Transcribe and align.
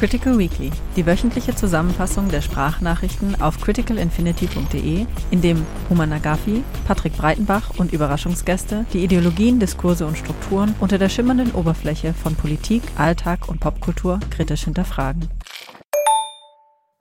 Critical 0.00 0.38
Weekly, 0.38 0.70
die 0.96 1.04
wöchentliche 1.04 1.54
Zusammenfassung 1.54 2.30
der 2.30 2.40
Sprachnachrichten 2.40 3.38
auf 3.38 3.60
criticalinfinity.de, 3.60 5.04
in 5.30 5.40
dem 5.42 5.66
Human 5.90 6.08
Nagafi, 6.08 6.64
Patrick 6.86 7.18
Breitenbach 7.18 7.72
und 7.76 7.92
Überraschungsgäste 7.92 8.86
die 8.94 9.04
Ideologien, 9.04 9.60
Diskurse 9.60 10.06
und 10.06 10.16
Strukturen 10.16 10.74
unter 10.80 10.96
der 10.96 11.10
schimmernden 11.10 11.52
Oberfläche 11.52 12.14
von 12.14 12.34
Politik, 12.34 12.82
Alltag 12.96 13.46
und 13.46 13.60
Popkultur 13.60 14.20
kritisch 14.30 14.64
hinterfragen. 14.64 15.28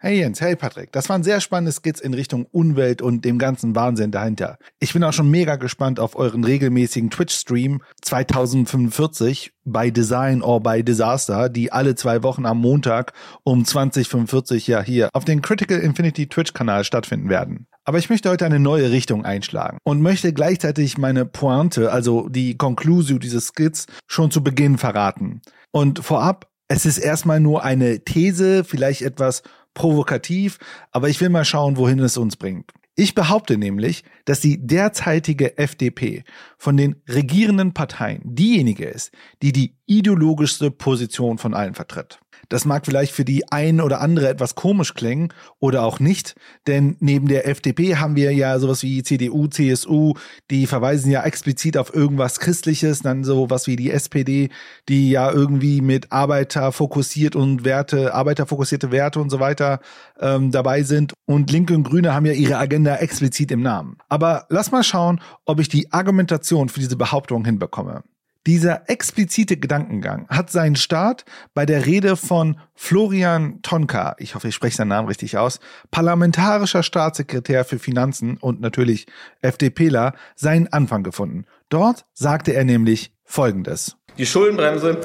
Hey 0.02 0.20
Jens, 0.20 0.40
hey 0.40 0.56
Patrick, 0.56 0.94
das 0.94 1.10
waren 1.10 1.24
sehr 1.24 1.42
spannende 1.42 1.74
Skits 1.74 2.00
in 2.00 2.14
Richtung 2.14 2.46
Umwelt 2.52 3.02
und 3.02 3.26
dem 3.26 3.38
ganzen 3.38 3.76
Wahnsinn 3.76 4.12
dahinter. 4.12 4.58
Ich 4.80 4.94
bin 4.94 5.04
auch 5.04 5.12
schon 5.12 5.30
mega 5.30 5.58
gespannt 5.58 6.00
auf 6.00 6.16
euren 6.16 6.46
regelmäßigen 6.46 7.10
Twitch-Stream 7.10 7.82
2045 8.00 9.52
bei 9.66 9.90
Design 9.92 10.42
or 10.42 10.64
by 10.64 10.86
Disaster, 10.86 11.50
die 11.50 11.74
alle 11.74 11.96
zwei 11.96 12.24
Wochen 12.24 12.46
am 12.46 12.62
Montag 12.62 13.12
um 13.44 13.66
2045 13.66 14.68
ja 14.68 14.82
hier 14.82 15.10
auf 15.12 15.26
den 15.26 15.42
Critical 15.42 15.80
Infinity 15.80 16.28
Twitch-Kanal 16.30 16.86
stattfinden 16.86 17.28
werden. 17.28 17.68
Aber 17.84 17.98
ich 17.98 18.10
möchte 18.10 18.30
heute 18.30 18.46
eine 18.46 18.62
neue 18.62 18.92
Richtung 18.92 19.26
einschlagen 19.26 19.80
und 19.84 20.02
möchte 20.02 20.32
gleichzeitig 20.32 20.98
meine 20.98 21.26
Pointe, 21.26 21.92
also 21.92 22.30
die 22.30 22.56
Conclusio 22.56 23.20
dieses 23.20 23.50
Skits, 23.50 23.86
schon 24.08 24.32
zu 24.32 24.42
Beginn 24.42 24.78
verraten. 24.78 25.42
Und 25.72 26.00
vorab, 26.00 26.50
es 26.72 26.86
ist 26.86 27.00
erstmal 27.00 27.40
nur 27.40 27.64
eine 27.64 28.06
These, 28.06 28.64
vielleicht 28.64 29.02
etwas 29.02 29.42
provokativ, 29.80 30.60
aber 30.92 31.08
ich 31.08 31.22
will 31.22 31.30
mal 31.30 31.46
schauen, 31.46 31.78
wohin 31.78 32.00
es 32.00 32.18
uns 32.18 32.36
bringt. 32.36 32.72
Ich 32.96 33.16
behaupte 33.16 33.58
nämlich, 33.58 34.04
dass 34.26 34.42
die 34.42 34.68
derzeitige 34.68 35.58
FDP 35.58 36.26
von 36.58 36.76
den 36.76 36.98
regierenden 37.08 37.74
Parteien 37.74 38.20
diejenige 38.26 38.84
ist, 38.84 39.14
die 39.42 39.54
die 39.54 39.78
ideologischste 39.86 40.70
Position 40.70 41.38
von 41.38 41.54
allen 41.54 41.76
vertritt. 41.76 42.20
Das 42.50 42.66
mag 42.66 42.86
vielleicht 42.86 43.14
für 43.14 43.26
die 43.26 43.52
ein 43.52 43.80
oder 43.80 44.02
andere 44.02 44.28
etwas 44.28 44.56
komisch 44.56 44.96
klingen 44.96 45.32
oder 45.60 45.84
auch 45.84 46.00
nicht, 46.00 46.36
denn 46.68 46.98
neben 47.00 47.28
der 47.28 47.48
FDP 47.48 47.98
haben 47.98 48.16
wir 48.16 48.34
ja 48.34 48.60
sowas 48.60 48.84
wie 48.84 49.04
CDU, 49.04 49.48
CSU, 49.48 50.16
die 50.50 50.66
verweisen 50.66 51.12
ja 51.12 51.24
explizit 51.24 51.78
auf 51.78 51.94
irgendwas 51.94 52.40
Christliches, 52.40 53.02
dann 53.02 53.24
sowas 53.24 53.68
wie 53.68 53.76
die 53.76 53.92
SPD, 53.92 54.50
die 54.90 55.12
ja 55.12 55.32
irgendwie 55.32 55.82
mit 55.82 56.12
Arbeiter 56.12 56.72
fokussiert 56.72 57.36
und 57.36 57.64
Werte, 57.64 58.14
arbeiterfokussierte 58.14 58.92
Werte 58.92 59.20
und 59.20 59.30
so 59.30 59.40
weiter 59.40 59.80
ähm, 60.20 60.52
dabei 60.52 60.84
sind. 60.84 61.14
Und 61.26 61.52
Linke 61.52 61.76
und 61.76 61.84
Grüne 61.84 62.14
haben 62.14 62.26
ja 62.26 62.34
ihre 62.34 62.58
Agenda 62.58 62.96
explizit 62.96 63.52
im 63.52 63.62
Namen. 63.62 63.98
Aber 64.10 64.48
lass 64.50 64.72
mal 64.72 64.84
schauen, 64.84 65.22
ob 65.46 65.60
ich 65.60 65.70
die 65.70 65.92
Argumentation 65.92 66.70
für 66.70 66.80
diese 66.80 66.98
Behauptung 66.98 67.46
hinbekomme. 67.46 68.04
Dieser 68.48 68.90
explizite 68.90 69.58
Gedankengang 69.58 70.26
hat 70.30 70.50
seinen 70.50 70.78
Start 70.78 71.26
bei 71.54 71.66
der 71.66 71.86
Rede 71.86 72.16
von 72.16 72.58
Florian 72.74 73.62
Tonka, 73.62 74.16
ich 74.18 74.34
hoffe, 74.34 74.48
ich 74.48 74.56
spreche 74.56 74.78
seinen 74.78 74.88
Namen 74.88 75.10
richtig 75.10 75.38
aus, 75.38 75.60
parlamentarischer 75.92 76.82
Staatssekretär 76.82 77.66
für 77.66 77.80
Finanzen 77.80 78.38
und 78.38 78.62
natürlich 78.62 79.08
FDPler, 79.42 80.14
seinen 80.36 80.72
Anfang 80.72 81.04
gefunden. 81.04 81.46
Dort 81.68 82.06
sagte 82.14 82.54
er 82.54 82.64
nämlich 82.64 83.12
Folgendes. 83.26 83.98
Die 84.18 84.26
Schuldenbremse 84.26 84.98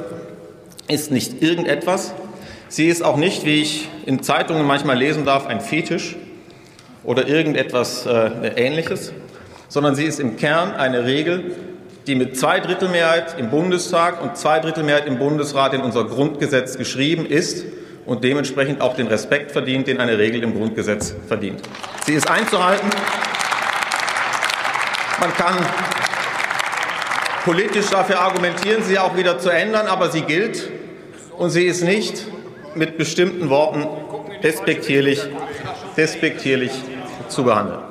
ist 0.87 1.11
nicht 1.11 1.41
irgendetwas. 1.43 2.13
Sie 2.69 2.87
ist 2.87 3.03
auch 3.03 3.17
nicht, 3.17 3.45
wie 3.45 3.61
ich 3.61 3.89
in 4.05 4.23
Zeitungen 4.23 4.65
manchmal 4.65 4.97
lesen 4.97 5.25
darf, 5.25 5.45
ein 5.45 5.59
Fetisch 5.59 6.15
oder 7.03 7.27
irgendetwas 7.27 8.05
äh, 8.05 8.29
Ähnliches, 8.55 9.11
sondern 9.67 9.95
sie 9.95 10.05
ist 10.05 10.19
im 10.19 10.37
Kern 10.37 10.71
eine 10.71 11.05
Regel, 11.05 11.74
die 12.07 12.15
mit 12.15 12.37
Zweidrittelmehrheit 12.37 13.39
im 13.39 13.49
Bundestag 13.49 14.21
und 14.21 14.37
Zweidrittelmehrheit 14.37 15.07
im 15.07 15.17
Bundesrat 15.17 15.73
in 15.73 15.81
unser 15.81 16.05
Grundgesetz 16.05 16.77
geschrieben 16.77 17.25
ist 17.25 17.65
und 18.05 18.23
dementsprechend 18.23 18.81
auch 18.81 18.95
den 18.95 19.07
Respekt 19.07 19.51
verdient, 19.51 19.87
den 19.87 19.99
eine 19.99 20.17
Regel 20.17 20.43
im 20.43 20.55
Grundgesetz 20.55 21.15
verdient. 21.27 21.61
Sie 22.05 22.13
ist 22.13 22.29
einzuhalten. 22.29 22.89
Man 25.19 25.33
kann 25.33 25.55
politisch 27.43 27.89
dafür 27.89 28.19
argumentieren, 28.19 28.83
sie 28.83 28.99
auch 28.99 29.17
wieder 29.17 29.39
zu 29.39 29.49
ändern, 29.49 29.87
aber 29.87 30.09
sie 30.09 30.21
gilt 30.21 30.69
und 31.37 31.49
sie 31.49 31.65
ist 31.65 31.83
nicht 31.83 32.25
mit 32.75 32.97
bestimmten 32.97 33.49
Worten 33.49 33.87
despektierlich, 34.43 35.21
despektierlich 35.97 36.71
zu 37.29 37.43
behandeln. 37.43 37.84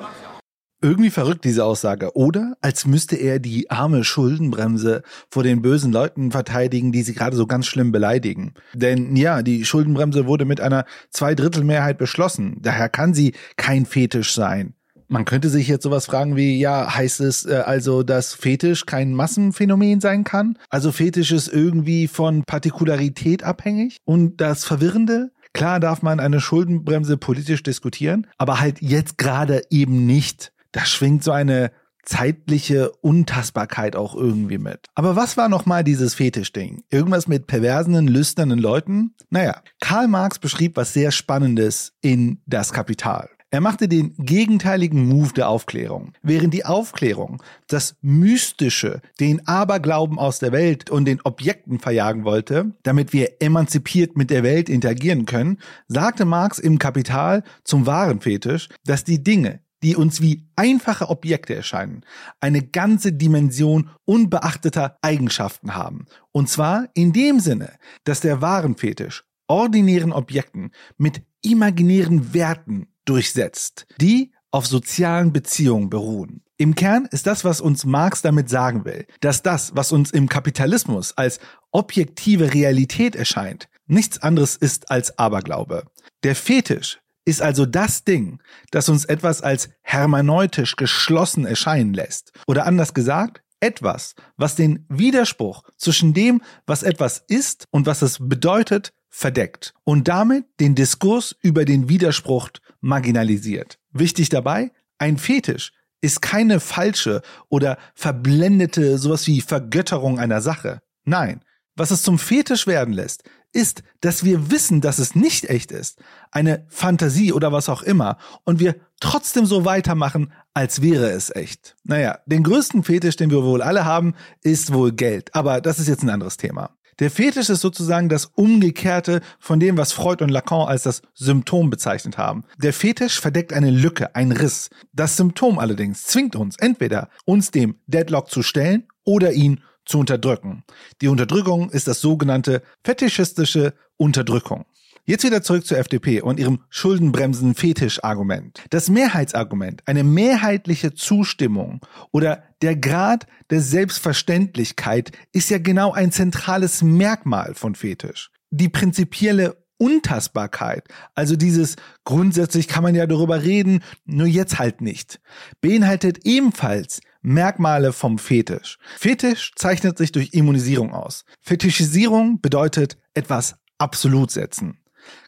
Irgendwie 0.84 1.08
verrückt 1.08 1.46
diese 1.46 1.64
Aussage, 1.64 2.14
oder? 2.14 2.58
Als 2.60 2.84
müsste 2.84 3.16
er 3.16 3.38
die 3.38 3.70
arme 3.70 4.04
Schuldenbremse 4.04 5.02
vor 5.30 5.42
den 5.42 5.62
bösen 5.62 5.92
Leuten 5.92 6.30
verteidigen, 6.30 6.92
die 6.92 7.02
sie 7.02 7.14
gerade 7.14 7.38
so 7.38 7.46
ganz 7.46 7.64
schlimm 7.64 7.90
beleidigen. 7.90 8.52
Denn 8.74 9.16
ja, 9.16 9.42
die 9.42 9.64
Schuldenbremse 9.64 10.26
wurde 10.26 10.44
mit 10.44 10.60
einer 10.60 10.84
Zweidrittelmehrheit 11.08 11.96
beschlossen. 11.96 12.58
Daher 12.60 12.90
kann 12.90 13.14
sie 13.14 13.32
kein 13.56 13.86
Fetisch 13.86 14.34
sein. 14.34 14.74
Man 15.08 15.24
könnte 15.24 15.48
sich 15.48 15.68
jetzt 15.68 15.84
sowas 15.84 16.04
fragen 16.04 16.36
wie, 16.36 16.60
ja, 16.60 16.94
heißt 16.94 17.20
es 17.20 17.46
äh, 17.46 17.62
also, 17.64 18.02
dass 18.02 18.34
Fetisch 18.34 18.84
kein 18.84 19.14
Massenphänomen 19.14 20.02
sein 20.02 20.22
kann? 20.22 20.58
Also 20.68 20.92
Fetisch 20.92 21.32
ist 21.32 21.48
irgendwie 21.48 22.08
von 22.08 22.42
Partikularität 22.44 23.42
abhängig? 23.42 23.96
Und 24.04 24.38
das 24.42 24.66
Verwirrende? 24.66 25.30
Klar 25.54 25.80
darf 25.80 26.02
man 26.02 26.20
eine 26.20 26.40
Schuldenbremse 26.40 27.16
politisch 27.16 27.62
diskutieren, 27.62 28.26
aber 28.36 28.60
halt 28.60 28.82
jetzt 28.82 29.16
gerade 29.16 29.62
eben 29.70 30.04
nicht 30.04 30.52
da 30.74 30.84
schwingt 30.84 31.22
so 31.24 31.32
eine 31.32 31.70
zeitliche 32.02 32.90
Untastbarkeit 33.00 33.96
auch 33.96 34.14
irgendwie 34.14 34.58
mit. 34.58 34.88
Aber 34.94 35.16
was 35.16 35.38
war 35.38 35.48
nochmal 35.48 35.84
dieses 35.84 36.14
Fetischding? 36.14 36.82
Irgendwas 36.90 37.28
mit 37.28 37.46
perversen, 37.46 38.06
lüsternen 38.06 38.58
Leuten? 38.58 39.14
Naja, 39.30 39.62
Karl 39.80 40.08
Marx 40.08 40.38
beschrieb 40.38 40.76
was 40.76 40.92
sehr 40.92 41.12
Spannendes 41.12 41.94
in 42.02 42.42
Das 42.44 42.72
Kapital. 42.72 43.30
Er 43.50 43.60
machte 43.60 43.86
den 43.86 44.16
gegenteiligen 44.18 45.06
Move 45.06 45.32
der 45.32 45.48
Aufklärung. 45.48 46.12
Während 46.22 46.52
die 46.52 46.64
Aufklärung 46.64 47.40
das 47.68 47.94
Mystische, 48.00 49.00
den 49.20 49.46
Aberglauben 49.46 50.18
aus 50.18 50.40
der 50.40 50.50
Welt 50.50 50.90
und 50.90 51.04
den 51.04 51.20
Objekten 51.22 51.78
verjagen 51.78 52.24
wollte, 52.24 52.72
damit 52.82 53.12
wir 53.12 53.40
emanzipiert 53.40 54.16
mit 54.16 54.30
der 54.30 54.42
Welt 54.42 54.68
interagieren 54.68 55.24
können, 55.24 55.58
sagte 55.86 56.24
Marx 56.24 56.58
im 56.58 56.80
Kapital 56.80 57.44
zum 57.62 57.86
wahren 57.86 58.20
Fetisch, 58.20 58.68
dass 58.84 59.04
die 59.04 59.22
Dinge, 59.22 59.60
die 59.84 59.96
uns 59.96 60.20
wie 60.20 60.48
einfache 60.56 61.10
Objekte 61.10 61.54
erscheinen, 61.54 62.04
eine 62.40 62.62
ganze 62.62 63.12
Dimension 63.12 63.90
unbeachteter 64.06 64.98
Eigenschaften 65.02 65.74
haben. 65.74 66.06
Und 66.32 66.48
zwar 66.48 66.88
in 66.94 67.12
dem 67.12 67.38
Sinne, 67.38 67.74
dass 68.04 68.20
der 68.20 68.40
Warenfetisch 68.40 69.24
ordinären 69.46 70.12
Objekten 70.12 70.72
mit 70.96 71.22
imaginären 71.42 72.32
Werten 72.32 72.88
durchsetzt, 73.04 73.86
die 74.00 74.32
auf 74.50 74.66
sozialen 74.66 75.32
Beziehungen 75.32 75.90
beruhen. 75.90 76.42
Im 76.56 76.74
Kern 76.74 77.06
ist 77.10 77.26
das, 77.26 77.44
was 77.44 77.60
uns 77.60 77.84
Marx 77.84 78.22
damit 78.22 78.48
sagen 78.48 78.84
will, 78.84 79.06
dass 79.20 79.42
das, 79.42 79.76
was 79.76 79.92
uns 79.92 80.12
im 80.12 80.28
Kapitalismus 80.28 81.12
als 81.12 81.40
objektive 81.72 82.54
Realität 82.54 83.16
erscheint, 83.16 83.68
nichts 83.86 84.22
anderes 84.22 84.56
ist 84.56 84.90
als 84.90 85.18
Aberglaube. 85.18 85.84
Der 86.22 86.36
Fetisch 86.36 87.00
ist 87.24 87.42
also 87.42 87.66
das 87.66 88.04
Ding, 88.04 88.40
das 88.70 88.88
uns 88.88 89.04
etwas 89.04 89.42
als 89.42 89.70
hermeneutisch 89.82 90.76
geschlossen 90.76 91.46
erscheinen 91.46 91.94
lässt. 91.94 92.32
Oder 92.46 92.66
anders 92.66 92.94
gesagt, 92.94 93.42
etwas, 93.60 94.14
was 94.36 94.56
den 94.56 94.84
Widerspruch 94.88 95.62
zwischen 95.78 96.12
dem, 96.12 96.42
was 96.66 96.82
etwas 96.82 97.24
ist 97.28 97.66
und 97.70 97.86
was 97.86 98.02
es 98.02 98.18
bedeutet, 98.20 98.92
verdeckt 99.08 99.74
und 99.84 100.08
damit 100.08 100.44
den 100.60 100.74
Diskurs 100.74 101.34
über 101.40 101.64
den 101.64 101.88
Widerspruch 101.88 102.50
marginalisiert. 102.80 103.78
Wichtig 103.92 104.28
dabei, 104.28 104.72
ein 104.98 105.18
Fetisch 105.18 105.72
ist 106.00 106.20
keine 106.20 106.60
falsche 106.60 107.22
oder 107.48 107.78
verblendete 107.94 108.98
sowas 108.98 109.26
wie 109.26 109.40
Vergötterung 109.40 110.18
einer 110.18 110.42
Sache. 110.42 110.82
Nein, 111.04 111.42
was 111.76 111.90
es 111.90 112.02
zum 112.02 112.18
Fetisch 112.18 112.66
werden 112.66 112.92
lässt, 112.92 113.22
ist, 113.54 113.82
dass 114.00 114.24
wir 114.24 114.50
wissen, 114.50 114.80
dass 114.80 114.98
es 114.98 115.14
nicht 115.14 115.48
echt 115.48 115.72
ist, 115.72 115.98
eine 116.30 116.66
Fantasie 116.68 117.32
oder 117.32 117.52
was 117.52 117.68
auch 117.68 117.82
immer, 117.82 118.18
und 118.44 118.60
wir 118.60 118.76
trotzdem 119.00 119.46
so 119.46 119.64
weitermachen, 119.64 120.32
als 120.52 120.82
wäre 120.82 121.10
es 121.10 121.34
echt. 121.34 121.76
Naja, 121.84 122.18
den 122.26 122.42
größten 122.42 122.82
Fetisch, 122.82 123.16
den 123.16 123.30
wir 123.30 123.42
wohl 123.42 123.62
alle 123.62 123.84
haben, 123.84 124.14
ist 124.42 124.72
wohl 124.72 124.92
Geld, 124.92 125.34
aber 125.34 125.60
das 125.60 125.78
ist 125.78 125.88
jetzt 125.88 126.02
ein 126.02 126.10
anderes 126.10 126.36
Thema. 126.36 126.76
Der 127.00 127.10
Fetisch 127.10 127.50
ist 127.50 127.60
sozusagen 127.60 128.08
das 128.08 128.26
Umgekehrte 128.26 129.20
von 129.40 129.58
dem, 129.58 129.76
was 129.76 129.92
Freud 129.92 130.22
und 130.22 130.30
Lacan 130.30 130.68
als 130.68 130.84
das 130.84 131.02
Symptom 131.12 131.68
bezeichnet 131.68 132.18
haben. 132.18 132.44
Der 132.62 132.72
Fetisch 132.72 133.20
verdeckt 133.20 133.52
eine 133.52 133.70
Lücke, 133.70 134.14
einen 134.14 134.30
Riss. 134.30 134.70
Das 134.92 135.16
Symptom 135.16 135.58
allerdings 135.58 136.04
zwingt 136.04 136.36
uns 136.36 136.56
entweder, 136.56 137.08
uns 137.24 137.50
dem 137.50 137.80
Deadlock 137.88 138.30
zu 138.30 138.42
stellen 138.42 138.86
oder 139.02 139.32
ihn 139.32 139.60
zu 139.84 139.98
unterdrücken. 139.98 140.64
Die 141.00 141.08
Unterdrückung 141.08 141.70
ist 141.70 141.88
das 141.88 142.00
sogenannte 142.00 142.62
fetischistische 142.82 143.74
Unterdrückung. 143.96 144.64
Jetzt 145.06 145.24
wieder 145.24 145.42
zurück 145.42 145.66
zur 145.66 145.76
FDP 145.76 146.22
und 146.22 146.40
ihrem 146.40 146.60
Schuldenbremsen-Fetisch-Argument. 146.70 148.64
Das 148.70 148.88
Mehrheitsargument, 148.88 149.82
eine 149.84 150.02
mehrheitliche 150.02 150.94
Zustimmung 150.94 151.80
oder 152.10 152.42
der 152.62 152.74
Grad 152.74 153.26
der 153.50 153.60
Selbstverständlichkeit 153.60 155.12
ist 155.32 155.50
ja 155.50 155.58
genau 155.58 155.92
ein 155.92 156.10
zentrales 156.10 156.82
Merkmal 156.82 157.54
von 157.54 157.74
Fetisch. 157.74 158.30
Die 158.50 158.70
prinzipielle 158.70 159.62
Untastbarkeit, 159.76 160.88
also 161.14 161.36
dieses 161.36 161.76
grundsätzlich 162.04 162.66
kann 162.66 162.82
man 162.82 162.94
ja 162.94 163.06
darüber 163.06 163.42
reden, 163.42 163.82
nur 164.06 164.26
jetzt 164.26 164.58
halt 164.58 164.80
nicht, 164.80 165.20
beinhaltet 165.60 166.20
ebenfalls 166.24 167.00
Merkmale 167.24 167.94
vom 167.94 168.18
Fetisch. 168.18 168.78
Fetisch 168.98 169.52
zeichnet 169.56 169.96
sich 169.96 170.12
durch 170.12 170.34
Immunisierung 170.34 170.92
aus. 170.92 171.24
Fetischisierung 171.40 172.42
bedeutet 172.42 172.98
etwas 173.14 173.56
absolut 173.78 174.30
setzen. 174.30 174.78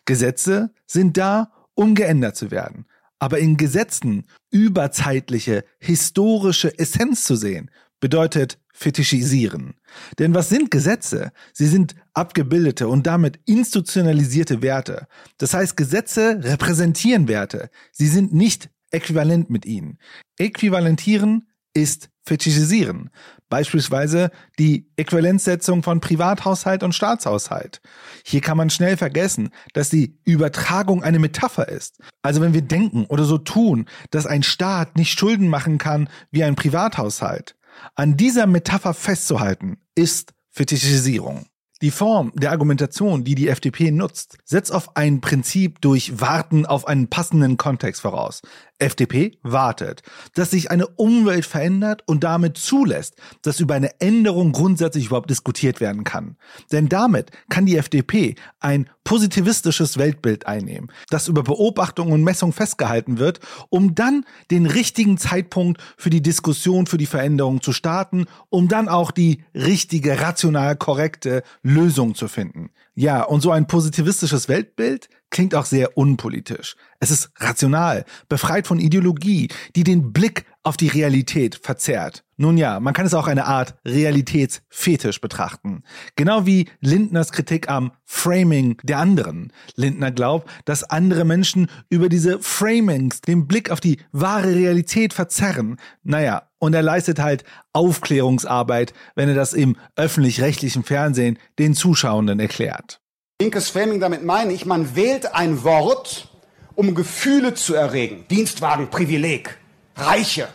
Gesetze 0.04 0.74
sind 0.86 1.16
da, 1.16 1.52
um 1.74 1.94
geändert 1.94 2.36
zu 2.36 2.50
werden. 2.50 2.84
Aber 3.18 3.38
in 3.38 3.56
Gesetzen 3.56 4.26
überzeitliche, 4.50 5.64
historische 5.78 6.78
Essenz 6.78 7.24
zu 7.24 7.34
sehen, 7.34 7.70
bedeutet 7.98 8.58
fetischisieren. 8.74 9.74
Denn 10.18 10.34
was 10.34 10.50
sind 10.50 10.70
Gesetze? 10.70 11.32
Sie 11.54 11.66
sind 11.66 11.94
abgebildete 12.12 12.88
und 12.88 13.06
damit 13.06 13.40
institutionalisierte 13.46 14.60
Werte. 14.60 15.06
Das 15.38 15.54
heißt, 15.54 15.78
Gesetze 15.78 16.40
repräsentieren 16.42 17.26
Werte. 17.26 17.70
Sie 17.90 18.06
sind 18.06 18.34
nicht 18.34 18.68
äquivalent 18.90 19.48
mit 19.48 19.64
ihnen. 19.64 19.98
Äquivalentieren 20.36 21.48
ist 21.76 22.08
fetischisieren. 22.24 23.10
Beispielsweise 23.48 24.30
die 24.58 24.90
Äquivalenzsetzung 24.96 25.84
von 25.84 26.00
Privathaushalt 26.00 26.82
und 26.82 26.94
Staatshaushalt. 26.94 27.80
Hier 28.24 28.40
kann 28.40 28.56
man 28.56 28.70
schnell 28.70 28.96
vergessen, 28.96 29.50
dass 29.74 29.90
die 29.90 30.18
Übertragung 30.24 31.04
eine 31.04 31.20
Metapher 31.20 31.68
ist. 31.68 32.00
Also 32.22 32.40
wenn 32.40 32.54
wir 32.54 32.62
denken 32.62 33.04
oder 33.04 33.24
so 33.24 33.38
tun, 33.38 33.86
dass 34.10 34.26
ein 34.26 34.42
Staat 34.42 34.96
nicht 34.96 35.16
Schulden 35.16 35.48
machen 35.48 35.78
kann 35.78 36.08
wie 36.32 36.42
ein 36.42 36.56
Privathaushalt. 36.56 37.54
An 37.94 38.16
dieser 38.16 38.46
Metapher 38.46 38.94
festzuhalten, 38.94 39.76
ist 39.94 40.32
Fetischisierung. 40.50 41.46
Die 41.82 41.90
Form 41.90 42.32
der 42.34 42.52
Argumentation, 42.52 43.22
die 43.22 43.34
die 43.34 43.48
FDP 43.48 43.90
nutzt, 43.90 44.38
setzt 44.46 44.72
auf 44.72 44.96
ein 44.96 45.20
Prinzip 45.20 45.82
durch 45.82 46.20
Warten 46.20 46.64
auf 46.64 46.86
einen 46.86 47.08
passenden 47.08 47.58
Kontext 47.58 48.00
voraus. 48.00 48.40
FDP 48.78 49.38
wartet, 49.42 50.02
dass 50.34 50.50
sich 50.50 50.70
eine 50.70 50.86
Umwelt 50.86 51.46
verändert 51.46 52.02
und 52.06 52.24
damit 52.24 52.56
zulässt, 52.58 53.14
dass 53.42 53.60
über 53.60 53.74
eine 53.74 54.00
Änderung 54.00 54.52
grundsätzlich 54.52 55.06
überhaupt 55.06 55.30
diskutiert 55.30 55.80
werden 55.80 56.04
kann. 56.04 56.36
Denn 56.72 56.88
damit 56.88 57.30
kann 57.48 57.66
die 57.66 57.76
FDP 57.76 58.34
ein 58.60 58.88
positivistisches 59.04 59.98
Weltbild 59.98 60.46
einnehmen, 60.46 60.90
das 61.10 61.28
über 61.28 61.42
Beobachtung 61.42 62.12
und 62.12 62.24
Messung 62.24 62.52
festgehalten 62.52 63.18
wird, 63.18 63.40
um 63.68 63.94
dann 63.94 64.24
den 64.50 64.66
richtigen 64.66 65.16
Zeitpunkt 65.16 65.80
für 65.96 66.10
die 66.10 66.22
Diskussion 66.22 66.86
für 66.86 66.98
die 66.98 67.06
Veränderung 67.06 67.62
zu 67.62 67.72
starten, 67.72 68.26
um 68.48 68.68
dann 68.68 68.88
auch 68.88 69.10
die 69.10 69.44
richtige, 69.54 70.20
rational 70.20 70.76
korrekte 70.76 71.42
Lösung 71.62 72.14
zu 72.14 72.28
finden. 72.28 72.70
Ja, 72.98 73.24
und 73.24 73.42
so 73.42 73.50
ein 73.50 73.66
positivistisches 73.66 74.48
Weltbild 74.48 75.10
klingt 75.28 75.54
auch 75.54 75.66
sehr 75.66 75.98
unpolitisch. 75.98 76.76
Es 76.98 77.10
ist 77.10 77.30
rational, 77.36 78.06
befreit 78.30 78.66
von 78.66 78.78
Ideologie, 78.78 79.48
die 79.76 79.84
den 79.84 80.14
Blick 80.14 80.46
auf 80.66 80.76
die 80.76 80.88
Realität 80.88 81.54
verzerrt. 81.54 82.24
Nun 82.36 82.58
ja, 82.58 82.80
man 82.80 82.92
kann 82.92 83.06
es 83.06 83.14
auch 83.14 83.28
eine 83.28 83.46
Art 83.46 83.76
Realitätsfetisch 83.86 85.20
betrachten. 85.20 85.84
Genau 86.16 86.44
wie 86.44 86.68
Lindners 86.80 87.30
Kritik 87.30 87.70
am 87.70 87.92
Framing 88.04 88.76
der 88.82 88.98
anderen. 88.98 89.52
Lindner 89.76 90.10
glaubt, 90.10 90.50
dass 90.64 90.82
andere 90.82 91.24
Menschen 91.24 91.70
über 91.88 92.08
diese 92.08 92.40
Framings 92.40 93.20
den 93.20 93.46
Blick 93.46 93.70
auf 93.70 93.78
die 93.78 93.98
wahre 94.10 94.54
Realität 94.54 95.14
verzerren. 95.14 95.76
Naja, 96.02 96.48
und 96.58 96.74
er 96.74 96.82
leistet 96.82 97.20
halt 97.20 97.44
Aufklärungsarbeit, 97.72 98.92
wenn 99.14 99.28
er 99.28 99.36
das 99.36 99.52
im 99.52 99.76
öffentlich-rechtlichen 99.94 100.82
Fernsehen 100.82 101.38
den 101.60 101.74
Zuschauenden 101.74 102.40
erklärt. 102.40 103.00
Linkes 103.40 103.70
Framing, 103.70 104.00
damit 104.00 104.24
meine 104.24 104.52
ich, 104.52 104.66
man 104.66 104.96
wählt 104.96 105.32
ein 105.32 105.62
Wort, 105.62 106.28
um 106.74 106.96
Gefühle 106.96 107.54
zu 107.54 107.74
erregen. 107.74 108.24
Dienstwagen, 108.28 108.90
Privileg. 108.90 109.58
Reiche 109.96 110.48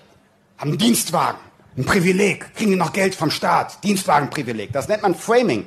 haben 0.58 0.78
Dienstwagen, 0.78 1.40
ein 1.76 1.86
Privileg, 1.86 2.54
kriegen 2.54 2.72
die 2.72 2.78
noch 2.78 2.94
Geld 2.94 3.16
vom 3.16 3.32
Staat, 3.32 3.84
Dienstwagenprivileg. 3.84 4.72
Das 4.72 4.88
nennt 4.88 5.02
man 5.02 5.16
Framing, 5.16 5.66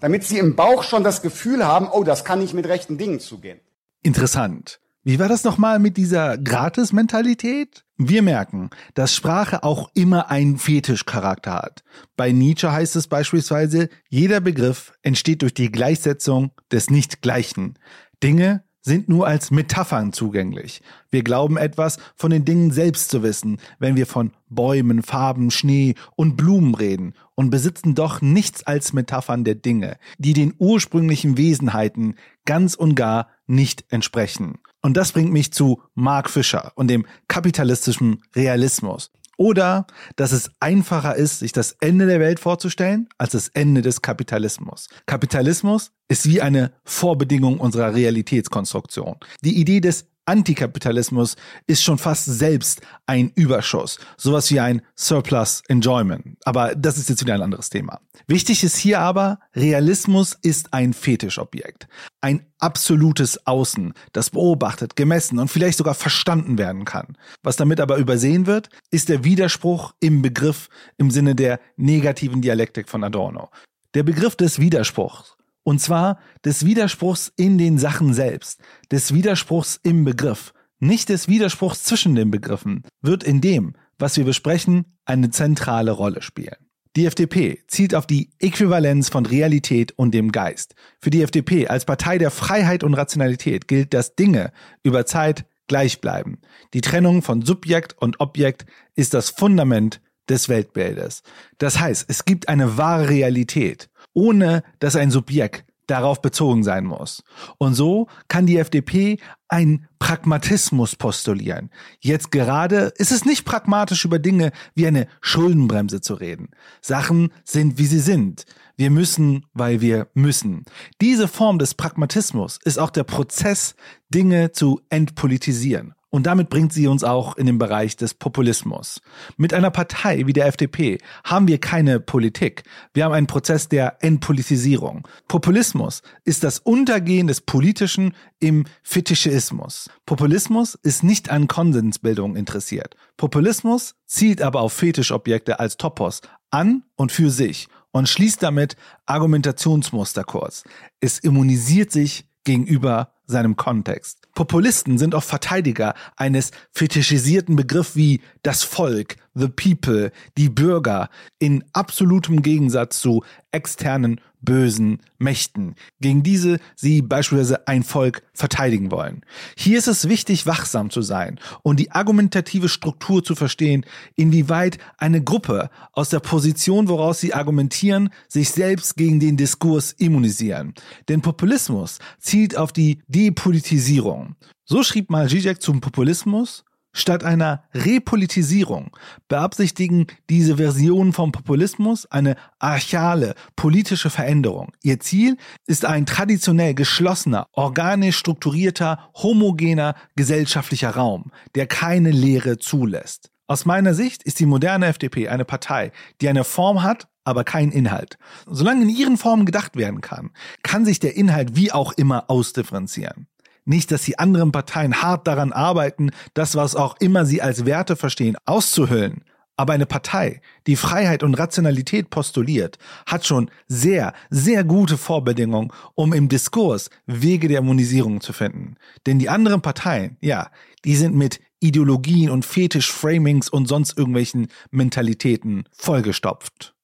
damit 0.00 0.24
sie 0.24 0.38
im 0.38 0.54
Bauch 0.54 0.82
schon 0.82 1.02
das 1.02 1.22
Gefühl 1.22 1.66
haben, 1.66 1.88
oh, 1.90 2.04
das 2.04 2.24
kann 2.24 2.40
nicht 2.40 2.52
mit 2.52 2.66
rechten 2.66 2.98
Dingen 2.98 3.20
zugehen. 3.20 3.60
Interessant. 4.02 4.80
Wie 5.02 5.18
war 5.18 5.28
das 5.28 5.44
nochmal 5.44 5.78
mit 5.78 5.96
dieser 5.96 6.36
Gratis-Mentalität? 6.36 7.84
Wir 7.96 8.22
merken, 8.22 8.70
dass 8.94 9.14
Sprache 9.14 9.62
auch 9.62 9.88
immer 9.94 10.30
einen 10.30 10.58
Fetischcharakter 10.58 11.54
hat. 11.54 11.84
Bei 12.16 12.32
Nietzsche 12.32 12.70
heißt 12.70 12.96
es 12.96 13.06
beispielsweise, 13.06 13.88
jeder 14.08 14.40
Begriff 14.40 14.92
entsteht 15.02 15.42
durch 15.42 15.54
die 15.54 15.70
Gleichsetzung 15.70 16.50
des 16.70 16.90
Nicht-Gleichen. 16.90 17.78
Dinge 18.22 18.64
sind 18.86 19.08
nur 19.08 19.26
als 19.26 19.50
Metaphern 19.50 20.12
zugänglich. 20.12 20.80
Wir 21.10 21.24
glauben 21.24 21.56
etwas 21.56 21.98
von 22.14 22.30
den 22.30 22.44
Dingen 22.44 22.70
selbst 22.70 23.10
zu 23.10 23.24
wissen, 23.24 23.58
wenn 23.80 23.96
wir 23.96 24.06
von 24.06 24.30
Bäumen, 24.48 25.02
Farben, 25.02 25.50
Schnee 25.50 25.96
und 26.14 26.36
Blumen 26.36 26.74
reden 26.76 27.14
und 27.34 27.50
besitzen 27.50 27.96
doch 27.96 28.22
nichts 28.22 28.62
als 28.64 28.92
Metaphern 28.92 29.42
der 29.42 29.56
Dinge, 29.56 29.98
die 30.18 30.34
den 30.34 30.54
ursprünglichen 30.58 31.36
Wesenheiten 31.36 32.14
ganz 32.44 32.74
und 32.76 32.94
gar 32.94 33.28
nicht 33.48 33.84
entsprechen. 33.90 34.58
Und 34.82 34.96
das 34.96 35.10
bringt 35.10 35.32
mich 35.32 35.52
zu 35.52 35.82
Mark 35.96 36.30
Fischer 36.30 36.70
und 36.76 36.86
dem 36.86 37.06
kapitalistischen 37.26 38.22
Realismus. 38.36 39.10
Oder 39.36 39.86
dass 40.16 40.32
es 40.32 40.50
einfacher 40.60 41.16
ist, 41.16 41.40
sich 41.40 41.52
das 41.52 41.76
Ende 41.80 42.06
der 42.06 42.20
Welt 42.20 42.40
vorzustellen, 42.40 43.08
als 43.18 43.32
das 43.32 43.48
Ende 43.48 43.82
des 43.82 44.02
Kapitalismus. 44.02 44.88
Kapitalismus 45.06 45.92
ist 46.08 46.26
wie 46.26 46.40
eine 46.40 46.72
Vorbedingung 46.84 47.60
unserer 47.60 47.94
Realitätskonstruktion. 47.94 49.16
Die 49.42 49.60
Idee 49.60 49.80
des 49.80 50.06
Antikapitalismus 50.26 51.36
ist 51.66 51.82
schon 51.82 51.98
fast 51.98 52.26
selbst 52.26 52.80
ein 53.06 53.30
Überschuss, 53.34 53.98
sowas 54.16 54.50
wie 54.50 54.60
ein 54.60 54.82
Surplus 54.96 55.62
Enjoyment. 55.68 56.36
Aber 56.44 56.74
das 56.74 56.98
ist 56.98 57.08
jetzt 57.08 57.22
wieder 57.22 57.34
ein 57.34 57.42
anderes 57.42 57.70
Thema. 57.70 58.00
Wichtig 58.26 58.64
ist 58.64 58.76
hier 58.76 59.00
aber, 59.00 59.38
Realismus 59.54 60.36
ist 60.42 60.74
ein 60.74 60.92
Fetischobjekt. 60.92 61.86
Ein 62.20 62.44
absolutes 62.58 63.46
Außen, 63.46 63.94
das 64.12 64.30
beobachtet, 64.30 64.96
gemessen 64.96 65.38
und 65.38 65.48
vielleicht 65.48 65.78
sogar 65.78 65.94
verstanden 65.94 66.58
werden 66.58 66.84
kann. 66.84 67.16
Was 67.44 67.56
damit 67.56 67.80
aber 67.80 67.96
übersehen 67.96 68.46
wird, 68.46 68.68
ist 68.90 69.08
der 69.08 69.22
Widerspruch 69.22 69.94
im 70.00 70.22
Begriff 70.22 70.68
im 70.96 71.12
Sinne 71.12 71.36
der 71.36 71.60
negativen 71.76 72.42
Dialektik 72.42 72.88
von 72.88 73.04
Adorno. 73.04 73.50
Der 73.94 74.02
Begriff 74.02 74.34
des 74.34 74.58
Widerspruchs 74.58 75.35
und 75.66 75.80
zwar 75.80 76.20
des 76.44 76.64
Widerspruchs 76.64 77.32
in 77.36 77.58
den 77.58 77.76
Sachen 77.76 78.14
selbst, 78.14 78.60
des 78.92 79.12
Widerspruchs 79.12 79.80
im 79.82 80.04
Begriff, 80.04 80.54
nicht 80.78 81.08
des 81.08 81.26
Widerspruchs 81.26 81.82
zwischen 81.82 82.14
den 82.14 82.30
Begriffen, 82.30 82.84
wird 83.02 83.24
in 83.24 83.40
dem, 83.40 83.74
was 83.98 84.16
wir 84.16 84.24
besprechen, 84.24 84.96
eine 85.04 85.30
zentrale 85.30 85.90
Rolle 85.90 86.22
spielen. 86.22 86.54
Die 86.94 87.06
FDP 87.06 87.64
zielt 87.66 87.96
auf 87.96 88.06
die 88.06 88.30
Äquivalenz 88.38 89.08
von 89.08 89.26
Realität 89.26 89.90
und 89.96 90.14
dem 90.14 90.30
Geist. 90.30 90.76
Für 91.00 91.10
die 91.10 91.22
FDP 91.22 91.66
als 91.66 91.84
Partei 91.84 92.16
der 92.18 92.30
Freiheit 92.30 92.84
und 92.84 92.94
Rationalität 92.94 93.66
gilt, 93.66 93.92
dass 93.92 94.14
Dinge 94.14 94.52
über 94.84 95.04
Zeit 95.04 95.46
gleich 95.66 96.00
bleiben. 96.00 96.38
Die 96.74 96.80
Trennung 96.80 97.22
von 97.22 97.42
Subjekt 97.42 98.00
und 98.00 98.20
Objekt 98.20 98.66
ist 98.94 99.14
das 99.14 99.30
Fundament 99.30 100.00
des 100.28 100.48
Weltbildes. 100.48 101.24
Das 101.58 101.80
heißt, 101.80 102.06
es 102.08 102.24
gibt 102.24 102.48
eine 102.48 102.76
wahre 102.78 103.08
Realität 103.08 103.88
ohne 104.16 104.62
dass 104.78 104.96
ein 104.96 105.10
Subjekt 105.10 105.64
darauf 105.86 106.20
bezogen 106.20 106.64
sein 106.64 106.84
muss. 106.84 107.22
Und 107.58 107.74
so 107.74 108.08
kann 108.28 108.46
die 108.46 108.58
FDP 108.58 109.18
einen 109.48 109.86
Pragmatismus 110.00 110.96
postulieren. 110.96 111.70
Jetzt 112.00 112.32
gerade 112.32 112.92
ist 112.96 113.12
es 113.12 113.24
nicht 113.24 113.44
pragmatisch 113.44 114.04
über 114.04 114.18
Dinge 114.18 114.50
wie 114.74 114.86
eine 114.86 115.06
Schuldenbremse 115.20 116.00
zu 116.00 116.14
reden. 116.14 116.48
Sachen 116.80 117.32
sind, 117.44 117.78
wie 117.78 117.86
sie 117.86 118.00
sind. 118.00 118.46
Wir 118.76 118.90
müssen, 118.90 119.46
weil 119.52 119.80
wir 119.80 120.08
müssen. 120.14 120.64
Diese 121.00 121.28
Form 121.28 121.58
des 121.58 121.74
Pragmatismus 121.74 122.58
ist 122.64 122.78
auch 122.78 122.90
der 122.90 123.04
Prozess, 123.04 123.76
Dinge 124.08 124.50
zu 124.50 124.80
entpolitisieren. 124.90 125.94
Und 126.10 126.26
damit 126.26 126.50
bringt 126.50 126.72
sie 126.72 126.86
uns 126.86 127.02
auch 127.04 127.36
in 127.36 127.46
den 127.46 127.58
Bereich 127.58 127.96
des 127.96 128.14
Populismus. 128.14 129.00
Mit 129.36 129.52
einer 129.52 129.70
Partei 129.70 130.26
wie 130.26 130.32
der 130.32 130.46
FDP 130.46 130.98
haben 131.24 131.48
wir 131.48 131.58
keine 131.58 131.98
Politik. 132.00 132.62
Wir 132.94 133.04
haben 133.04 133.12
einen 133.12 133.26
Prozess 133.26 133.68
der 133.68 133.98
Entpolitisierung. 134.00 135.06
Populismus 135.26 136.02
ist 136.24 136.44
das 136.44 136.60
Untergehen 136.60 137.26
des 137.26 137.40
Politischen 137.40 138.14
im 138.38 138.64
Fetischismus. 138.82 139.90
Populismus 140.06 140.74
ist 140.76 141.02
nicht 141.02 141.28
an 141.30 141.48
Konsensbildung 141.48 142.36
interessiert. 142.36 142.94
Populismus 143.16 143.96
zielt 144.06 144.42
aber 144.42 144.60
auf 144.60 144.72
Fetischobjekte 144.72 145.58
als 145.58 145.76
Topos 145.76 146.20
an 146.50 146.84
und 146.94 147.10
für 147.10 147.30
sich 147.30 147.68
und 147.90 148.08
schließt 148.08 148.42
damit 148.42 148.76
Argumentationsmuster 149.06 150.22
kurz. 150.22 150.64
Es 151.00 151.18
immunisiert 151.18 151.90
sich 151.90 152.28
gegenüber 152.44 153.15
seinem 153.26 153.56
Kontext. 153.56 154.18
Populisten 154.34 154.98
sind 154.98 155.14
oft 155.14 155.28
Verteidiger 155.28 155.94
eines 156.16 156.50
fetischisierten 156.72 157.56
Begriffs 157.56 157.96
wie 157.96 158.20
das 158.42 158.62
Volk, 158.62 159.16
the 159.34 159.48
people, 159.48 160.12
die 160.36 160.48
Bürger, 160.48 161.08
in 161.38 161.64
absolutem 161.72 162.42
Gegensatz 162.42 163.00
zu 163.00 163.24
externen 163.50 164.20
bösen 164.46 165.00
Mächten, 165.18 165.74
gegen 166.00 166.22
diese 166.22 166.58
sie 166.74 167.02
beispielsweise 167.02 167.68
ein 167.68 167.82
Volk 167.82 168.22
verteidigen 168.32 168.90
wollen. 168.90 169.20
Hier 169.58 169.76
ist 169.76 169.88
es 169.88 170.08
wichtig, 170.08 170.46
wachsam 170.46 170.88
zu 170.88 171.02
sein 171.02 171.38
und 171.62 171.78
die 171.78 171.90
argumentative 171.92 172.70
Struktur 172.70 173.22
zu 173.22 173.34
verstehen, 173.34 173.84
inwieweit 174.14 174.78
eine 174.96 175.22
Gruppe 175.22 175.68
aus 175.92 176.08
der 176.08 176.20
Position, 176.20 176.88
woraus 176.88 177.20
sie 177.20 177.34
argumentieren, 177.34 178.08
sich 178.28 178.48
selbst 178.48 178.96
gegen 178.96 179.20
den 179.20 179.36
Diskurs 179.36 179.92
immunisieren. 179.92 180.72
Denn 181.10 181.20
Populismus 181.20 181.98
zielt 182.18 182.56
auf 182.56 182.72
die 182.72 183.02
Depolitisierung. 183.08 184.36
So 184.64 184.82
schrieb 184.82 185.10
mal 185.10 185.28
Zizek 185.28 185.60
zum 185.60 185.80
Populismus, 185.80 186.64
Statt 186.98 187.24
einer 187.24 187.62
Repolitisierung 187.74 188.90
beabsichtigen 189.28 190.06
diese 190.30 190.56
Versionen 190.56 191.12
vom 191.12 191.30
Populismus 191.30 192.06
eine 192.06 192.36
archale 192.58 193.34
politische 193.54 194.08
Veränderung. 194.08 194.72
Ihr 194.82 194.98
Ziel 194.98 195.36
ist 195.66 195.84
ein 195.84 196.06
traditionell 196.06 196.72
geschlossener, 196.72 197.48
organisch 197.52 198.16
strukturierter, 198.16 199.10
homogener 199.14 199.94
gesellschaftlicher 200.14 200.88
Raum, 200.88 201.32
der 201.54 201.66
keine 201.66 202.12
Lehre 202.12 202.56
zulässt. 202.56 203.30
Aus 203.46 203.66
meiner 203.66 203.92
Sicht 203.92 204.22
ist 204.22 204.40
die 204.40 204.46
moderne 204.46 204.86
FDP 204.86 205.28
eine 205.28 205.44
Partei, 205.44 205.92
die 206.22 206.30
eine 206.30 206.44
Form 206.44 206.82
hat, 206.82 207.08
aber 207.24 207.44
keinen 207.44 207.72
Inhalt. 207.72 208.16
Solange 208.46 208.84
in 208.84 208.88
ihren 208.88 209.18
Formen 209.18 209.44
gedacht 209.44 209.76
werden 209.76 210.00
kann, 210.00 210.30
kann 210.62 210.86
sich 210.86 210.98
der 210.98 211.14
Inhalt 211.14 211.56
wie 211.56 211.72
auch 211.72 211.92
immer 211.92 212.30
ausdifferenzieren. 212.30 213.26
Nicht, 213.66 213.90
dass 213.90 214.02
die 214.02 214.18
anderen 214.18 214.52
Parteien 214.52 215.02
hart 215.02 215.26
daran 215.26 215.52
arbeiten, 215.52 216.10
das, 216.34 216.54
was 216.54 216.76
auch 216.76 216.96
immer 217.00 217.26
sie 217.26 217.42
als 217.42 217.66
Werte 217.66 217.96
verstehen, 217.96 218.36
auszuhüllen. 218.46 219.24
Aber 219.58 219.72
eine 219.72 219.86
Partei, 219.86 220.40
die 220.66 220.76
Freiheit 220.76 221.22
und 221.22 221.34
Rationalität 221.34 222.10
postuliert, 222.10 222.78
hat 223.06 223.26
schon 223.26 223.50
sehr, 223.68 224.12
sehr 224.30 224.64
gute 224.64 224.96
Vorbedingungen, 224.96 225.72
um 225.94 226.12
im 226.12 226.28
Diskurs 226.28 226.90
Wege 227.06 227.48
der 227.48 227.58
Immunisierung 227.58 228.20
zu 228.20 228.32
finden. 228.32 228.76
Denn 229.06 229.18
die 229.18 229.30
anderen 229.30 229.62
Parteien, 229.62 230.16
ja, 230.20 230.50
die 230.84 230.94
sind 230.94 231.16
mit 231.16 231.40
Ideologien 231.58 232.30
und 232.30 232.44
Fetisch-Framings 232.44 233.48
und 233.48 233.66
sonst 233.66 233.96
irgendwelchen 233.98 234.48
Mentalitäten 234.70 235.64
vollgestopft. 235.72 236.74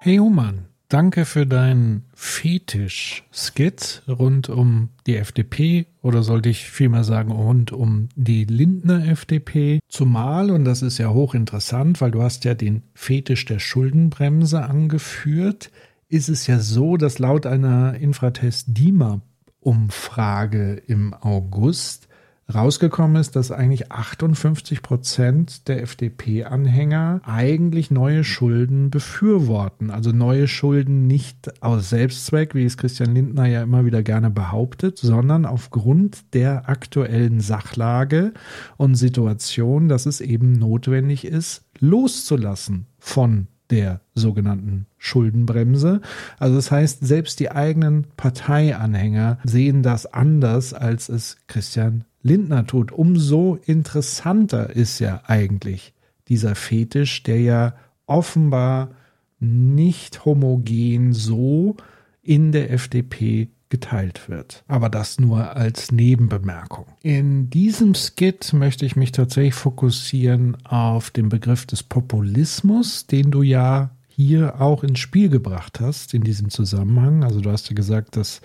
Hey 0.00 0.18
Human, 0.18 0.68
Danke 0.94 1.24
für 1.24 1.44
deinen 1.44 2.04
Fetisch-Skit 2.14 4.04
rund 4.06 4.48
um 4.48 4.90
die 5.08 5.16
FDP 5.16 5.86
oder 6.02 6.22
sollte 6.22 6.50
ich 6.50 6.70
vielmehr 6.70 7.02
sagen 7.02 7.32
rund 7.32 7.72
um 7.72 8.10
die 8.14 8.44
Lindner 8.44 9.04
FDP. 9.08 9.80
Zumal, 9.88 10.52
und 10.52 10.64
das 10.64 10.82
ist 10.82 10.98
ja 10.98 11.08
hochinteressant, 11.08 12.00
weil 12.00 12.12
du 12.12 12.22
hast 12.22 12.44
ja 12.44 12.54
den 12.54 12.84
Fetisch 12.94 13.44
der 13.44 13.58
Schuldenbremse 13.58 14.62
angeführt, 14.62 15.72
ist 16.08 16.28
es 16.28 16.46
ja 16.46 16.60
so, 16.60 16.96
dass 16.96 17.18
laut 17.18 17.44
einer 17.44 17.94
Infratest-DIMA-Umfrage 17.94 20.74
im 20.86 21.12
August 21.12 22.06
rausgekommen 22.52 23.16
ist, 23.16 23.36
dass 23.36 23.50
eigentlich 23.50 23.90
58 23.90 24.82
Prozent 24.82 25.68
der 25.68 25.82
FDP-Anhänger 25.82 27.20
eigentlich 27.24 27.90
neue 27.90 28.24
Schulden 28.24 28.90
befürworten. 28.90 29.90
Also 29.90 30.10
neue 30.12 30.48
Schulden 30.48 31.06
nicht 31.06 31.62
aus 31.62 31.90
Selbstzweck, 31.90 32.54
wie 32.54 32.64
es 32.64 32.76
Christian 32.76 33.14
Lindner 33.14 33.46
ja 33.46 33.62
immer 33.62 33.84
wieder 33.84 34.02
gerne 34.02 34.30
behauptet, 34.30 34.98
sondern 34.98 35.46
aufgrund 35.46 36.34
der 36.34 36.68
aktuellen 36.68 37.40
Sachlage 37.40 38.32
und 38.76 38.96
Situation, 38.96 39.88
dass 39.88 40.06
es 40.06 40.20
eben 40.20 40.52
notwendig 40.52 41.24
ist, 41.24 41.64
loszulassen 41.78 42.86
von 42.98 43.48
der 43.70 44.00
sogenannten 44.14 44.86
Schuldenbremse. 44.98 46.00
Also 46.38 46.56
das 46.56 46.70
heißt, 46.70 47.04
selbst 47.04 47.40
die 47.40 47.50
eigenen 47.50 48.06
Parteianhänger 48.16 49.38
sehen 49.44 49.82
das 49.82 50.06
anders, 50.06 50.74
als 50.74 51.08
es 51.08 51.38
Christian 51.46 52.04
Lindner 52.24 52.66
tut, 52.66 52.90
umso 52.90 53.58
interessanter 53.66 54.70
ist 54.70 54.98
ja 54.98 55.22
eigentlich 55.26 55.92
dieser 56.26 56.54
Fetisch, 56.54 57.22
der 57.22 57.40
ja 57.40 57.74
offenbar 58.06 58.90
nicht 59.38 60.24
homogen 60.24 61.12
so 61.12 61.76
in 62.22 62.50
der 62.50 62.72
FDP 62.72 63.50
geteilt 63.68 64.28
wird. 64.28 64.64
Aber 64.68 64.88
das 64.88 65.20
nur 65.20 65.56
als 65.56 65.92
Nebenbemerkung. 65.92 66.86
In 67.02 67.50
diesem 67.50 67.94
Skit 67.94 68.52
möchte 68.52 68.86
ich 68.86 68.96
mich 68.96 69.12
tatsächlich 69.12 69.54
fokussieren 69.54 70.56
auf 70.64 71.10
den 71.10 71.28
Begriff 71.28 71.66
des 71.66 71.82
Populismus, 71.82 73.06
den 73.06 73.30
du 73.30 73.42
ja 73.42 73.90
hier 74.08 74.60
auch 74.60 74.84
ins 74.84 75.00
Spiel 75.00 75.28
gebracht 75.28 75.80
hast 75.80 76.14
in 76.14 76.22
diesem 76.22 76.48
Zusammenhang. 76.48 77.24
Also 77.24 77.40
du 77.40 77.50
hast 77.50 77.68
ja 77.68 77.74
gesagt, 77.74 78.16
dass 78.16 78.40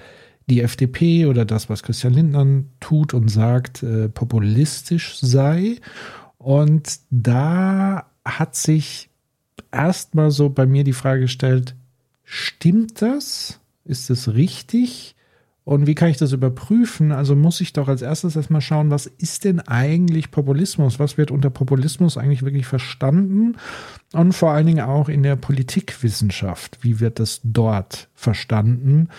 die 0.50 0.62
FDP 0.62 1.26
oder 1.26 1.46
das, 1.46 1.70
was 1.70 1.84
Christian 1.84 2.14
Lindner 2.14 2.64
tut 2.80 3.14
und 3.14 3.30
sagt, 3.30 3.84
äh, 3.84 4.10
populistisch 4.10 5.18
sei. 5.20 5.78
Und 6.38 7.00
da 7.10 8.10
hat 8.26 8.56
sich 8.56 9.10
erstmal 9.72 10.32
so 10.32 10.50
bei 10.50 10.66
mir 10.66 10.84
die 10.84 10.94
Frage 10.94 11.22
gestellt, 11.22 11.76
stimmt 12.24 13.02
das? 13.02 13.60
Ist 13.86 14.10
es 14.10 14.34
richtig? 14.34 15.16
Und 15.70 15.86
wie 15.86 15.94
kann 15.94 16.10
ich 16.10 16.18
das 16.18 16.32
überprüfen? 16.32 17.12
Also 17.12 17.36
muss 17.36 17.62
ich 17.62 17.74
doch 17.74 17.88
als 17.88 18.02
erstes 18.02 18.36
erstmal 18.36 18.62
schauen, 18.62 18.90
was 18.90 19.06
ist 19.06 19.44
denn 19.44 19.60
eigentlich 19.60 20.32
Populismus? 20.32 20.98
Was 20.98 21.18
wird 21.18 21.30
unter 21.30 21.52
Populismus 21.52 22.18
eigentlich 22.18 22.42
wirklich 22.42 22.66
verstanden? 22.66 23.56
Und 24.14 24.34
vor 24.34 24.52
allen 24.52 24.66
Dingen 24.66 24.84
auch 24.84 25.10
in 25.10 25.22
der 25.22 25.36
Politikwissenschaft. 25.36 26.80
Wie 26.82 27.00
wird 27.00 27.20
das 27.20 27.42
dort 27.44 28.10
verstanden 28.16 29.10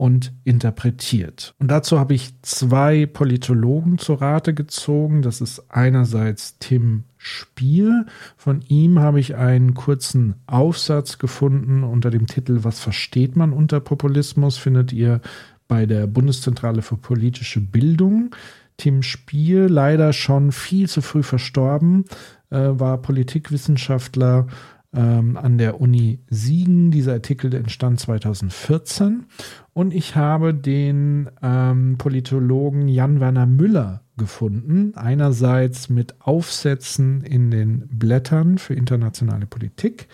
und 0.00 0.32
interpretiert? 0.44 1.54
Und 1.58 1.70
dazu 1.70 1.98
habe 1.98 2.14
ich 2.14 2.32
zwei 2.40 3.04
Politologen 3.04 3.98
zur 3.98 4.22
Rate 4.22 4.54
gezogen. 4.54 5.20
Das 5.20 5.42
ist 5.42 5.64
einerseits 5.68 6.58
Tim 6.58 7.04
Spiel. 7.18 8.06
Von 8.38 8.62
ihm 8.66 9.00
habe 9.00 9.20
ich 9.20 9.36
einen 9.36 9.74
kurzen 9.74 10.36
Aufsatz 10.46 11.18
gefunden 11.18 11.84
unter 11.84 12.08
dem 12.08 12.26
Titel 12.26 12.60
Was 12.62 12.80
versteht 12.80 13.36
man 13.36 13.52
unter 13.52 13.78
Populismus? 13.80 14.56
Findet 14.56 14.90
ihr 14.94 15.20
bei 15.68 15.84
der 15.84 16.06
Bundeszentrale 16.06 16.80
für 16.80 16.96
politische 16.96 17.60
Bildung. 17.60 18.34
Tim 18.78 19.02
Spiel, 19.02 19.66
leider 19.66 20.14
schon 20.14 20.50
viel 20.50 20.88
zu 20.88 21.02
früh 21.02 21.22
verstorben, 21.22 22.06
äh, 22.48 22.70
war 22.72 23.02
Politikwissenschaftler 23.02 24.46
ähm, 24.92 25.36
an 25.36 25.58
der 25.58 25.80
Uni 25.80 26.20
Siegen. 26.28 26.90
Dieser 26.90 27.12
Artikel 27.12 27.54
entstand 27.54 28.00
2014. 28.00 29.26
Und 29.72 29.94
ich 29.94 30.16
habe 30.16 30.52
den 30.52 31.30
ähm, 31.42 31.96
Politologen 31.96 32.88
Jan-Werner 32.88 33.46
Müller 33.46 34.02
gefunden. 34.16 34.92
Einerseits 34.96 35.88
mit 35.88 36.14
Aufsätzen 36.20 37.22
in 37.22 37.50
den 37.50 37.88
Blättern 37.88 38.58
für 38.58 38.74
internationale 38.74 39.46
Politik 39.46 40.08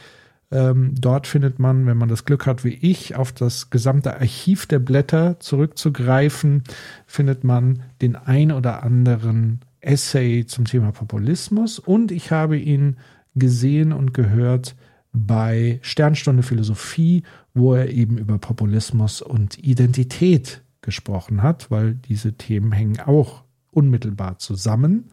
ähm, 0.51 0.95
dort 0.99 1.27
findet 1.27 1.59
man, 1.59 1.87
wenn 1.87 1.97
man 1.97 2.09
das 2.09 2.25
Glück 2.25 2.47
hat, 2.47 2.65
wie 2.65 2.75
ich, 2.75 3.17
auf 3.17 3.33
das 3.33 3.71
gesamte 3.71 4.15
Archiv 4.15 4.67
der 4.67 4.79
Blätter 4.79 5.41
zurückzugreifen, 5.41 6.63
findet 7.07 7.43
man 7.43 7.83
den 8.01 8.15
ein 8.15 8.53
oder 8.53 8.83
anderen 8.83 9.61
Essay 9.81 10.47
zum 10.47 10.65
Thema 10.65 10.93
Populismus. 10.93 11.79
Und 11.79 12.13
ich 12.13 12.31
habe 12.31 12.57
ihn 12.57 12.97
gesehen 13.35 13.93
und 13.93 14.15
gehört 14.15 14.77
bei 15.13 15.81
Sternstunde 15.83 16.43
Philosophie, 16.43 17.23
wo 17.57 17.75
er 17.75 17.91
eben 17.91 18.19
über 18.19 18.39
Populismus 18.39 19.23
und 19.23 19.59
Identität 19.59 20.63
gesprochen 20.83 21.43
hat, 21.43 21.71
weil 21.71 21.95
diese 21.95 22.35
Themen 22.35 22.71
hängen 22.71 23.01
auch 23.01 23.43
unmittelbar 23.73 24.39
zusammen. 24.39 25.11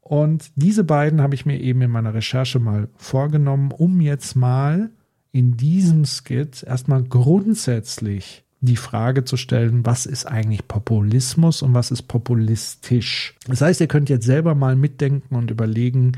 Und 0.00 0.50
diese 0.54 0.84
beiden 0.84 1.20
habe 1.20 1.34
ich 1.34 1.46
mir 1.46 1.60
eben 1.60 1.82
in 1.82 1.90
meiner 1.90 2.14
Recherche 2.14 2.58
mal 2.58 2.88
vorgenommen, 2.96 3.72
um 3.72 4.00
jetzt 4.00 4.36
mal 4.36 4.90
in 5.32 5.56
diesem 5.56 6.04
Skit 6.04 6.62
erstmal 6.62 7.02
grundsätzlich 7.02 8.44
die 8.60 8.76
Frage 8.76 9.24
zu 9.24 9.36
stellen, 9.36 9.84
was 9.84 10.06
ist 10.06 10.26
eigentlich 10.26 10.66
Populismus 10.66 11.62
und 11.62 11.74
was 11.74 11.90
ist 11.90 12.02
populistisch. 12.02 13.34
Das 13.46 13.60
heißt, 13.60 13.80
ihr 13.80 13.86
könnt 13.86 14.08
jetzt 14.08 14.26
selber 14.26 14.54
mal 14.54 14.76
mitdenken 14.76 15.34
und 15.34 15.50
überlegen, 15.50 16.12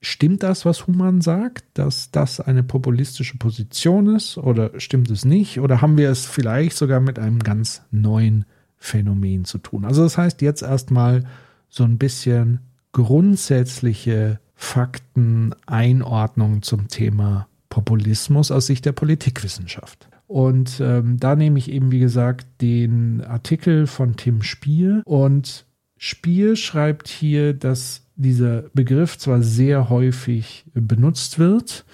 stimmt 0.00 0.42
das, 0.42 0.64
was 0.64 0.86
Human 0.86 1.20
sagt, 1.20 1.64
dass 1.74 2.10
das 2.10 2.40
eine 2.40 2.62
populistische 2.62 3.36
Position 3.38 4.14
ist 4.14 4.38
oder 4.38 4.78
stimmt 4.78 5.10
es 5.10 5.24
nicht? 5.24 5.60
Oder 5.60 5.80
haben 5.80 5.98
wir 5.98 6.10
es 6.10 6.26
vielleicht 6.26 6.76
sogar 6.76 7.00
mit 7.00 7.18
einem 7.18 7.40
ganz 7.40 7.82
neuen 7.90 8.44
Phänomen 8.76 9.44
zu 9.44 9.58
tun? 9.58 9.84
Also 9.84 10.02
das 10.02 10.18
heißt 10.18 10.42
jetzt 10.42 10.62
erstmal 10.62 11.24
so 11.68 11.84
ein 11.84 11.98
bisschen 11.98 12.60
grundsätzliche 12.92 14.40
Fakteneinordnung 14.54 16.62
zum 16.62 16.88
Thema 16.88 17.48
Populismus 17.68 18.50
aus 18.50 18.66
Sicht 18.66 18.86
der 18.86 18.92
Politikwissenschaft. 18.92 20.08
Und 20.26 20.80
ähm, 20.80 21.18
da 21.20 21.36
nehme 21.36 21.58
ich 21.58 21.70
eben, 21.70 21.92
wie 21.92 22.00
gesagt, 22.00 22.46
den 22.60 23.22
Artikel 23.22 23.86
von 23.86 24.16
Tim 24.16 24.42
Spier. 24.42 25.02
Und 25.04 25.66
Spier 25.98 26.56
schreibt 26.56 27.08
hier, 27.08 27.54
dass 27.54 28.05
dieser 28.16 28.64
Begriff 28.72 29.18
zwar 29.18 29.42
sehr 29.42 29.90
häufig 29.90 30.64
benutzt 30.74 31.38
wird 31.38 31.84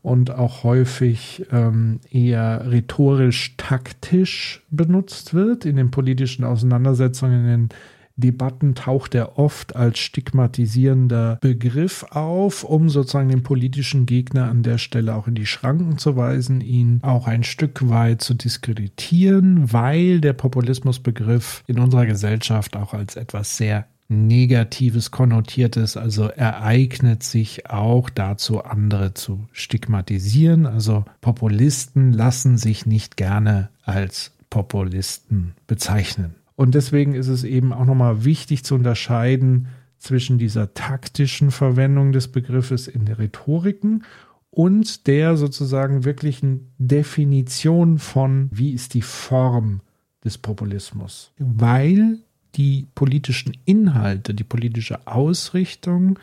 und 0.00 0.30
auch 0.30 0.62
häufig 0.62 1.44
ähm, 1.50 2.00
eher 2.10 2.70
rhetorisch-taktisch 2.70 4.62
benutzt 4.70 5.34
wird. 5.34 5.64
In 5.64 5.76
den 5.76 5.90
politischen 5.90 6.44
Auseinandersetzungen, 6.44 7.40
in 7.40 7.46
den 7.46 7.68
Debatten 8.16 8.74
taucht 8.74 9.14
er 9.14 9.38
oft 9.38 9.74
als 9.74 9.98
stigmatisierender 9.98 11.38
Begriff 11.40 12.04
auf, 12.10 12.62
um 12.62 12.88
sozusagen 12.88 13.30
den 13.30 13.42
politischen 13.42 14.06
Gegner 14.06 14.50
an 14.50 14.62
der 14.62 14.78
Stelle 14.78 15.14
auch 15.14 15.26
in 15.26 15.34
die 15.34 15.46
Schranken 15.46 15.98
zu 15.98 16.14
weisen, 16.16 16.60
ihn 16.60 17.00
auch 17.02 17.26
ein 17.26 17.42
Stück 17.42 17.88
weit 17.88 18.22
zu 18.22 18.34
diskreditieren, 18.34 19.72
weil 19.72 20.20
der 20.20 20.34
Populismusbegriff 20.34 21.64
in 21.66 21.78
unserer 21.78 22.06
Gesellschaft 22.06 22.76
auch 22.76 22.92
als 22.94 23.16
etwas 23.16 23.56
sehr 23.56 23.86
Negatives 24.12 25.10
konnotiert 25.10 25.76
ist, 25.76 25.96
also 25.96 26.24
ereignet 26.24 27.22
sich 27.22 27.68
auch 27.70 28.10
dazu, 28.10 28.62
andere 28.62 29.14
zu 29.14 29.46
stigmatisieren. 29.52 30.66
Also 30.66 31.04
Populisten 31.20 32.12
lassen 32.12 32.58
sich 32.58 32.86
nicht 32.86 33.16
gerne 33.16 33.70
als 33.84 34.32
Populisten 34.50 35.54
bezeichnen. 35.66 36.34
Und 36.54 36.74
deswegen 36.74 37.14
ist 37.14 37.28
es 37.28 37.44
eben 37.44 37.72
auch 37.72 37.86
nochmal 37.86 38.24
wichtig 38.24 38.64
zu 38.64 38.74
unterscheiden 38.74 39.68
zwischen 39.98 40.38
dieser 40.38 40.74
taktischen 40.74 41.50
Verwendung 41.50 42.12
des 42.12 42.28
Begriffes 42.28 42.88
in 42.88 43.08
Rhetoriken 43.08 44.04
und 44.50 45.06
der 45.06 45.36
sozusagen 45.36 46.04
wirklichen 46.04 46.72
Definition 46.78 47.98
von, 47.98 48.48
wie 48.52 48.72
ist 48.72 48.94
die 48.94 49.02
Form 49.02 49.80
des 50.24 50.38
Populismus. 50.38 51.32
Weil 51.38 52.18
die 52.54 52.86
politischen 52.94 53.56
Inhalte, 53.64 54.34
die 54.34 54.44
politische 54.44 55.06
Ausrichtung 55.06 56.18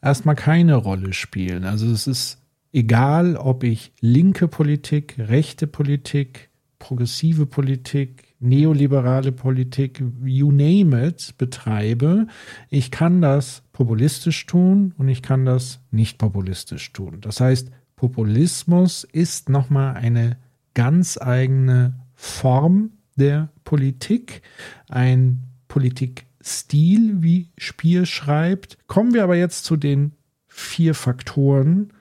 erstmal 0.00 0.36
keine 0.36 0.76
Rolle 0.76 1.12
spielen. 1.12 1.64
Also 1.64 1.90
es 1.90 2.06
ist 2.06 2.42
egal, 2.72 3.36
ob 3.36 3.64
ich 3.64 3.92
linke 4.00 4.48
Politik, 4.48 5.16
rechte 5.18 5.66
Politik, 5.66 6.50
progressive 6.78 7.46
Politik, 7.46 8.34
neoliberale 8.40 9.30
Politik, 9.30 10.02
you 10.24 10.50
name 10.50 11.06
it, 11.06 11.34
betreibe. 11.38 12.26
Ich 12.70 12.90
kann 12.90 13.22
das 13.22 13.62
populistisch 13.72 14.46
tun 14.46 14.92
und 14.98 15.08
ich 15.08 15.22
kann 15.22 15.44
das 15.44 15.80
nicht 15.90 16.18
populistisch 16.18 16.92
tun. 16.92 17.18
Das 17.20 17.40
heißt, 17.40 17.70
Populismus 17.94 19.04
ist 19.04 19.48
nochmal 19.48 19.94
eine 19.94 20.36
ganz 20.74 21.18
eigene 21.20 22.00
Form 22.14 22.90
der 23.16 23.50
Politik, 23.62 24.42
ein 24.88 25.51
Politikstil, 25.72 27.22
wie 27.22 27.48
Spier 27.56 28.04
schreibt. 28.04 28.76
Kommen 28.88 29.14
wir 29.14 29.24
aber 29.24 29.36
jetzt 29.36 29.64
zu 29.64 29.78
den 29.78 30.12
vier 30.46 30.94
Faktoren, 30.94 31.94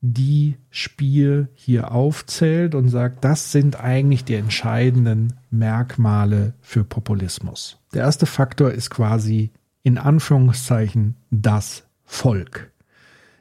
die 0.00 0.56
Spiel 0.70 1.50
hier 1.52 1.92
aufzählt 1.92 2.74
und 2.74 2.88
sagt, 2.88 3.26
das 3.26 3.52
sind 3.52 3.78
eigentlich 3.78 4.24
die 4.24 4.36
entscheidenden 4.36 5.34
Merkmale 5.50 6.54
für 6.62 6.84
Populismus. 6.84 7.78
Der 7.92 8.04
erste 8.04 8.24
Faktor 8.24 8.70
ist 8.70 8.88
quasi 8.88 9.50
in 9.82 9.98
Anführungszeichen 9.98 11.16
das 11.30 11.84
Volk. 12.04 12.72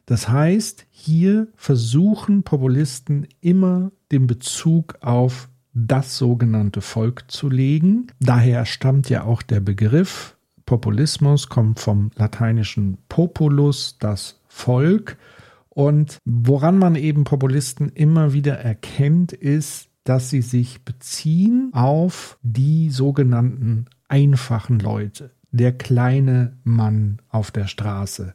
Das 0.06 0.28
heißt, 0.28 0.86
hier 0.90 1.48
versuchen 1.56 2.44
Populisten 2.44 3.26
immer 3.40 3.94
den 4.12 4.28
Bezug 4.28 4.96
auf 5.00 5.48
das 5.86 6.18
sogenannte 6.18 6.82
Volk 6.82 7.30
zu 7.30 7.50
legen. 7.50 8.08
Daher 8.20 8.66
stammt 8.66 9.10
ja 9.10 9.24
auch 9.24 9.42
der 9.42 9.60
Begriff 9.60 10.36
Populismus, 10.66 11.50
kommt 11.50 11.80
vom 11.80 12.12
lateinischen 12.16 12.98
Populus, 13.10 13.98
das 14.00 14.42
Volk. 14.48 15.18
Und 15.70 16.18
woran 16.26 16.78
man 16.80 16.96
eben 16.96 17.24
Populisten 17.24 17.90
immer 17.90 18.34
wieder 18.34 18.56
erkennt, 18.60 19.32
ist, 19.34 19.90
dass 20.04 20.30
sie 20.30 20.42
sich 20.42 20.84
beziehen 20.84 21.70
auf 21.74 22.40
die 22.42 22.90
sogenannten 22.90 23.86
einfachen 24.08 24.80
Leute, 24.80 25.32
der 25.52 25.78
kleine 25.78 26.58
Mann 26.64 27.22
auf 27.30 27.52
der 27.52 27.68
Straße. 27.68 28.34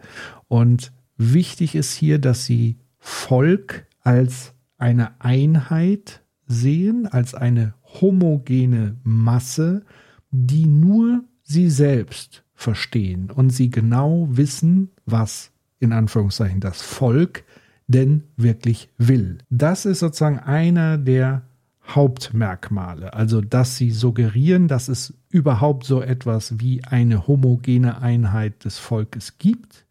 Und 0.48 0.92
wichtig 1.16 1.74
ist 1.74 1.92
hier, 1.94 2.18
dass 2.18 2.44
sie 2.44 2.78
Volk 2.98 3.87
als 4.00 4.55
eine 4.78 5.20
Einheit 5.20 6.21
sehen, 6.46 7.07
als 7.07 7.35
eine 7.35 7.74
homogene 8.00 8.96
Masse, 9.02 9.85
die 10.31 10.66
nur 10.66 11.24
sie 11.42 11.70
selbst 11.70 12.44
verstehen 12.55 13.31
und 13.31 13.50
sie 13.50 13.70
genau 13.70 14.28
wissen, 14.31 14.90
was 15.05 15.50
in 15.78 15.92
Anführungszeichen 15.92 16.61
das 16.61 16.81
Volk 16.81 17.44
denn 17.88 18.22
wirklich 18.37 18.88
will. 18.98 19.38
Das 19.50 19.85
ist 19.85 19.98
sozusagen 19.98 20.38
einer 20.38 20.96
der 20.96 21.42
Hauptmerkmale, 21.87 23.12
also 23.12 23.40
dass 23.40 23.76
sie 23.76 23.90
suggerieren, 23.90 24.68
dass 24.68 24.88
es 24.88 25.14
überhaupt 25.28 25.85
so 25.85 26.00
etwas 26.00 26.61
wie 26.61 26.85
eine 26.85 27.26
homogene 27.26 28.00
Einheit 28.00 28.64
des 28.64 28.78
Volkes 28.78 29.38
gibt 29.38 29.85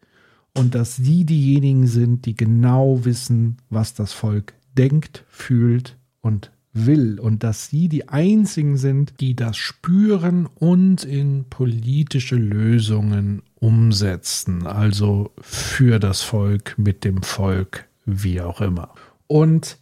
und 0.56 0.74
dass 0.74 0.96
sie 0.96 1.24
diejenigen 1.24 1.86
sind, 1.86 2.24
die 2.24 2.34
genau 2.34 3.04
wissen, 3.04 3.58
was 3.68 3.92
das 3.94 4.12
Volk 4.12 4.54
denkt, 4.76 5.24
fühlt 5.28 5.98
und 6.22 6.50
will 6.72 7.20
und 7.20 7.42
dass 7.42 7.68
sie 7.68 7.88
die 7.88 8.08
einzigen 8.08 8.76
sind, 8.76 9.20
die 9.20 9.36
das 9.36 9.56
spüren 9.56 10.46
und 10.46 11.04
in 11.04 11.44
politische 11.50 12.36
Lösungen 12.36 13.42
umsetzen, 13.56 14.66
also 14.66 15.32
für 15.40 15.98
das 15.98 16.22
Volk, 16.22 16.74
mit 16.78 17.04
dem 17.04 17.22
Volk, 17.22 17.88
wie 18.06 18.40
auch 18.40 18.60
immer. 18.60 18.94
Und 19.26 19.78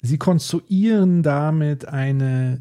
sie 0.00 0.18
konstruieren 0.18 1.22
damit 1.22 1.86
eine 1.86 2.60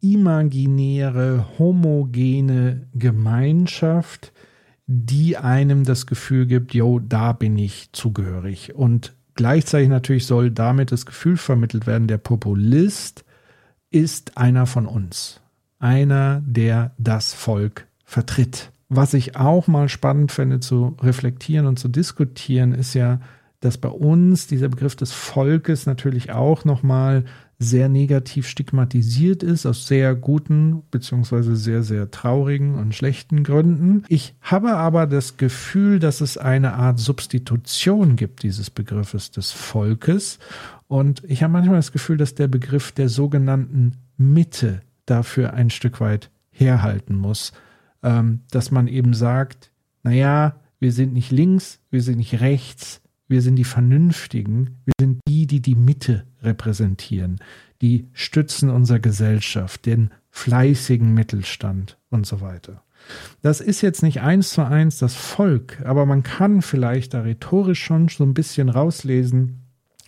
imaginäre, 0.00 1.46
homogene 1.58 2.88
Gemeinschaft, 2.92 4.32
die 4.86 5.36
einem 5.36 5.84
das 5.84 6.06
Gefühl 6.06 6.46
gibt, 6.46 6.74
jo, 6.74 6.98
da 6.98 7.32
bin 7.32 7.56
ich 7.56 7.90
zugehörig. 7.92 8.74
Und 8.74 9.14
Gleichzeitig 9.34 9.88
natürlich 9.88 10.26
soll 10.26 10.50
damit 10.50 10.92
das 10.92 11.06
Gefühl 11.06 11.36
vermittelt 11.36 11.86
werden, 11.86 12.08
der 12.08 12.18
Populist 12.18 13.24
ist 13.90 14.36
einer 14.36 14.66
von 14.66 14.86
uns. 14.86 15.40
Einer, 15.78 16.42
der 16.46 16.92
das 16.98 17.34
Volk 17.34 17.86
vertritt. 18.04 18.70
Was 18.88 19.14
ich 19.14 19.36
auch 19.36 19.68
mal 19.68 19.88
spannend 19.88 20.32
finde 20.32 20.60
zu 20.60 20.96
reflektieren 21.00 21.66
und 21.66 21.78
zu 21.78 21.88
diskutieren, 21.88 22.72
ist 22.72 22.94
ja, 22.94 23.20
dass 23.60 23.78
bei 23.78 23.88
uns 23.88 24.48
dieser 24.48 24.68
Begriff 24.68 24.96
des 24.96 25.12
Volkes 25.12 25.86
natürlich 25.86 26.30
auch 26.30 26.64
nochmal 26.64 27.24
sehr 27.62 27.88
negativ 27.88 28.48
stigmatisiert 28.48 29.42
ist, 29.42 29.66
aus 29.66 29.86
sehr 29.86 30.14
guten 30.14 30.82
beziehungsweise 30.90 31.56
sehr, 31.56 31.82
sehr 31.82 32.10
traurigen 32.10 32.74
und 32.74 32.94
schlechten 32.94 33.44
Gründen. 33.44 34.04
Ich 34.08 34.34
habe 34.40 34.74
aber 34.74 35.06
das 35.06 35.36
Gefühl, 35.36 35.98
dass 35.98 36.20
es 36.20 36.36
eine 36.36 36.74
Art 36.74 36.98
Substitution 36.98 38.16
gibt 38.16 38.42
dieses 38.42 38.70
Begriffes 38.70 39.30
des 39.30 39.52
Volkes. 39.52 40.38
Und 40.88 41.22
ich 41.26 41.42
habe 41.42 41.52
manchmal 41.52 41.76
das 41.76 41.92
Gefühl, 41.92 42.16
dass 42.16 42.34
der 42.34 42.48
Begriff 42.48 42.92
der 42.92 43.08
sogenannten 43.08 43.92
Mitte 44.16 44.82
dafür 45.06 45.54
ein 45.54 45.70
Stück 45.70 46.00
weit 46.00 46.30
herhalten 46.50 47.16
muss. 47.16 47.52
Ähm, 48.02 48.40
dass 48.50 48.70
man 48.70 48.88
eben 48.88 49.14
sagt, 49.14 49.70
naja, 50.02 50.56
wir 50.80 50.92
sind 50.92 51.12
nicht 51.12 51.30
links, 51.30 51.78
wir 51.90 52.02
sind 52.02 52.18
nicht 52.18 52.40
rechts, 52.40 53.00
wir 53.28 53.40
sind 53.40 53.56
die 53.56 53.64
Vernünftigen, 53.64 54.78
wir 54.84 54.94
sind 55.00 55.20
die, 55.28 55.46
die 55.46 55.62
die 55.62 55.76
Mitte 55.76 56.24
repräsentieren, 56.42 57.38
die 57.80 58.08
stützen 58.12 58.70
unserer 58.70 59.00
Gesellschaft, 59.00 59.86
den 59.86 60.10
fleißigen 60.30 61.12
Mittelstand 61.12 61.98
und 62.10 62.26
so 62.26 62.40
weiter. 62.40 62.82
Das 63.42 63.60
ist 63.60 63.80
jetzt 63.80 64.02
nicht 64.02 64.20
eins 64.20 64.50
zu 64.50 64.64
eins 64.64 64.98
das 64.98 65.14
Volk, 65.14 65.82
aber 65.84 66.06
man 66.06 66.22
kann 66.22 66.62
vielleicht 66.62 67.14
da 67.14 67.22
rhetorisch 67.22 67.82
schon 67.82 68.08
so 68.08 68.24
ein 68.24 68.34
bisschen 68.34 68.68
rauslesen, 68.68 69.62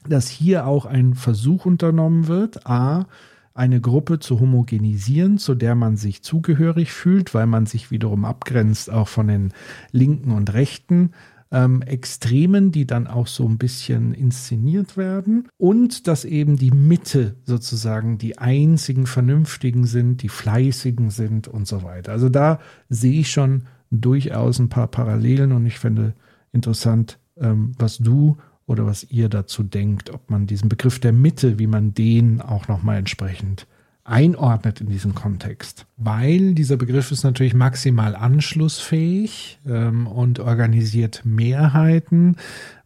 dass 0.09 0.29
hier 0.29 0.67
auch 0.67 0.87
ein 0.87 1.15
Versuch 1.15 1.67
unternommen 1.67 2.29
wird, 2.29 2.67
a, 2.67 3.07
eine 3.55 3.81
Gruppe 3.81 4.19
zu 4.19 4.41
homogenisieren, 4.41 5.39
zu 5.39 5.55
der 5.55 5.75
man 5.75 5.97
sich 5.97 6.23
zugehörig 6.23 6.93
fühlt, 6.93 7.35
weil 7.35 7.47
man 7.47 7.67
sich 7.67 7.91
wiederum 7.91 8.25
abgrenzt 8.25 8.91
auch 8.91 9.09
von 9.09 9.29
den 9.29 9.53
Linken 9.93 10.33
und 10.33 10.53
Rechten 10.53 11.13
ähm, 11.55 11.83
Extremen, 11.83 12.73
die 12.73 12.85
dann 12.85 13.07
auch 13.07 13.29
so 13.29 13.49
ein 13.49 13.59
bisschen 13.59 14.13
inszeniert 14.13 14.97
werden 14.97 15.49
und 15.57 16.09
dass 16.09 16.25
eben 16.25 16.57
die 16.57 16.73
Mitte 16.73 17.37
sozusagen 17.45 18.19
die 18.19 18.39
einzigen 18.39 19.07
Vernünftigen 19.07 19.87
sind, 19.87 20.23
die 20.23 20.29
Fleißigen 20.29 21.11
sind 21.11 21.47
und 21.47 21.69
so 21.69 21.85
weiter. 21.85 22.11
Also 22.11 22.29
da 22.29 22.59
sehe 22.89 23.21
ich 23.21 23.31
schon 23.31 23.63
durchaus 23.93 24.59
ein 24.59 24.69
paar 24.69 24.89
Parallelen 24.89 25.53
und 25.53 25.65
ich 25.65 25.79
finde 25.79 26.15
interessant, 26.53 27.21
ähm, 27.37 27.73
was 27.79 27.99
du 27.99 28.37
oder 28.67 28.85
was 28.85 29.05
ihr 29.05 29.29
dazu 29.29 29.63
denkt, 29.63 30.11
ob 30.11 30.31
man 30.31 30.49
diesen 30.49 30.69
Begriff 30.69 30.99
der 30.99 31.13
Mitte, 31.13 31.61
wie 31.61 31.69
man 31.69 31.95
den 31.95 32.41
auch 32.41 32.67
nochmal 32.67 32.99
entsprechend 32.99 33.69
einordnet 34.05 34.81
in 34.81 34.89
diesem 34.89 35.15
Kontext. 35.15 35.87
Weil 35.97 36.55
dieser 36.55 36.77
Begriff 36.77 37.11
ist 37.11 37.25
natürlich 37.25 37.55
maximal 37.55 38.15
anschlussfähig 38.15 39.59
ähm, 39.67 40.07
und 40.07 40.41
organisiert 40.41 41.23
Mehrheiten, 41.25 42.37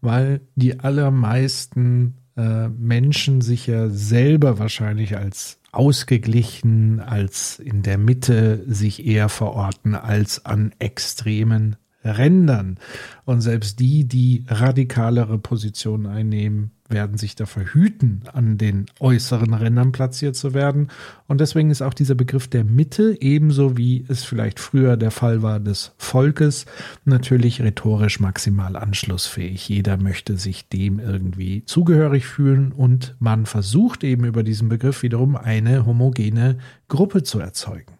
weil 0.00 0.40
die 0.54 0.80
allermeisten 0.80 2.14
äh, 2.36 2.68
Menschen 2.68 3.40
sich 3.40 3.66
ja 3.66 3.90
selber 3.90 4.58
wahrscheinlich 4.58 5.16
als 5.16 5.58
ausgeglichen, 5.72 7.00
als 7.00 7.58
in 7.58 7.82
der 7.82 7.98
Mitte 7.98 8.64
sich 8.66 9.04
eher 9.04 9.28
verorten 9.28 9.94
als 9.94 10.46
an 10.46 10.72
extremen 10.78 11.76
Rändern. 12.04 12.78
Und 13.24 13.40
selbst 13.40 13.80
die, 13.80 14.06
die 14.06 14.44
radikalere 14.46 15.38
Positionen 15.38 16.06
einnehmen, 16.06 16.70
werden 16.88 17.18
sich 17.18 17.36
dafür 17.36 17.64
hüten, 17.64 18.22
an 18.32 18.58
den 18.58 18.86
äußeren 18.98 19.52
Rändern 19.54 19.92
platziert 19.92 20.36
zu 20.36 20.54
werden. 20.54 20.88
Und 21.26 21.40
deswegen 21.40 21.70
ist 21.70 21.82
auch 21.82 21.94
dieser 21.94 22.14
Begriff 22.14 22.48
der 22.48 22.64
Mitte, 22.64 23.16
ebenso 23.20 23.76
wie 23.76 24.04
es 24.08 24.24
vielleicht 24.24 24.58
früher 24.58 24.96
der 24.96 25.10
Fall 25.10 25.42
war 25.42 25.60
des 25.60 25.92
Volkes, 25.98 26.66
natürlich 27.04 27.60
rhetorisch 27.60 28.20
maximal 28.20 28.76
anschlussfähig. 28.76 29.68
Jeder 29.68 29.96
möchte 29.96 30.36
sich 30.36 30.68
dem 30.68 30.98
irgendwie 30.98 31.64
zugehörig 31.66 32.26
fühlen 32.26 32.72
und 32.72 33.14
man 33.18 33.46
versucht 33.46 34.04
eben 34.04 34.24
über 34.24 34.42
diesen 34.42 34.68
Begriff 34.68 35.02
wiederum 35.02 35.36
eine 35.36 35.84
homogene 35.84 36.58
Gruppe 36.88 37.22
zu 37.22 37.38
erzeugen. 37.40 37.97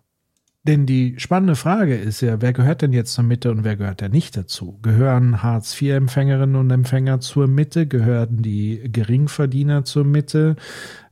Denn 0.68 0.84
die 0.84 1.14
spannende 1.16 1.56
Frage 1.56 1.96
ist 1.96 2.20
ja, 2.20 2.42
wer 2.42 2.52
gehört 2.52 2.82
denn 2.82 2.92
jetzt 2.92 3.14
zur 3.14 3.24
Mitte 3.24 3.50
und 3.50 3.64
wer 3.64 3.74
gehört 3.76 4.02
denn 4.02 4.12
nicht 4.12 4.36
dazu? 4.36 4.78
Gehören 4.82 5.42
Hartz-IV-Empfängerinnen 5.42 6.56
und 6.56 6.70
Empfänger 6.70 7.20
zur 7.20 7.46
Mitte? 7.46 7.86
Gehören 7.86 8.42
die 8.42 8.82
Geringverdiener 8.92 9.86
zur 9.86 10.04
Mitte? 10.04 10.56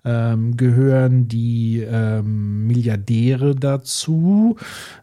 Ähm, 0.05 0.59
gehören 0.59 1.27
die 1.27 1.81
ähm, 1.81 2.67
Milliardäre 2.67 3.57
dazu? 3.57 4.57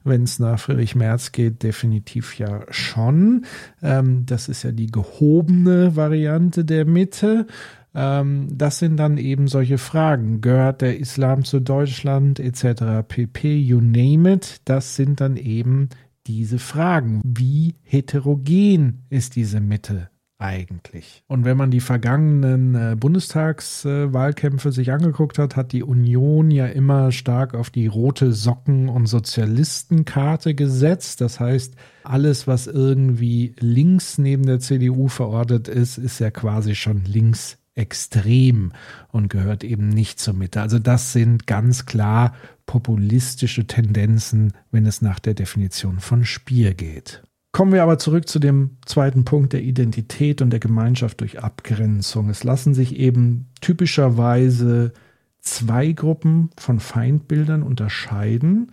Wenn 0.03 0.21
es 0.21 0.37
nach 0.37 0.59
Friedrich 0.59 0.93
Merz 0.93 1.31
geht, 1.31 1.63
definitiv 1.63 2.37
ja 2.37 2.61
schon. 2.69 3.45
Ähm, 3.81 4.27
das 4.27 4.49
ist 4.49 4.61
ja 4.61 4.71
die 4.71 4.91
gehobene 4.91 5.95
Variante 5.95 6.63
der 6.63 6.85
Mitte. 6.85 7.47
Ähm, 7.95 8.47
das 8.51 8.79
sind 8.79 8.97
dann 8.97 9.17
eben 9.17 9.47
solche 9.47 9.77
Fragen. 9.77 10.41
Gehört 10.41 10.81
der 10.81 10.99
Islam 10.99 11.43
zu 11.43 11.59
Deutschland 11.59 12.39
etc. 12.39 13.05
pp. 13.07 13.57
You 13.57 13.81
name 13.81 14.33
it. 14.33 14.61
Das 14.65 14.95
sind 14.95 15.21
dann 15.21 15.37
eben 15.37 15.89
diese 16.27 16.59
Fragen. 16.59 17.21
Wie 17.23 17.75
heterogen 17.83 19.03
ist 19.09 19.35
diese 19.35 19.59
Mitte? 19.59 20.09
eigentlich. 20.43 21.23
Und 21.27 21.45
wenn 21.45 21.55
man 21.55 21.71
die 21.71 21.79
vergangenen 21.79 22.75
äh, 22.75 22.95
Bundestagswahlkämpfe 22.99 24.69
äh, 24.69 24.71
sich 24.73 24.91
angeguckt 24.91 25.39
hat, 25.39 25.55
hat 25.55 25.71
die 25.71 25.83
Union 25.83 26.51
ja 26.51 26.65
immer 26.65 27.13
stark 27.13 27.53
auf 27.53 27.69
die 27.69 27.87
rote 27.87 28.33
Socken- 28.33 28.89
und 28.89 29.05
Sozialistenkarte 29.05 30.53
gesetzt. 30.53 31.21
Das 31.21 31.39
heißt, 31.39 31.75
alles, 32.03 32.45
was 32.45 32.67
irgendwie 32.67 33.55
links 33.59 34.17
neben 34.17 34.45
der 34.45 34.59
CDU 34.59 35.07
verortet 35.07 35.69
ist, 35.69 35.97
ist 35.97 36.19
ja 36.19 36.29
quasi 36.29 36.75
schon 36.75 37.05
links 37.05 37.57
extrem 37.75 38.71
und 39.09 39.29
gehört 39.29 39.63
eben 39.63 39.89
nicht 39.89 40.19
zur 40.19 40.33
Mitte. 40.33 40.61
Also 40.61 40.79
das 40.79 41.13
sind 41.13 41.47
ganz 41.47 41.85
klar 41.85 42.33
populistische 42.65 43.65
Tendenzen, 43.65 44.53
wenn 44.71 44.85
es 44.85 45.01
nach 45.01 45.19
der 45.19 45.33
Definition 45.33 45.99
von 45.99 46.23
Spier 46.25 46.73
geht. 46.73 47.23
Kommen 47.51 47.71
wir 47.71 47.83
aber 47.83 47.99
zurück 47.99 48.27
zu 48.27 48.39
dem 48.39 48.77
zweiten 48.85 49.25
Punkt 49.25 49.53
der 49.53 49.61
Identität 49.61 50.41
und 50.41 50.49
der 50.49 50.59
Gemeinschaft 50.59 51.21
durch 51.21 51.43
Abgrenzung. 51.43 52.29
Es 52.29 52.43
lassen 52.43 52.73
sich 52.73 52.95
eben 52.97 53.47
typischerweise 53.61 54.93
zwei 55.39 55.91
Gruppen 55.91 56.49
von 56.57 56.79
Feindbildern 56.79 57.61
unterscheiden. 57.61 58.71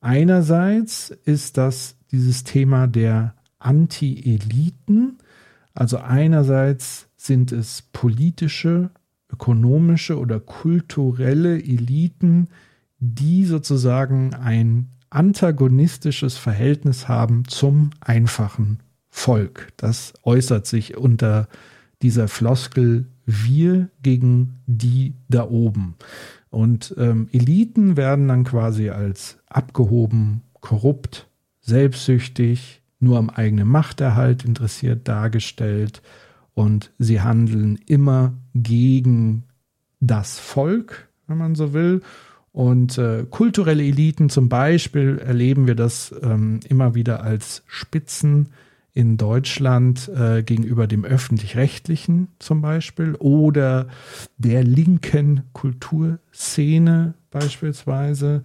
Einerseits 0.00 1.10
ist 1.10 1.58
das 1.58 1.96
dieses 2.10 2.42
Thema 2.44 2.86
der 2.88 3.34
Anti-Eliten, 3.58 5.18
also 5.74 5.98
einerseits 5.98 7.07
sind 7.18 7.52
es 7.52 7.82
politische, 7.92 8.90
ökonomische 9.30 10.18
oder 10.18 10.40
kulturelle 10.40 11.56
Eliten, 11.56 12.48
die 12.98 13.44
sozusagen 13.44 14.32
ein 14.34 14.88
antagonistisches 15.10 16.38
Verhältnis 16.38 17.08
haben 17.08 17.44
zum 17.46 17.90
einfachen 18.00 18.78
Volk. 19.10 19.72
Das 19.76 20.14
äußert 20.22 20.66
sich 20.66 20.96
unter 20.96 21.48
dieser 22.02 22.28
Floskel 22.28 23.06
wir 23.26 23.90
gegen 24.02 24.60
die 24.66 25.14
da 25.28 25.48
oben. 25.48 25.96
Und 26.50 26.94
ähm, 26.96 27.28
Eliten 27.32 27.96
werden 27.96 28.28
dann 28.28 28.44
quasi 28.44 28.88
als 28.88 29.38
abgehoben, 29.48 30.42
korrupt, 30.60 31.26
selbstsüchtig, 31.60 32.80
nur 33.00 33.18
am 33.18 33.28
eigenen 33.28 33.68
Machterhalt 33.68 34.44
interessiert 34.44 35.06
dargestellt 35.08 36.00
und 36.58 36.90
sie 36.98 37.20
handeln 37.20 37.78
immer 37.86 38.32
gegen 38.52 39.44
das 40.00 40.40
Volk, 40.40 41.08
wenn 41.28 41.38
man 41.38 41.54
so 41.54 41.72
will. 41.72 42.00
Und 42.50 42.98
äh, 42.98 43.26
kulturelle 43.30 43.84
Eliten 43.84 44.28
zum 44.28 44.48
Beispiel 44.48 45.18
erleben 45.18 45.68
wir 45.68 45.76
das 45.76 46.12
ähm, 46.20 46.58
immer 46.68 46.96
wieder 46.96 47.22
als 47.22 47.62
Spitzen 47.68 48.48
in 48.92 49.18
Deutschland 49.18 50.08
äh, 50.08 50.42
gegenüber 50.42 50.88
dem 50.88 51.04
öffentlich-rechtlichen 51.04 52.26
zum 52.40 52.60
Beispiel 52.60 53.14
oder 53.14 53.86
der 54.36 54.64
linken 54.64 55.42
Kulturszene 55.52 57.14
beispielsweise, 57.30 58.42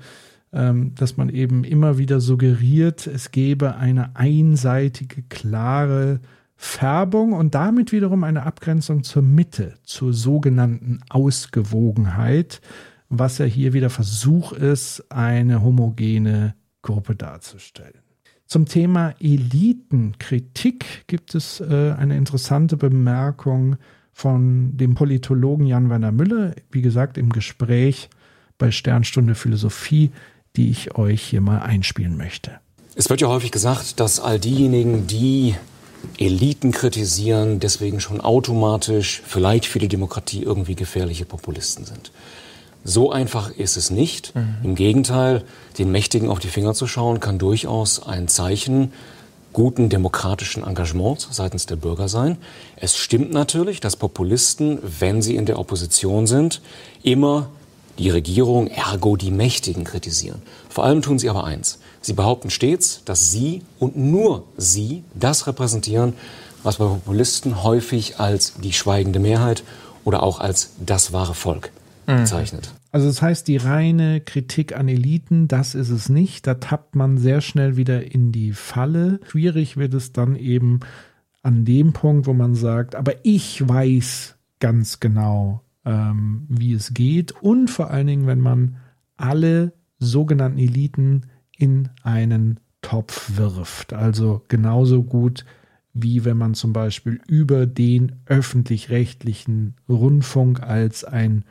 ähm, 0.52 0.94
dass 0.94 1.18
man 1.18 1.30
eben 1.30 1.64
immer 1.64 1.98
wieder 1.98 2.20
suggeriert, 2.20 3.08
es 3.08 3.32
gäbe 3.32 3.76
eine 3.76 4.16
einseitige, 4.16 5.24
klare 5.24 6.20
Färbung 6.64 7.34
und 7.34 7.56
damit 7.56 7.92
wiederum 7.92 8.24
eine 8.24 8.44
Abgrenzung 8.44 9.04
zur 9.04 9.22
Mitte, 9.22 9.74
zur 9.84 10.14
sogenannten 10.14 11.02
Ausgewogenheit, 11.10 12.62
was 13.10 13.38
ja 13.38 13.46
hier 13.46 13.74
wieder 13.74 13.90
Versuch 13.90 14.54
ist, 14.54 15.04
eine 15.10 15.62
homogene 15.62 16.56
Gruppe 16.82 17.16
darzustellen. 17.16 18.00
Zum 18.48 18.66
Thema 18.66 19.14
Elitenkritik 19.20 21.06
gibt 21.08 21.36
es 21.36 21.60
äh, 21.60 21.96
eine 21.98 22.16
interessante 22.16 22.78
Bemerkung 22.78 23.76
von 24.14 24.78
dem 24.78 24.96
Politologen 24.96 25.66
Jan 25.66 25.90
Werner 25.90 26.14
Müller, 26.14 26.56
wie 26.72 26.82
gesagt, 26.82 27.18
im 27.18 27.30
Gespräch 27.30 28.10
bei 28.58 28.72
Sternstunde 28.72 29.36
Philosophie, 29.36 30.12
die 30.56 30.72
ich 30.72 30.96
euch 30.96 31.22
hier 31.24 31.42
mal 31.42 31.60
einspielen 31.60 32.16
möchte. 32.16 32.52
Es 32.96 33.10
wird 33.10 33.20
ja 33.20 33.28
häufig 33.28 33.52
gesagt, 33.52 34.00
dass 34.00 34.22
all 34.22 34.40
diejenigen, 34.40 35.08
die 35.08 35.56
Eliten 36.18 36.72
kritisieren, 36.72 37.60
deswegen 37.60 38.00
schon 38.00 38.22
automatisch 38.22 39.22
vielleicht 39.26 39.66
für 39.66 39.80
die 39.80 39.88
Demokratie 39.88 40.44
irgendwie 40.44 40.76
gefährliche 40.76 41.26
Populisten 41.26 41.86
sind. 41.86 42.12
So 42.84 43.12
einfach 43.12 43.52
ist 43.52 43.78
es 43.78 43.90
nicht. 43.90 44.36
Mhm. 44.36 44.56
Im 44.64 44.76
Gegenteil, 44.76 45.44
den 45.78 45.92
Mächtigen 45.92 46.30
auf 46.30 46.40
die 46.40 46.50
Finger 46.50 46.74
zu 46.74 46.88
schauen, 46.88 47.20
kann 47.20 47.40
durchaus 47.40 48.06
ein 48.06 48.28
Zeichen 48.28 48.92
guten 49.54 49.88
demokratischen 49.88 50.64
Engagements 50.64 51.28
seitens 51.32 51.66
der 51.66 51.76
Bürger 51.76 52.10
sein. 52.10 52.38
Es 52.76 52.98
stimmt 52.98 53.32
natürlich, 53.32 53.80
dass 53.80 53.96
Populisten, 53.96 54.80
wenn 54.82 55.22
sie 55.22 55.36
in 55.36 55.46
der 55.46 55.60
Opposition 55.60 56.28
sind, 56.28 56.62
immer 57.04 57.50
die 58.00 58.10
Regierung, 58.10 58.68
ergo 58.68 59.16
die 59.16 59.32
Mächtigen 59.32 59.84
kritisieren. 59.84 60.42
Vor 60.70 60.84
allem 60.84 61.04
tun 61.04 61.20
sie 61.20 61.30
aber 61.30 61.44
eins. 61.44 61.78
Sie 62.04 62.14
behaupten 62.14 62.50
stets, 62.50 63.02
dass 63.06 63.32
sie 63.32 63.62
und 63.80 63.98
nur 63.98 64.46
sie 64.58 65.04
das 65.16 65.48
repräsentieren, 65.48 66.14
was 66.62 66.78
bei 66.78 66.86
Populisten 66.86 67.64
häufig 67.64 68.20
als 68.20 68.56
die 68.62 68.74
schweigende 68.74 69.20
Mehrheit 69.20 69.64
oder 70.04 70.22
auch 70.22 70.40
als 70.40 70.74
das 70.86 71.14
wahre 71.14 71.34
Volk 71.34 71.72
mhm. 72.06 72.18
bezeichnet. 72.18 72.74
Also 72.92 73.08
das 73.08 73.22
heißt, 73.22 73.48
die 73.48 73.58
reine 73.58 74.20
Kritik 74.20 74.76
an 74.76 74.90
Eliten, 74.90 75.48
das 75.48 75.76
ist 75.76 75.90
es 75.90 76.10
nicht. 76.10 76.46
Da 76.46 76.56
tappt 76.56 76.94
man 76.96 77.18
sehr 77.18 77.40
schnell 77.40 77.78
wieder 77.78 78.04
in 78.14 78.34
die 78.34 78.52
Falle. 78.52 79.22
Schwierig 79.26 79.78
wird 79.78 79.94
es 79.94 80.12
dann 80.12 80.36
eben 80.36 80.82
an 81.42 81.64
dem 81.64 81.94
Punkt, 81.94 82.28
wo 82.28 82.34
man 82.34 82.54
sagt, 82.54 82.96
aber 82.96 83.14
ich 83.24 83.68
weiß 83.68 84.36
ganz 84.60 85.00
genau, 85.00 85.62
ähm, 85.86 86.46
wie 86.50 86.74
es 86.74 86.94
geht 86.94 87.32
und 87.32 87.70
vor 87.70 87.92
allen 87.92 88.08
Dingen, 88.08 88.28
wenn 88.28 88.42
man 88.42 88.78
alle 89.16 89.74
sogenannten 90.00 90.60
Eliten 90.60 91.24
in 91.58 91.90
einen 92.04 92.60
Topf 92.82 93.38
wirft. 93.38 93.94
Also 93.94 94.42
genauso 94.48 95.04
gut 95.04 95.46
wie 95.94 96.26
wenn 96.26 96.38
man 96.38 96.56
zum 96.56 96.74
Beispiel 96.74 97.22
über 97.28 97.66
den 97.66 98.14
öffentlich-rechtlichen 98.26 99.76
Rundfunk 99.88 100.62
als 100.62 101.04
ein 101.04 101.46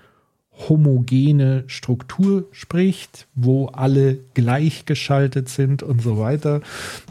homogene 0.69 1.65
Struktur 1.67 2.49
spricht, 2.51 3.27
wo 3.35 3.67
alle 3.67 4.19
gleichgeschaltet 4.35 5.49
sind 5.49 5.83
und 5.83 6.03
so 6.03 6.19
weiter. 6.19 6.61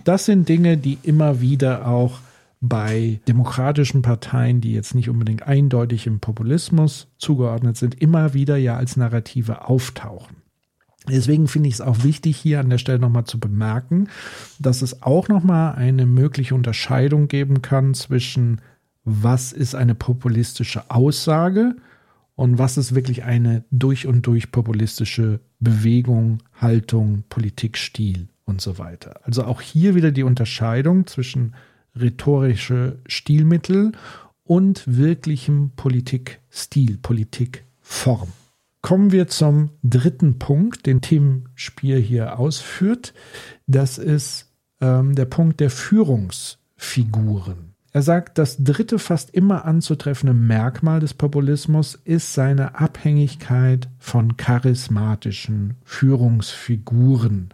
Das 0.04 0.26
sind 0.26 0.48
Dinge, 0.48 0.78
die 0.78 0.98
immer 1.04 1.42
wieder 1.42 1.88
auch 1.88 2.20
bei 2.60 3.20
demokratischen 3.28 4.04
Parteien, 4.04 4.62
die 4.62 4.74
jetzt 4.74 4.94
nicht 4.94 5.10
unbedingt 5.10 5.44
eindeutig 5.44 6.06
im 6.06 6.20
Populismus 6.20 7.08
zugeordnet 7.18 7.78
sind, 7.78 8.00
immer 8.00 8.36
wieder 8.36 8.58
ja 8.58 8.78
als 8.78 8.98
Narrative 8.98 9.68
auftauchen. 9.68 10.41
Deswegen 11.10 11.48
finde 11.48 11.68
ich 11.70 11.76
es 11.76 11.82
auch 11.82 12.04
wichtig, 12.04 12.38
hier 12.38 12.60
an 12.60 12.70
der 12.70 12.78
Stelle 12.78 13.00
nochmal 13.00 13.26
zu 13.26 13.40
bemerken, 13.40 14.08
dass 14.60 14.82
es 14.82 15.02
auch 15.02 15.30
nochmal 15.30 15.76
eine 15.76 16.06
mögliche 16.06 16.54
Unterscheidung 16.54 17.28
geben 17.28 17.62
kann 17.62 17.94
zwischen 17.94 18.62
was 19.04 19.52
ist 19.52 19.74
eine 19.74 19.96
populistische 19.96 20.92
Aussage 20.92 21.76
und 22.36 22.60
was 22.60 22.78
ist 22.78 22.94
wirklich 22.94 23.24
eine 23.24 23.64
durch 23.72 24.06
und 24.06 24.28
durch 24.28 24.52
populistische 24.52 25.40
Bewegung, 25.60 26.44
Haltung, 26.54 27.24
Politikstil 27.30 28.28
und 28.46 28.62
so 28.62 28.78
weiter. 28.78 29.22
Also 29.24 29.44
auch 29.46 29.62
hier 29.62 29.96
wieder 29.96 30.12
die 30.12 30.24
Unterscheidung 30.24 31.08
zwischen 31.08 31.56
rhetorische 32.00 33.00
Stilmittel 33.08 33.92
und 34.44 34.84
wirklichem 34.86 35.72
Politikstil, 35.76 36.98
Politikform. 36.98 38.30
Kommen 38.82 39.12
wir 39.12 39.28
zum 39.28 39.72
dritten 39.84 40.40
Punkt, 40.40 40.86
den 40.86 41.02
Tim 41.02 41.50
Spier 41.56 41.98
hier 41.98 42.40
ausführt. 42.40 43.14
Das 43.68 43.98
ist 43.98 44.52
ähm, 44.82 45.16
der 45.16 45.26
Punkt 45.26 45.60
der 45.60 45.70
Führungsfiguren. 45.70 47.72
Er 47.94 48.02
sagt, 48.02 48.38
das 48.38 48.64
dritte 48.64 49.00
fast 49.00 49.32
immer 49.32 49.66
anzutreffende 49.66 50.34
Merkmal 50.34 51.02
des 51.02 51.14
Populismus 51.14 51.96
ist 51.96 52.34
seine 52.34 52.80
Abhängigkeit 52.80 53.90
von 54.00 54.38
charismatischen 54.38 55.76
Führungsfiguren. 55.84 57.50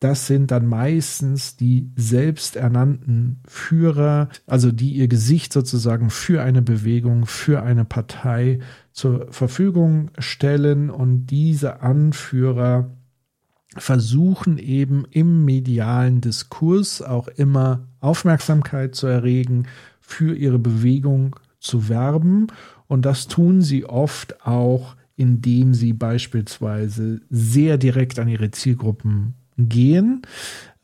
Das 0.00 0.28
sind 0.28 0.52
dann 0.52 0.66
meistens 0.66 1.56
die 1.56 1.90
selbsternannten 1.96 3.42
Führer, 3.48 4.28
also 4.46 4.70
die 4.70 4.92
ihr 4.92 5.08
Gesicht 5.08 5.52
sozusagen 5.52 6.10
für 6.10 6.40
eine 6.42 6.62
Bewegung, 6.62 7.26
für 7.26 7.64
eine 7.64 7.84
Partei 7.84 8.60
zur 8.92 9.26
Verfügung 9.32 10.12
stellen 10.18 10.90
und 10.90 11.26
diese 11.26 11.80
Anführer 11.80 12.90
versuchen 13.76 14.58
eben 14.58 15.04
im 15.10 15.44
medialen 15.44 16.20
Diskurs 16.20 17.02
auch 17.02 17.26
immer 17.28 17.88
Aufmerksamkeit 18.00 18.94
zu 18.94 19.08
erregen, 19.08 19.66
für 20.00 20.34
ihre 20.34 20.60
Bewegung 20.60 21.36
zu 21.58 21.88
werben. 21.88 22.46
Und 22.86 23.04
das 23.04 23.26
tun 23.26 23.62
sie 23.62 23.84
oft 23.84 24.46
auch, 24.46 24.96
indem 25.16 25.74
sie 25.74 25.92
beispielsweise 25.92 27.20
sehr 27.28 27.78
direkt 27.78 28.20
an 28.20 28.28
ihre 28.28 28.52
Zielgruppen 28.52 29.34
gehen, 29.58 30.22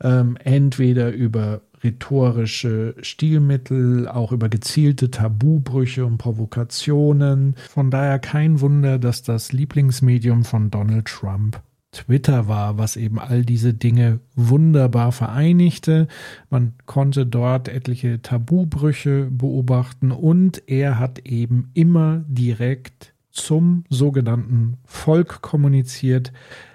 ähm, 0.01 0.37
entweder 0.43 1.11
über 1.11 1.61
rhetorische 1.83 2.95
Stilmittel, 3.01 4.07
auch 4.07 4.31
über 4.31 4.49
gezielte 4.49 5.11
Tabubrüche 5.11 6.05
und 6.05 6.17
Provokationen. 6.17 7.55
Von 7.69 7.91
daher 7.91 8.19
kein 8.19 8.59
Wunder, 8.59 8.99
dass 8.99 9.23
das 9.23 9.53
Lieblingsmedium 9.53 10.43
von 10.43 10.71
Donald 10.71 11.05
Trump 11.05 11.61
Twitter 11.91 12.47
war, 12.47 12.77
was 12.77 12.97
eben 12.97 13.19
all 13.19 13.43
diese 13.43 13.73
Dinge 13.73 14.19
wunderbar 14.35 15.11
vereinigte. 15.11 16.07
Man 16.49 16.73
konnte 16.85 17.25
dort 17.25 17.69
etliche 17.69 18.21
Tabubrüche 18.21 19.29
beobachten 19.31 20.11
und 20.11 20.63
er 20.67 20.99
hat 20.99 21.19
eben 21.19 21.71
immer 21.73 22.25
direkt 22.27 23.13
zum 23.31 23.85
sogenannten 23.89 24.77
Volk 24.85 25.41
kommuniziert. 25.41 26.33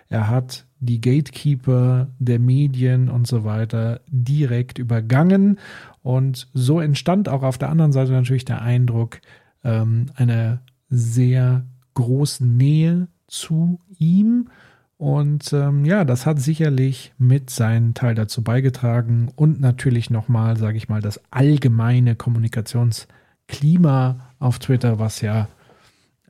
Er 0.08 0.28
hat 0.28 0.66
die 0.80 1.00
Gatekeeper 1.00 2.08
der 2.18 2.38
Medien 2.38 3.08
und 3.08 3.26
so 3.26 3.44
weiter 3.44 4.00
direkt 4.08 4.78
übergangen. 4.78 5.58
Und 6.02 6.48
so 6.54 6.80
entstand 6.80 7.28
auch 7.28 7.42
auf 7.42 7.58
der 7.58 7.68
anderen 7.68 7.92
Seite 7.92 8.12
natürlich 8.12 8.46
der 8.46 8.62
Eindruck 8.62 9.20
ähm, 9.62 10.06
einer 10.14 10.62
sehr 10.88 11.66
großen 11.94 12.56
Nähe 12.56 13.08
zu 13.26 13.78
ihm. 13.98 14.48
Und 14.96 15.52
ähm, 15.52 15.84
ja, 15.84 16.04
das 16.04 16.26
hat 16.26 16.40
sicherlich 16.40 17.12
mit 17.18 17.50
seinen 17.50 17.94
Teil 17.94 18.14
dazu 18.14 18.42
beigetragen 18.42 19.30
und 19.34 19.60
natürlich 19.60 20.10
nochmal, 20.10 20.56
sage 20.56 20.76
ich 20.76 20.88
mal, 20.88 21.00
das 21.00 21.20
allgemeine 21.30 22.16
Kommunikationsklima 22.16 24.32
auf 24.38 24.58
Twitter, 24.58 24.98
was 24.98 25.20
ja 25.20 25.48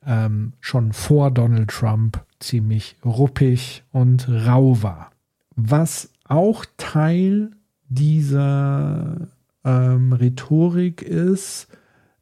ähm, 0.05 0.53
schon 0.59 0.93
vor 0.93 1.31
Donald 1.31 1.69
Trump 1.69 2.23
ziemlich 2.39 2.95
ruppig 3.05 3.83
und 3.91 4.27
rau 4.29 4.81
war. 4.81 5.11
Was 5.55 6.11
auch 6.25 6.65
Teil 6.77 7.51
dieser 7.89 9.27
ähm, 9.63 10.13
Rhetorik 10.13 11.01
ist, 11.01 11.67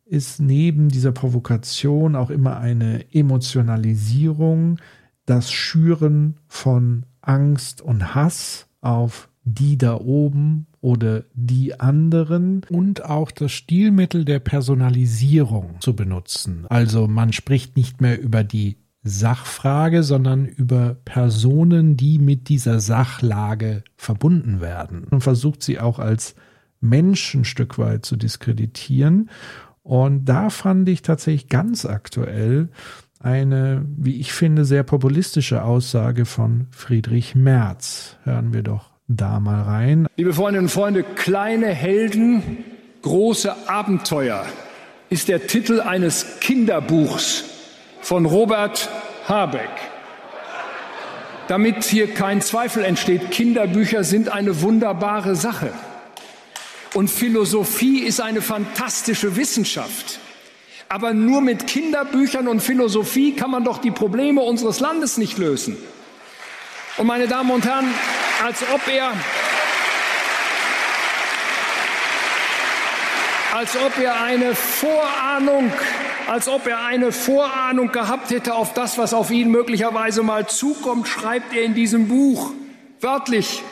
ist 0.05 0.39
neben 0.39 0.89
dieser 0.89 1.11
Provokation 1.11 2.15
auch 2.15 2.31
immer 2.31 2.57
eine 2.57 3.05
Emotionalisierung, 3.13 4.79
das 5.25 5.51
Schüren 5.51 6.37
von 6.47 7.05
Angst 7.21 7.81
und 7.81 8.15
Hass 8.15 8.67
auf 8.81 9.28
die 9.53 9.77
da 9.77 9.95
oben 9.95 10.67
oder 10.81 11.23
die 11.33 11.79
anderen 11.79 12.61
und 12.69 13.03
auch 13.03 13.31
das 13.31 13.51
Stilmittel 13.51 14.25
der 14.25 14.39
Personalisierung 14.39 15.77
zu 15.79 15.95
benutzen. 15.95 16.65
Also 16.69 17.07
man 17.07 17.33
spricht 17.33 17.75
nicht 17.75 18.01
mehr 18.01 18.21
über 18.21 18.43
die 18.43 18.77
Sachfrage, 19.03 20.03
sondern 20.03 20.45
über 20.45 20.95
Personen, 21.05 21.97
die 21.97 22.19
mit 22.19 22.49
dieser 22.49 22.79
Sachlage 22.79 23.83
verbunden 23.95 24.61
werden. 24.61 25.05
Und 25.05 25.21
versucht 25.21 25.63
sie 25.63 25.79
auch 25.79 25.99
als 25.99 26.35
Mensch 26.81 27.33
ein 27.33 27.45
Stück 27.45 27.77
weit 27.77 28.05
zu 28.05 28.17
diskreditieren. 28.17 29.29
Und 29.83 30.25
da 30.25 30.49
fand 30.49 30.87
ich 30.89 31.01
tatsächlich 31.01 31.49
ganz 31.49 31.85
aktuell 31.85 32.69
eine, 33.19 33.85
wie 33.97 34.19
ich 34.19 34.31
finde, 34.31 34.63
sehr 34.63 34.83
populistische 34.83 35.63
Aussage 35.63 36.25
von 36.25 36.67
Friedrich 36.71 37.35
Merz. 37.35 38.17
Hören 38.23 38.53
wir 38.53 38.63
doch 38.63 38.88
da 39.09 39.39
mal 39.39 39.63
rein. 39.63 40.07
Liebe 40.15 40.33
Freundinnen 40.33 40.67
und 40.67 40.71
Freunde, 40.71 41.03
kleine 41.03 41.67
Helden, 41.67 42.63
große 43.01 43.67
Abenteuer 43.67 44.45
ist 45.09 45.27
der 45.27 45.47
Titel 45.47 45.81
eines 45.81 46.39
Kinderbuchs 46.39 47.43
von 48.01 48.27
Robert 48.27 48.89
Habeck. 49.27 49.69
Damit 51.47 51.83
hier 51.83 52.13
kein 52.13 52.41
Zweifel 52.41 52.85
entsteht, 52.85 53.31
Kinderbücher 53.31 54.03
sind 54.03 54.29
eine 54.29 54.61
wunderbare 54.61 55.35
Sache. 55.35 55.73
Und 56.93 57.09
Philosophie 57.09 58.01
ist 58.01 58.21
eine 58.21 58.43
fantastische 58.43 59.35
Wissenschaft. 59.35 60.19
Aber 60.87 61.13
nur 61.13 61.41
mit 61.41 61.65
Kinderbüchern 61.65 62.47
und 62.47 62.61
Philosophie 62.61 63.33
kann 63.33 63.49
man 63.49 63.63
doch 63.63 63.79
die 63.79 63.91
Probleme 63.91 64.41
unseres 64.41 64.79
Landes 64.79 65.17
nicht 65.17 65.39
lösen. 65.39 65.77
Und 66.99 67.07
meine 67.07 67.29
Damen 67.29 67.49
und 67.49 67.65
Herren, 67.65 67.93
als 68.43 68.61
ob 68.73 68.85
er 68.89 69.13
als 73.53 73.77
ob 73.77 73.97
er 73.97 74.21
eine 74.21 74.53
Vorahnung, 74.53 75.71
als 76.27 76.49
ob 76.49 76.67
er 76.67 76.83
eine 76.83 77.13
Vorahnung 77.13 77.93
gehabt 77.93 78.31
hätte 78.31 78.53
auf 78.53 78.73
das, 78.73 78.97
was 78.97 79.13
auf 79.13 79.31
ihn 79.31 79.49
möglicherweise 79.49 80.23
mal 80.23 80.47
zukommt, 80.47 81.07
schreibt 81.07 81.53
er 81.53 81.63
in 81.63 81.73
diesem 81.73 82.09
Buch 82.09 82.51
wörtlich, 82.99 83.63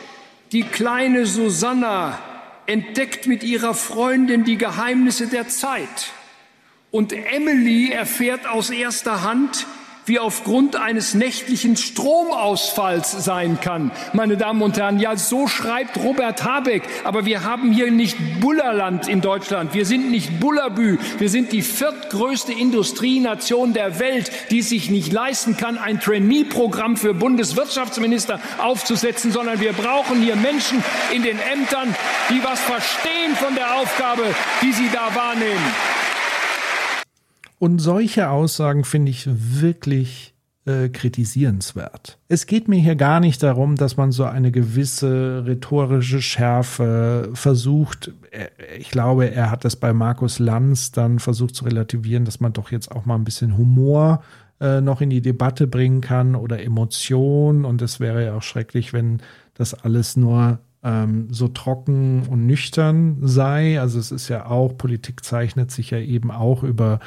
die 0.52 0.62
kleine 0.62 1.26
Susanna 1.26 2.18
entdeckt 2.64 3.26
mit 3.26 3.44
ihrer 3.44 3.74
Freundin 3.74 4.44
die 4.44 4.56
Geheimnisse 4.56 5.26
der 5.26 5.48
Zeit. 5.48 6.12
Und 6.90 7.12
Emily 7.12 7.92
erfährt 7.92 8.48
aus 8.48 8.70
erster 8.70 9.22
Hand, 9.22 9.66
wie 10.08 10.18
aufgrund 10.18 10.76
eines 10.76 11.14
nächtlichen 11.14 11.76
Stromausfalls 11.76 13.12
sein 13.24 13.60
kann. 13.60 13.90
Meine 14.12 14.36
Damen 14.36 14.62
und 14.62 14.76
Herren, 14.76 14.98
ja, 14.98 15.16
so 15.16 15.46
schreibt 15.46 15.96
Robert 15.98 16.44
Habeck. 16.44 16.82
Aber 17.04 17.24
wir 17.24 17.44
haben 17.44 17.72
hier 17.72 17.90
nicht 17.90 18.16
Bullerland 18.40 19.08
in 19.08 19.20
Deutschland. 19.20 19.74
Wir 19.74 19.86
sind 19.86 20.10
nicht 20.10 20.40
Bullerbü. 20.40 20.98
Wir 21.18 21.28
sind 21.28 21.52
die 21.52 21.62
viertgrößte 21.62 22.52
Industrienation 22.52 23.72
der 23.72 23.98
Welt, 23.98 24.30
die 24.50 24.62
sich 24.62 24.90
nicht 24.90 25.12
leisten 25.12 25.56
kann, 25.56 25.78
ein 25.78 26.00
Trainee-Programm 26.00 26.96
für 26.96 27.14
Bundeswirtschaftsminister 27.14 28.40
aufzusetzen, 28.58 29.32
sondern 29.32 29.60
wir 29.60 29.72
brauchen 29.72 30.22
hier 30.22 30.36
Menschen 30.36 30.82
in 31.14 31.22
den 31.22 31.38
Ämtern, 31.38 31.94
die 32.30 32.42
was 32.42 32.60
verstehen 32.60 33.36
von 33.36 33.54
der 33.54 33.76
Aufgabe, 33.76 34.22
die 34.62 34.72
sie 34.72 34.88
da 34.92 35.14
wahrnehmen. 35.14 35.97
Und 37.58 37.80
solche 37.80 38.30
Aussagen 38.30 38.84
finde 38.84 39.10
ich 39.10 39.28
wirklich 39.28 40.34
äh, 40.68 40.90
kritisierenswert. 40.90 42.18
Es 42.28 42.46
geht 42.46 42.68
mir 42.68 42.78
hier 42.78 42.94
gar 42.94 43.20
nicht 43.20 43.42
darum, 43.42 43.76
dass 43.76 43.96
man 43.96 44.12
so 44.12 44.24
eine 44.24 44.52
gewisse 44.52 45.44
rhetorische 45.46 46.20
Schärfe 46.20 47.30
versucht. 47.32 48.12
Ich 48.78 48.90
glaube, 48.90 49.30
er 49.30 49.50
hat 49.50 49.64
das 49.64 49.76
bei 49.76 49.92
Markus 49.92 50.38
Lanz 50.38 50.92
dann 50.92 51.18
versucht 51.18 51.54
zu 51.54 51.64
relativieren, 51.64 52.24
dass 52.24 52.40
man 52.40 52.52
doch 52.52 52.70
jetzt 52.70 52.92
auch 52.92 53.06
mal 53.06 53.14
ein 53.14 53.24
bisschen 53.24 53.56
Humor 53.56 54.22
äh, 54.60 54.80
noch 54.80 55.00
in 55.00 55.10
die 55.10 55.22
Debatte 55.22 55.66
bringen 55.66 56.00
kann 56.00 56.36
oder 56.36 56.62
Emotion. 56.62 57.64
Und 57.64 57.80
es 57.80 57.98
wäre 57.98 58.24
ja 58.24 58.34
auch 58.34 58.42
schrecklich, 58.42 58.92
wenn 58.92 59.22
das 59.54 59.72
alles 59.74 60.16
nur 60.16 60.60
ähm, 60.82 61.28
so 61.30 61.48
trocken 61.48 62.22
und 62.28 62.46
nüchtern 62.46 63.18
sei. 63.22 63.80
Also 63.80 63.98
es 63.98 64.12
ist 64.12 64.28
ja 64.28 64.46
auch, 64.46 64.76
Politik 64.76 65.24
zeichnet 65.24 65.70
sich 65.70 65.90
ja 65.90 65.98
eben 65.98 66.30
auch 66.30 66.62
über 66.62 67.00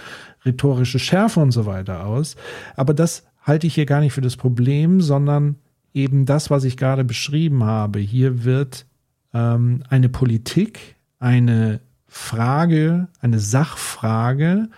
rhetorische 0.46 1.00
Schärfe 1.00 1.40
und 1.40 1.52
so 1.52 1.66
weiter 1.66 2.06
aus. 2.06 2.36
Aber 2.76 2.94
das 2.94 3.26
halte 3.42 3.68
ich 3.68 3.76
hier 3.76 3.86
gar 3.86 4.02
nicht 4.02 4.14
für 4.14 4.22
das 4.22 4.38
Problem, 4.38 5.02
sondern 5.02 5.56
eben 5.94 6.26
das, 6.26 6.50
was 6.50 6.64
ich 6.64 6.78
gerade 6.78 7.04
beschrieben 7.04 7.64
habe. 7.64 8.00
Hier 8.00 8.44
wird 8.44 8.86
ähm, 9.34 9.84
eine 9.90 10.10
Politik, 10.10 10.96
eine 11.20 11.80
Frage, 12.08 13.08
eine 13.22 13.40
Sachfrage 13.40 14.70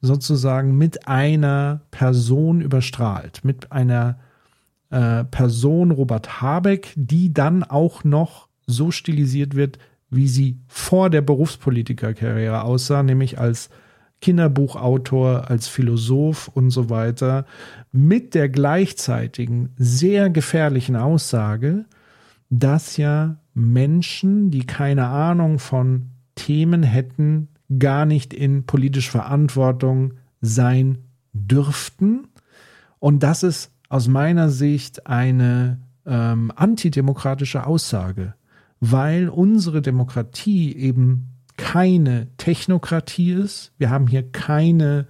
sozusagen 0.00 0.76
mit 0.76 1.06
einer 1.06 1.82
Person 1.90 2.60
überstrahlt, 2.60 3.44
mit 3.44 3.70
einer 3.70 4.18
äh, 4.90 5.24
Person 5.24 5.90
Robert 5.90 6.40
Habeck, 6.40 6.92
die 6.96 7.32
dann 7.32 7.62
auch 7.62 8.04
noch 8.04 8.48
so 8.66 8.90
stilisiert 8.90 9.54
wird, 9.54 9.78
wie 10.10 10.28
sie 10.28 10.58
vor 10.66 11.10
der 11.10 11.22
Berufspolitikerkarriere 11.22 12.62
aussah, 12.62 13.02
nämlich 13.02 13.38
als 13.38 13.70
Kinderbuchautor, 14.20 15.48
als 15.48 15.68
Philosoph 15.68 16.48
und 16.48 16.70
so 16.70 16.90
weiter, 16.90 17.46
mit 17.92 18.34
der 18.34 18.48
gleichzeitigen 18.48 19.70
sehr 19.76 20.28
gefährlichen 20.30 20.96
Aussage, 20.96 21.86
dass 22.50 22.96
ja 22.96 23.36
Menschen, 23.54 24.50
die 24.50 24.66
keine 24.66 25.06
Ahnung 25.06 25.58
von 25.58 26.10
Themen 26.34 26.82
hätten, 26.82 27.48
gar 27.78 28.04
nicht 28.04 28.34
in 28.34 28.64
politische 28.66 29.10
Verantwortung 29.10 30.14
sein 30.40 30.98
dürften. 31.32 32.28
Und 32.98 33.22
das 33.22 33.42
ist 33.42 33.72
aus 33.90 34.08
meiner 34.08 34.48
Sicht 34.48 35.06
eine 35.06 35.78
ähm, 36.06 36.50
antidemokratische 36.56 37.66
Aussage, 37.66 38.34
weil 38.78 39.28
unsere 39.28 39.82
Demokratie 39.82 40.74
eben 40.74 41.26
keine 41.58 42.28
Technokratie 42.38 43.32
ist. 43.32 43.72
Wir 43.76 43.90
haben 43.90 44.06
hier 44.06 44.22
keine 44.22 45.06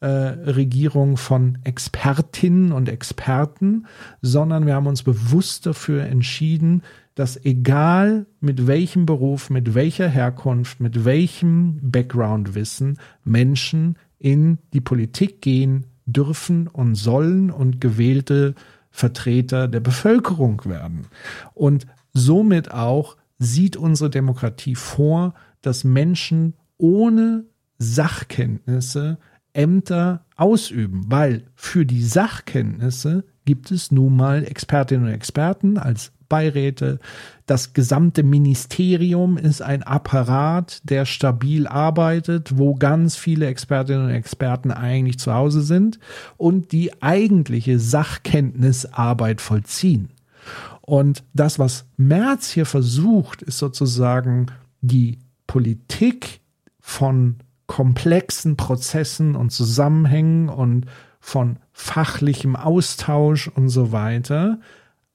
äh, 0.00 0.06
Regierung 0.06 1.16
von 1.16 1.58
Expertinnen 1.62 2.72
und 2.72 2.88
Experten, 2.88 3.86
sondern 4.22 4.66
wir 4.66 4.74
haben 4.74 4.88
uns 4.88 5.04
bewusst 5.04 5.66
dafür 5.66 6.04
entschieden, 6.04 6.82
dass 7.14 7.36
egal 7.44 8.26
mit 8.40 8.66
welchem 8.66 9.04
Beruf, 9.04 9.50
mit 9.50 9.74
welcher 9.74 10.08
Herkunft, 10.08 10.80
mit 10.80 11.04
welchem 11.04 11.78
Background-Wissen 11.82 12.98
Menschen 13.24 13.96
in 14.18 14.58
die 14.72 14.80
Politik 14.80 15.42
gehen 15.42 15.91
dürfen 16.06 16.68
und 16.68 16.94
sollen 16.94 17.50
und 17.50 17.80
gewählte 17.80 18.54
Vertreter 18.90 19.68
der 19.68 19.80
Bevölkerung 19.80 20.64
werden. 20.64 21.06
Und 21.54 21.86
somit 22.12 22.70
auch 22.70 23.16
sieht 23.38 23.76
unsere 23.76 24.10
Demokratie 24.10 24.74
vor, 24.74 25.34
dass 25.62 25.84
Menschen 25.84 26.54
ohne 26.76 27.44
Sachkenntnisse 27.78 29.18
Ämter 29.54 30.24
ausüben, 30.36 31.04
weil 31.08 31.44
für 31.54 31.84
die 31.84 32.02
Sachkenntnisse 32.02 33.24
gibt 33.44 33.70
es 33.70 33.90
nun 33.90 34.16
mal 34.16 34.44
Expertinnen 34.44 35.06
und 35.06 35.12
Experten 35.12 35.78
als 35.78 36.12
Beiräte. 36.28 36.98
Das 37.52 37.74
gesamte 37.74 38.22
Ministerium 38.22 39.36
ist 39.36 39.60
ein 39.60 39.82
Apparat, 39.82 40.80
der 40.84 41.04
stabil 41.04 41.66
arbeitet, 41.66 42.56
wo 42.56 42.74
ganz 42.74 43.16
viele 43.16 43.44
Expertinnen 43.44 44.06
und 44.06 44.10
Experten 44.10 44.70
eigentlich 44.70 45.18
zu 45.18 45.34
Hause 45.34 45.60
sind 45.60 45.98
und 46.38 46.72
die 46.72 47.02
eigentliche 47.02 47.78
Sachkenntnisarbeit 47.78 49.42
vollziehen. 49.42 50.08
Und 50.80 51.24
das, 51.34 51.58
was 51.58 51.84
Merz 51.98 52.48
hier 52.48 52.64
versucht, 52.64 53.42
ist 53.42 53.58
sozusagen 53.58 54.46
die 54.80 55.18
Politik 55.46 56.40
von 56.80 57.36
komplexen 57.66 58.56
Prozessen 58.56 59.36
und 59.36 59.50
Zusammenhängen 59.50 60.48
und 60.48 60.86
von 61.20 61.58
fachlichem 61.74 62.56
Austausch 62.56 63.48
und 63.48 63.68
so 63.68 63.92
weiter 63.92 64.58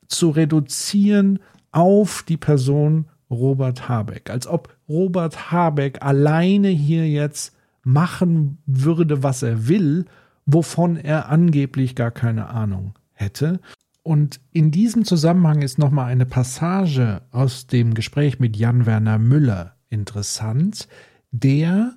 zu 0.08 0.30
reduzieren 0.30 1.40
auf 1.78 2.24
die 2.24 2.38
Person 2.38 3.06
Robert 3.30 3.88
Habeck. 3.88 4.32
Als 4.32 4.48
ob 4.48 4.76
Robert 4.90 5.52
Habeck 5.52 6.02
alleine 6.02 6.70
hier 6.70 7.08
jetzt 7.08 7.56
machen 7.84 8.58
würde, 8.66 9.22
was 9.22 9.44
er 9.44 9.68
will, 9.68 10.06
wovon 10.48 10.98
er 10.98 11.30
angeblich 11.30 11.94
gar 11.94 12.10
keine 12.10 12.50
Ahnung 12.50 12.96
hätte. 13.14 13.60
Und 14.02 14.40
in 14.54 14.72
diesem 14.72 15.06
Zusammenhang 15.06 15.62
ist 15.62 15.78
nochmal 15.78 16.12
eine 16.12 16.26
Passage 16.26 17.22
aus 17.30 17.68
dem 17.68 17.94
Gespräch 17.94 18.40
mit 18.40 18.58
Jan 18.58 18.88
Werner 18.88 19.20
Müller 19.20 19.76
interessant, 19.92 20.88
der, 21.30 21.94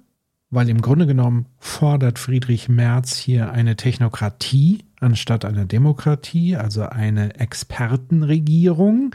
weil 0.50 0.68
im 0.68 0.82
Grunde 0.82 1.06
genommen 1.06 1.46
fordert 1.58 2.18
Friedrich 2.18 2.68
Merz 2.68 3.16
hier 3.16 3.50
eine 3.52 3.76
Technokratie 3.76 4.84
anstatt 5.00 5.46
einer 5.46 5.64
Demokratie, 5.64 6.56
also 6.56 6.82
eine 6.82 7.40
Expertenregierung. 7.40 9.14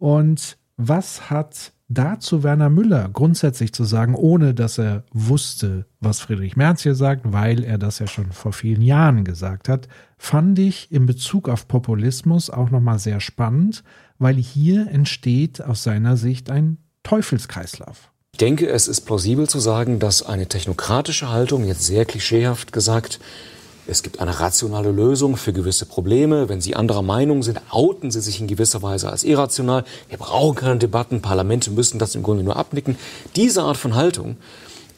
Und 0.00 0.56
was 0.78 1.28
hat 1.28 1.72
dazu 1.90 2.42
Werner 2.42 2.70
Müller 2.70 3.10
grundsätzlich 3.12 3.74
zu 3.74 3.84
sagen, 3.84 4.14
ohne 4.14 4.54
dass 4.54 4.78
er 4.78 5.04
wusste, 5.12 5.84
was 6.00 6.20
Friedrich 6.20 6.56
Merz 6.56 6.82
hier 6.82 6.94
sagt, 6.94 7.32
weil 7.32 7.62
er 7.62 7.76
das 7.76 7.98
ja 7.98 8.06
schon 8.06 8.32
vor 8.32 8.54
vielen 8.54 8.80
Jahren 8.80 9.24
gesagt 9.24 9.68
hat, 9.68 9.88
fand 10.16 10.58
ich 10.58 10.90
in 10.90 11.04
Bezug 11.04 11.50
auf 11.50 11.68
Populismus 11.68 12.48
auch 12.48 12.70
nochmal 12.70 12.98
sehr 12.98 13.20
spannend, 13.20 13.84
weil 14.18 14.36
hier 14.36 14.88
entsteht 14.88 15.60
aus 15.62 15.82
seiner 15.82 16.16
Sicht 16.16 16.50
ein 16.50 16.78
Teufelskreislauf. 17.02 18.10
Ich 18.32 18.38
denke, 18.38 18.68
es 18.68 18.88
ist 18.88 19.02
plausibel 19.02 19.48
zu 19.48 19.58
sagen, 19.58 19.98
dass 19.98 20.22
eine 20.22 20.46
technokratische 20.46 21.28
Haltung, 21.28 21.64
jetzt 21.64 21.84
sehr 21.84 22.06
klischeehaft 22.06 22.72
gesagt, 22.72 23.20
es 23.86 24.02
gibt 24.02 24.20
eine 24.20 24.38
rationale 24.38 24.90
Lösung 24.90 25.36
für 25.36 25.52
gewisse 25.52 25.86
Probleme. 25.86 26.48
Wenn 26.48 26.60
Sie 26.60 26.76
anderer 26.76 27.02
Meinung 27.02 27.42
sind, 27.42 27.60
outen 27.70 28.10
Sie 28.10 28.20
sich 28.20 28.40
in 28.40 28.46
gewisser 28.46 28.82
Weise 28.82 29.10
als 29.10 29.24
irrational. 29.24 29.84
Wir 30.08 30.18
brauchen 30.18 30.54
keine 30.54 30.78
Debatten. 30.78 31.22
Parlamente 31.22 31.70
müssen 31.70 31.98
das 31.98 32.14
im 32.14 32.22
Grunde 32.22 32.44
nur 32.44 32.56
abnicken. 32.56 32.96
Diese 33.36 33.62
Art 33.62 33.76
von 33.76 33.94
Haltung 33.94 34.36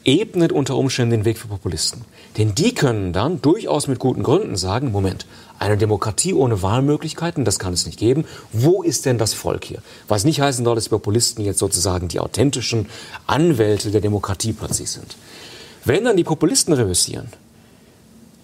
ebnet 0.05 0.53
unter 0.53 0.77
Umständen 0.77 1.13
den 1.13 1.25
Weg 1.25 1.39
für 1.39 1.49
Populisten. 1.49 2.05
Denn 2.37 2.55
die 2.55 2.75
können 2.75 3.13
dann 3.13 3.41
durchaus 3.41 3.87
mit 3.87 3.99
guten 3.99 4.23
Gründen 4.23 4.57
sagen, 4.57 4.91
Moment, 4.91 5.27
eine 5.59 5.77
Demokratie 5.77 6.35
ohne 6.35 6.63
Wahlmöglichkeiten, 6.63 7.45
das 7.45 7.59
kann 7.59 7.73
es 7.73 7.87
nicht 7.87 7.99
geben. 7.99 8.25
Wo 8.53 8.83
ist 8.83 9.07
denn 9.07 9.19
das 9.19 9.33
Volk 9.33 9.65
hier? 9.65 9.79
Was 10.09 10.25
nicht 10.25 10.41
heißen 10.41 10.65
soll, 10.65 10.75
dass 10.75 10.89
Populisten 10.89 11.45
jetzt 11.45 11.61
sozusagen 11.61 12.09
die 12.09 12.21
authentischen 12.21 12.89
Anwälte 13.27 13.91
der 13.91 14.01
Demokratie 14.01 14.53
plötzlich 14.53 14.91
sind. 14.91 15.17
Wenn 15.85 16.05
dann 16.05 16.17
die 16.17 16.25
Populisten 16.25 16.75
reüssieren, 16.75 17.29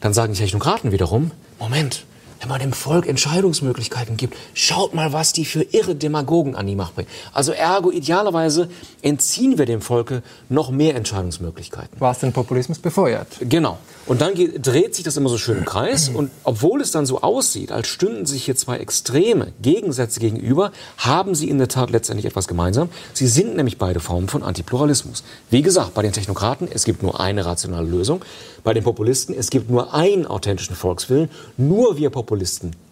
dann 0.01 0.13
sagen 0.13 0.33
die 0.33 0.39
Technokraten 0.39 0.93
wiederum, 0.93 1.31
Moment, 1.59 2.05
wenn 2.41 2.49
man 2.49 2.61
dem 2.61 2.73
Volk 2.73 3.07
Entscheidungsmöglichkeiten 3.07 4.17
gibt, 4.17 4.37
schaut 4.55 4.95
mal, 4.95 5.13
was 5.13 5.33
die 5.33 5.45
für 5.45 5.63
irre 5.63 5.95
Demagogen 5.95 6.55
an 6.55 6.67
die 6.67 6.77
Macht 6.77 6.95
bringen. 6.95 7.09
Also 7.33 7.53
ergo, 7.53 7.91
idealerweise 7.91 8.69
entziehen 9.03 9.59
wir 9.59 9.67
dem 9.67 9.81
Volke 9.81 10.23
noch 10.49 10.71
mehr 10.71 10.95
Entscheidungsmöglichkeiten. 10.95 11.97
Was 11.99 12.21
den 12.21 12.33
Populismus 12.33 12.79
befeuert. 12.79 13.29
Genau. 13.41 13.79
Und 14.07 14.21
dann 14.21 14.35
geht, 14.35 14.67
dreht 14.67 14.95
sich 14.95 15.05
das 15.05 15.17
immer 15.17 15.29
so 15.29 15.37
schön 15.37 15.59
im 15.59 15.65
Kreis. 15.65 16.09
Und 16.09 16.31
obwohl 16.45 16.81
es 16.81 16.93
dann 16.93 17.07
so 17.07 17.21
aussieht, 17.21 17.73
als 17.73 17.89
stünden 17.89 18.25
sich 18.25 18.45
hier 18.45 18.57
zwei 18.57 18.79
extreme 18.79 19.53
Gegensätze 19.61 20.21
gegenüber, 20.21 20.73
haben 20.97 21.35
sie 21.35 21.49
in 21.49 21.59
der 21.59 21.69
Tat 21.69 21.91
letztendlich 21.91 22.27
etwas 22.27 22.49
gemeinsam. 22.49 22.89
Sie 23.13 23.27
sind 23.27 23.57
nämlich 23.57 23.79
beide 23.79 24.01
Formen 24.01 24.29
von 24.29 24.43
Antipluralismus. 24.43 25.25
Wie 25.51 25.63
gesagt, 25.63 25.95
bei 25.95 26.03
den 26.03 26.13
Technokraten, 26.13 26.69
es 26.73 26.85
gibt 26.85 27.03
nur 27.03 27.21
eine 27.21 27.45
rationale 27.45 27.87
Lösung. 27.87 28.25
Bei 28.65 28.73
den 28.75 28.85
Populisten, 28.85 29.35
es 29.35 29.51
gibt 29.51 29.71
nur 29.71 29.95
einen 29.95 30.27
authentischen 30.27 30.75
Volkswillen. 30.75 31.29
Nur 31.57 31.97
wir 31.97 32.11
Populisten 32.11 32.28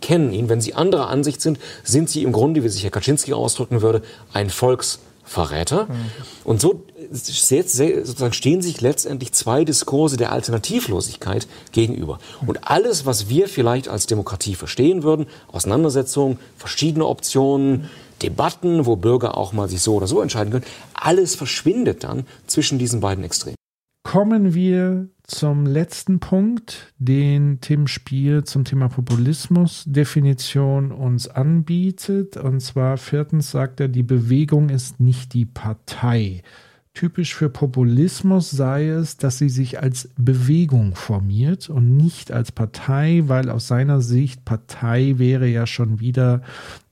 kennen 0.01 0.33
ihn. 0.33 0.49
Wenn 0.49 0.61
sie 0.61 0.75
anderer 0.75 1.09
Ansicht 1.09 1.41
sind, 1.41 1.59
sind 1.85 2.09
sie 2.09 2.23
im 2.23 2.33
Grunde, 2.33 2.63
wie 2.63 2.69
sich 2.69 2.85
Herr 2.85 2.91
Kaczynski 2.91 3.33
ausdrücken 3.33 3.83
würde, 3.83 4.03
ein 4.33 4.51
Volksverräter. 4.51 5.85
Mhm. 5.85 6.11
Und 6.45 6.61
so 6.61 6.85
sozusagen 7.11 8.33
stehen 8.33 8.63
sich 8.63 8.81
letztendlich 8.81 9.33
zwei 9.33 9.65
Diskurse 9.65 10.17
der 10.17 10.33
Alternativlosigkeit 10.33 11.47
gegenüber. 11.73 12.19
Und 12.47 12.69
alles, 12.69 13.07
was 13.07 13.29
wir 13.29 13.49
vielleicht 13.49 13.89
als 13.89 14.07
Demokratie 14.07 14.55
verstehen 14.55 15.03
würden, 15.03 15.27
Auseinandersetzungen, 15.53 16.39
verschiedene 16.57 17.07
Optionen, 17.07 17.89
Debatten, 18.23 18.87
wo 18.87 18.97
Bürger 18.97 19.37
auch 19.37 19.53
mal 19.53 19.69
sich 19.69 19.83
so 19.83 19.95
oder 19.95 20.07
so 20.07 20.21
entscheiden 20.21 20.51
können, 20.51 20.65
alles 20.95 21.35
verschwindet 21.35 22.03
dann 22.05 22.27
zwischen 22.47 22.79
diesen 22.79 23.01
beiden 23.01 23.25
Extremen. 23.25 23.57
Kommen 24.05 24.55
wir 24.55 25.09
zum 25.27 25.67
letzten 25.67 26.21
Punkt, 26.21 26.93
den 26.99 27.61
Tim 27.61 27.87
Spiel 27.87 28.45
zum 28.45 28.65
Thema 28.65 28.89
Populismus-Definition 28.89 30.93
uns 30.93 31.29
anbietet. 31.29 32.37
Und 32.37 32.61
zwar 32.61 32.97
viertens 32.97 33.51
sagt 33.51 33.81
er, 33.81 33.89
die 33.89 34.05
Bewegung 34.05 34.69
ist 34.69 35.01
nicht 35.01 35.35
die 35.35 35.45
Partei. 35.45 36.43
Typisch 36.97 37.35
für 37.35 37.51
Populismus 37.51 38.51
sei 38.51 38.89
es, 38.89 39.19
dass 39.19 39.37
sie 39.37 39.51
sich 39.51 39.83
als 39.83 40.09
Bewegung 40.17 40.95
formiert 40.95 41.69
und 41.69 41.95
nicht 41.95 42.33
als 42.33 42.53
Partei, 42.53 43.25
weil 43.27 43.51
aus 43.51 43.69
seiner 43.69 44.01
Sicht 44.01 44.47
Partei 44.47 45.19
wäre 45.19 45.47
ja 45.47 45.67
schon 45.67 46.01
wieder 46.01 46.41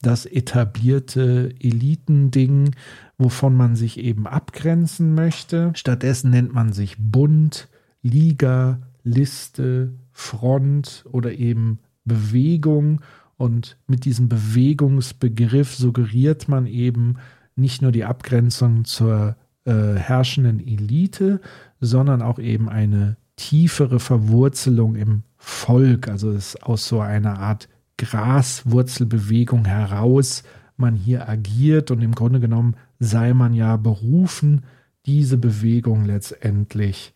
das 0.03 0.27
etablierte 0.27 1.55
Elitending, 1.59 2.75
wovon 3.17 3.57
man 3.57 3.77
sich 3.77 3.99
eben 3.99 4.27
abgrenzen 4.27 5.15
möchte. 5.15 5.73
Stattdessen 5.75 6.29
nennt 6.29 6.53
man 6.53 6.75
sich 6.75 6.97
Bund, 6.99 7.69
Liga, 8.05 8.79
Liste, 9.03 9.95
Front 10.13 11.05
oder 11.11 11.33
eben 11.33 11.81
Bewegung. 12.05 13.01
Und 13.37 13.77
mit 13.89 14.05
diesem 14.05 14.29
Bewegungsbegriff 14.29 15.75
suggeriert 15.75 16.49
man 16.49 16.67
eben 16.67 17.17
nicht 17.57 17.83
nur 17.83 17.91
die 17.91 18.05
Abgrenzung 18.05 18.85
zur 18.85 19.37
äh, 19.65 19.95
herrschenden 19.95 20.61
Elite, 20.61 21.41
sondern 21.81 22.23
auch 22.23 22.39
eben 22.39 22.69
eine 22.69 23.17
tiefere 23.37 23.99
Verwurzelung 23.99 24.95
im 24.95 25.23
Volk. 25.37 26.09
Also 26.09 26.31
es 26.31 26.57
aus 26.63 26.87
so 26.87 27.01
einer 27.01 27.39
Art 27.39 27.69
Graswurzelbewegung 27.97 29.65
heraus 29.65 30.43
man 30.77 30.95
hier 30.95 31.29
agiert 31.29 31.91
und 31.91 32.03
im 32.03 32.15
Grunde 32.15 32.41
genommen 32.41 32.77
sei 32.99 33.33
man 33.33 33.55
ja 33.55 33.77
berufen, 33.77 34.65
diese 35.07 35.39
Bewegung 35.39 36.05
letztendlich 36.05 37.14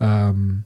ähm, 0.00 0.64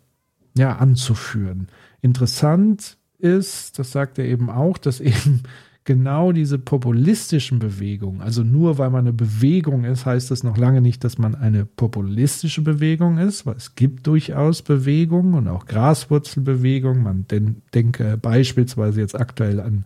ja, 0.57 0.77
anzuführen. 0.77 1.69
Interessant 2.01 2.97
ist, 3.19 3.79
das 3.79 3.93
sagt 3.93 4.19
er 4.19 4.27
eben 4.27 4.51
auch, 4.51 4.79
dass 4.79 5.01
eben 5.01 5.43
genau 5.85 6.33
diese 6.33 6.59
populistischen 6.59 7.59
Bewegungen, 7.59 8.21
also 8.21 8.45
nur 8.45 8.79
weil 8.79 8.91
man 8.91 9.01
eine 9.01 9.13
Bewegung 9.13 9.85
ist, 9.85 10.07
heißt 10.07 10.31
das 10.31 10.45
noch 10.45 10.57
lange 10.57 10.81
nicht, 10.81 11.03
dass 11.03 11.19
man 11.19 11.35
eine 11.35 11.65
populistische 11.65 12.63
Bewegung 12.63 13.19
ist, 13.19 13.47
weil 13.47 13.57
es 13.57 13.75
gibt 13.75 14.07
durchaus 14.07 14.63
Bewegungen 14.63 15.35
und 15.35 15.49
auch 15.49 15.67
Graswurzelbewegungen. 15.67 17.03
Man 17.03 17.27
den, 17.27 17.63
denke 17.75 18.17
beispielsweise 18.17 19.01
jetzt 19.01 19.19
aktuell 19.19 19.61
an 19.61 19.85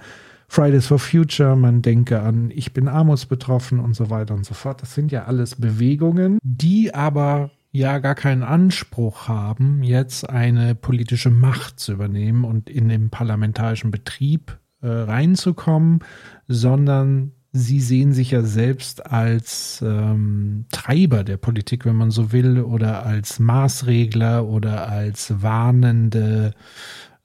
Fridays 0.49 0.87
for 0.87 0.99
Future, 0.99 1.57
man 1.57 1.83
denke 1.83 2.21
an 2.21 2.51
Ich 2.55 2.73
bin 2.73 2.89
armutsbetroffen 2.89 3.81
und 3.81 3.97
so 3.97 4.11
weiter 4.11 4.35
und 4.35 4.45
so 4.45 4.55
fort. 4.55 4.83
Das 4.83 4.95
sind 4.95 5.11
ja 5.11 5.25
alles 5.25 5.57
Bewegungen, 5.57 6.39
die 6.43 6.95
aber 6.95 7.51
ja 7.77 7.99
gar 7.99 8.15
keinen 8.15 8.43
Anspruch 8.43 9.29
haben, 9.29 9.83
jetzt 9.83 10.29
eine 10.29 10.75
politische 10.75 11.31
Macht 11.31 11.79
zu 11.79 11.93
übernehmen 11.93 12.45
und 12.45 12.71
in 12.71 12.89
den 12.89 13.11
parlamentarischen 13.11 13.91
Betrieb 13.91 14.59
äh, 14.81 14.89
reinzukommen, 14.89 16.01
sondern 16.49 17.33
sie 17.53 17.81
sehen 17.81 18.13
sich 18.13 18.31
ja 18.31 18.43
selbst 18.43 19.07
als 19.07 19.83
ähm, 19.87 20.67
Treiber 20.73 21.25
der 21.25 21.37
Politik, 21.37 21.85
wenn 21.85 21.97
man 21.97 22.11
so 22.11 22.33
will, 22.33 22.61
oder 22.61 23.05
als 23.05 23.39
Maßregler 23.39 24.47
oder 24.47 24.89
als 24.89 25.43
warnende 25.43 26.55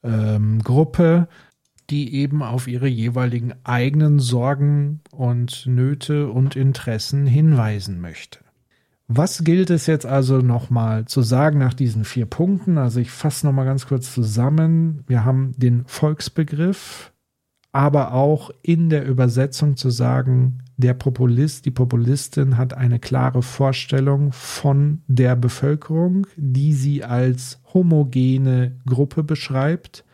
ähm, 0.03 0.61
Gruppe, 0.63 1.27
die 1.89 2.15
eben 2.15 2.43
auf 2.43 2.67
ihre 2.67 2.87
jeweiligen 2.87 3.53
eigenen 3.63 4.19
Sorgen 4.19 5.01
und 5.11 5.65
Nöte 5.65 6.29
und 6.29 6.55
Interessen 6.55 7.25
hinweisen 7.25 7.99
möchte. 7.99 8.39
Was 9.13 9.43
gilt 9.43 9.69
es 9.71 9.87
jetzt 9.87 10.05
also 10.05 10.37
nochmal 10.37 11.03
zu 11.03 11.21
sagen 11.21 11.59
nach 11.59 11.73
diesen 11.73 12.05
vier 12.05 12.25
Punkten? 12.25 12.77
Also 12.77 13.01
ich 13.01 13.11
fasse 13.11 13.45
nochmal 13.45 13.65
ganz 13.65 13.85
kurz 13.85 14.13
zusammen. 14.13 15.03
Wir 15.05 15.25
haben 15.25 15.51
den 15.57 15.83
Volksbegriff, 15.85 17.11
aber 17.73 18.13
auch 18.13 18.51
in 18.61 18.89
der 18.89 19.05
Übersetzung 19.05 19.75
zu 19.75 19.89
sagen, 19.89 20.59
der 20.77 20.93
Populist, 20.93 21.65
die 21.65 21.71
Populistin 21.71 22.55
hat 22.55 22.73
eine 22.73 22.99
klare 22.99 23.41
Vorstellung 23.41 24.31
von 24.31 25.01
der 25.07 25.35
Bevölkerung, 25.35 26.25
die 26.37 26.71
sie 26.71 27.03
als 27.03 27.59
homogene 27.73 28.79
Gruppe 28.85 29.23
beschreibt. 29.23 30.05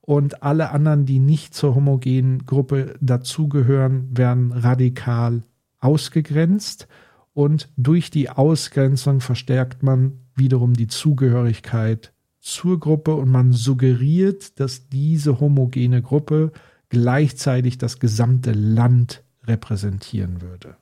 Und 0.00 0.42
alle 0.42 0.70
anderen, 0.70 1.04
die 1.04 1.18
nicht 1.18 1.52
zur 1.52 1.74
homogenen 1.74 2.46
Gruppe 2.46 2.94
dazugehören, 3.02 4.08
werden 4.16 4.52
radikal 4.52 5.42
ausgegrenzt 5.78 6.88
und 7.32 7.68
durch 7.76 8.10
die 8.10 8.28
Ausgrenzung 8.28 9.20
verstärkt 9.20 9.82
man 9.82 10.20
wiederum 10.34 10.74
die 10.74 10.88
Zugehörigkeit 10.88 12.12
zur 12.40 12.80
Gruppe 12.80 13.14
und 13.14 13.28
man 13.28 13.52
suggeriert, 13.52 14.58
dass 14.58 14.88
diese 14.88 15.40
homogene 15.40 16.02
Gruppe 16.02 16.52
gleichzeitig 16.88 17.78
das 17.78 18.00
gesamte 18.00 18.52
Land 18.52 19.22
repräsentieren 19.44 20.40
würde. 20.40 20.76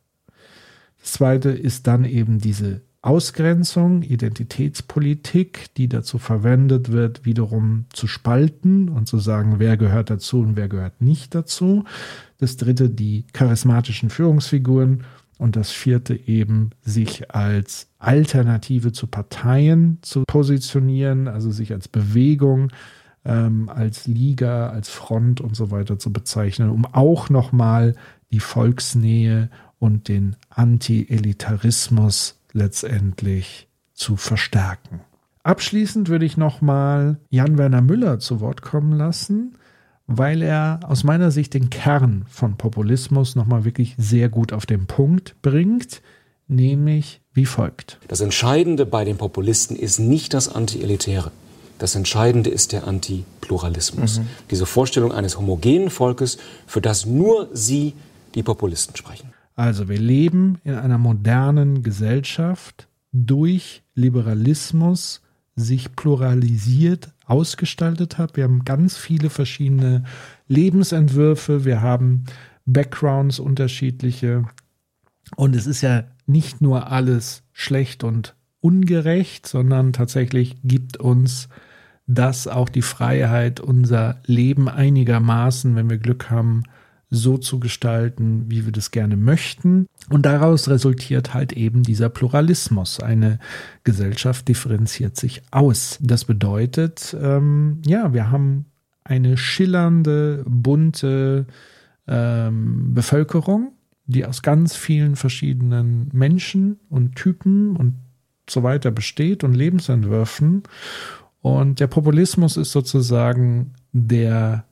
Das 1.01 1.13
zweite 1.13 1.51
ist 1.51 1.87
dann 1.87 2.05
eben 2.05 2.39
diese 2.39 2.83
Ausgrenzung, 3.01 4.03
Identitätspolitik, 4.03 5.73
die 5.77 5.89
dazu 5.89 6.19
verwendet 6.19 6.91
wird, 6.91 7.25
wiederum 7.25 7.87
zu 7.91 8.09
spalten 8.09 8.89
und 8.89 9.07
zu 9.07 9.19
sagen, 9.19 9.57
wer 9.59 9.77
gehört 9.77 10.11
dazu 10.11 10.41
und 10.41 10.57
wer 10.57 10.69
gehört 10.69 11.01
nicht 11.01 11.35
dazu. 11.35 11.85
Das 12.39 12.57
dritte, 12.57 12.91
die 12.91 13.25
charismatischen 13.33 14.11
Führungsfiguren 14.11 15.05
und 15.39 15.55
das 15.57 15.71
vierte 15.71 16.15
eben, 16.15 16.71
sich 16.83 17.35
als 17.35 17.89
Alternative 17.99 18.93
zu 18.93 19.07
Parteien 19.07 19.99
zu 20.03 20.25
positionieren, 20.27 21.29
also 21.29 21.51
sich 21.51 21.73
als 21.73 21.89
Bewegung, 21.89 22.71
ähm, 23.25 23.69
als 23.69 24.07
Liga, 24.07 24.71
als 24.71 24.89
Front 24.89 25.41
und 25.41 25.57
so 25.57 25.71
weiter 25.71 25.99
zu 25.99 26.13
bezeichnen, 26.13 26.71
um 26.71 26.85
auch 26.87 27.31
nochmal 27.31 27.95
die 28.33 28.41
Volksnähe 28.41 29.49
und 29.79 30.09
den 30.09 30.37
Anti-Elitarismus 30.51 32.41
letztendlich 32.53 33.69
zu 33.95 34.17
verstärken. 34.17 35.01
Abschließend 35.45 36.09
würde 36.09 36.25
ich 36.27 36.37
nochmal 36.37 37.19
Jan-Werner 37.31 37.81
Müller 37.81 38.19
zu 38.19 38.41
Wort 38.41 38.61
kommen 38.63 38.93
lassen 38.93 39.55
weil 40.09 40.43
er 40.43 40.81
aus 40.85 41.05
meiner 41.05 41.31
Sicht 41.31 41.55
den 41.55 41.71
Kern 41.71 42.25
von 42.29 42.57
Populismus 42.57 43.37
nochmal 43.37 43.65
wirklich 43.65 43.95
sehr 43.99 44.29
gut 44.29 44.53
auf 44.53 44.67
den 44.67 44.87
Punkt 44.87 45.37
bringt, 45.43 46.01
nämlich 46.49 47.21
wie 47.35 47.45
folgt. 47.45 47.99
Das 48.09 48.23
Entscheidende 48.23 48.87
bei 48.87 49.05
den 49.05 49.19
Populisten 49.19 49.77
ist 49.77 50.01
nicht 50.01 50.35
das 50.35 50.49
Anti-Elitäre. 50.49 51.31
Das 51.79 51.95
Entscheidende 51.95 52.51
ist 52.51 52.73
der 52.73 52.89
Antipluralismus. 52.89 54.19
Mhm. 54.19 54.27
Diese 54.51 54.67
Vorstellung 54.67 55.13
eines 55.13 55.39
homogenen 55.39 55.91
Volkes, 55.91 56.39
für 56.67 56.81
das 56.81 57.07
nur 57.07 57.49
sie, 57.53 57.93
die 58.35 58.43
Populisten, 58.43 58.97
sprechen. 58.97 59.33
Also 59.55 59.89
wir 59.89 59.99
leben 59.99 60.59
in 60.65 60.75
einer 60.75 60.99
modernen 60.99 61.83
Gesellschaft 61.83 62.89
durch 63.13 63.83
Liberalismus 63.95 65.21
sich 65.59 65.95
pluralisiert 65.97 67.11
ausgestaltet 67.27 68.19
hat. 68.19 68.37
Wir 68.37 68.45
haben 68.45 68.65
ganz 68.65 68.97
viele 68.97 69.31
verschiedene 69.31 70.05
Lebensentwürfe, 70.47 71.65
wir 71.65 71.83
haben 71.83 72.25
Backgrounds 72.65 73.39
unterschiedliche 73.39 74.45
und 75.37 75.55
es 75.55 75.67
ist 75.67 75.83
ja 75.83 76.05
nicht 76.27 76.61
nur 76.61 76.91
alles 76.91 77.43
schlecht 77.53 78.05
und 78.05 78.35
ungerecht, 78.61 79.47
sondern 79.47 79.93
tatsächlich 79.93 80.57
gibt 80.65 80.97
uns 80.99 81.49
das 82.07 82.49
auch 82.49 82.69
die 82.69 82.83
Freiheit, 82.83 83.61
unser 83.61 84.21
Leben 84.25 84.69
einigermaßen, 84.69 85.77
wenn 85.77 85.91
wir 85.91 85.99
Glück 85.99 86.31
haben, 86.31 86.65
so 87.11 87.39
zu 87.39 87.59
gestalten, 87.59 88.45
wie 88.49 88.65
wir 88.65 88.73
das 88.73 88.91
gerne 88.91 89.17
möchten. 89.17 89.87
Und 90.11 90.27
daraus 90.27 90.69
resultiert 90.69 91.33
halt 91.35 91.53
eben 91.53 91.83
dieser 91.83 92.09
Pluralismus. 92.09 93.01
Eine 93.01 93.39
Gesellschaft 93.85 94.49
differenziert 94.49 95.17
sich 95.17 95.43
aus. 95.51 95.99
Das 96.03 96.25
bedeutet, 96.25 97.17
ähm, 97.21 97.81
ja, 97.87 98.13
wir 98.13 98.31
haben 98.31 98.67
eine 99.05 99.39
schillernde, 99.39 100.45
bunte 100.47 101.47
ähm, 102.07 102.95
Bevölkerung, 102.95 103.73
die 104.07 104.27
aus 104.27 104.43
ganz 104.43 104.77
vielen 104.77 105.17
verschiedenen 105.17 106.11
Menschen 106.13 106.79
und 106.91 107.17
Typen 107.17 107.75
und 107.77 107.95
so 108.49 108.63
weiter 108.63 108.91
besteht 108.91 109.45
und 109.45 109.55
Lebensentwürfen. 109.55 110.63
Und 111.41 111.81
der 111.81 111.87
Populismus 111.87 112.57
ist 112.57 112.73
sozusagen 112.73 113.73
der 113.93 114.65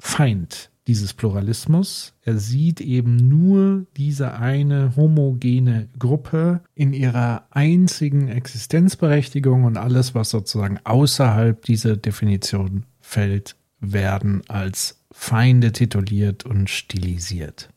Feind 0.00 0.70
dieses 0.86 1.14
Pluralismus. 1.14 2.14
Er 2.22 2.38
sieht 2.38 2.80
eben 2.80 3.16
nur 3.16 3.86
diese 3.96 4.34
eine 4.34 4.96
homogene 4.96 5.88
Gruppe 5.98 6.60
in 6.74 6.92
ihrer 6.92 7.46
einzigen 7.50 8.28
Existenzberechtigung 8.28 9.64
und 9.64 9.76
alles, 9.76 10.14
was 10.14 10.30
sozusagen 10.30 10.78
außerhalb 10.84 11.62
dieser 11.64 11.96
Definition 11.96 12.84
fällt, 13.00 13.56
werden 13.80 14.42
als 14.48 15.00
Feinde 15.10 15.72
tituliert 15.72 16.44
und 16.44 16.68
stilisiert. 16.68 17.70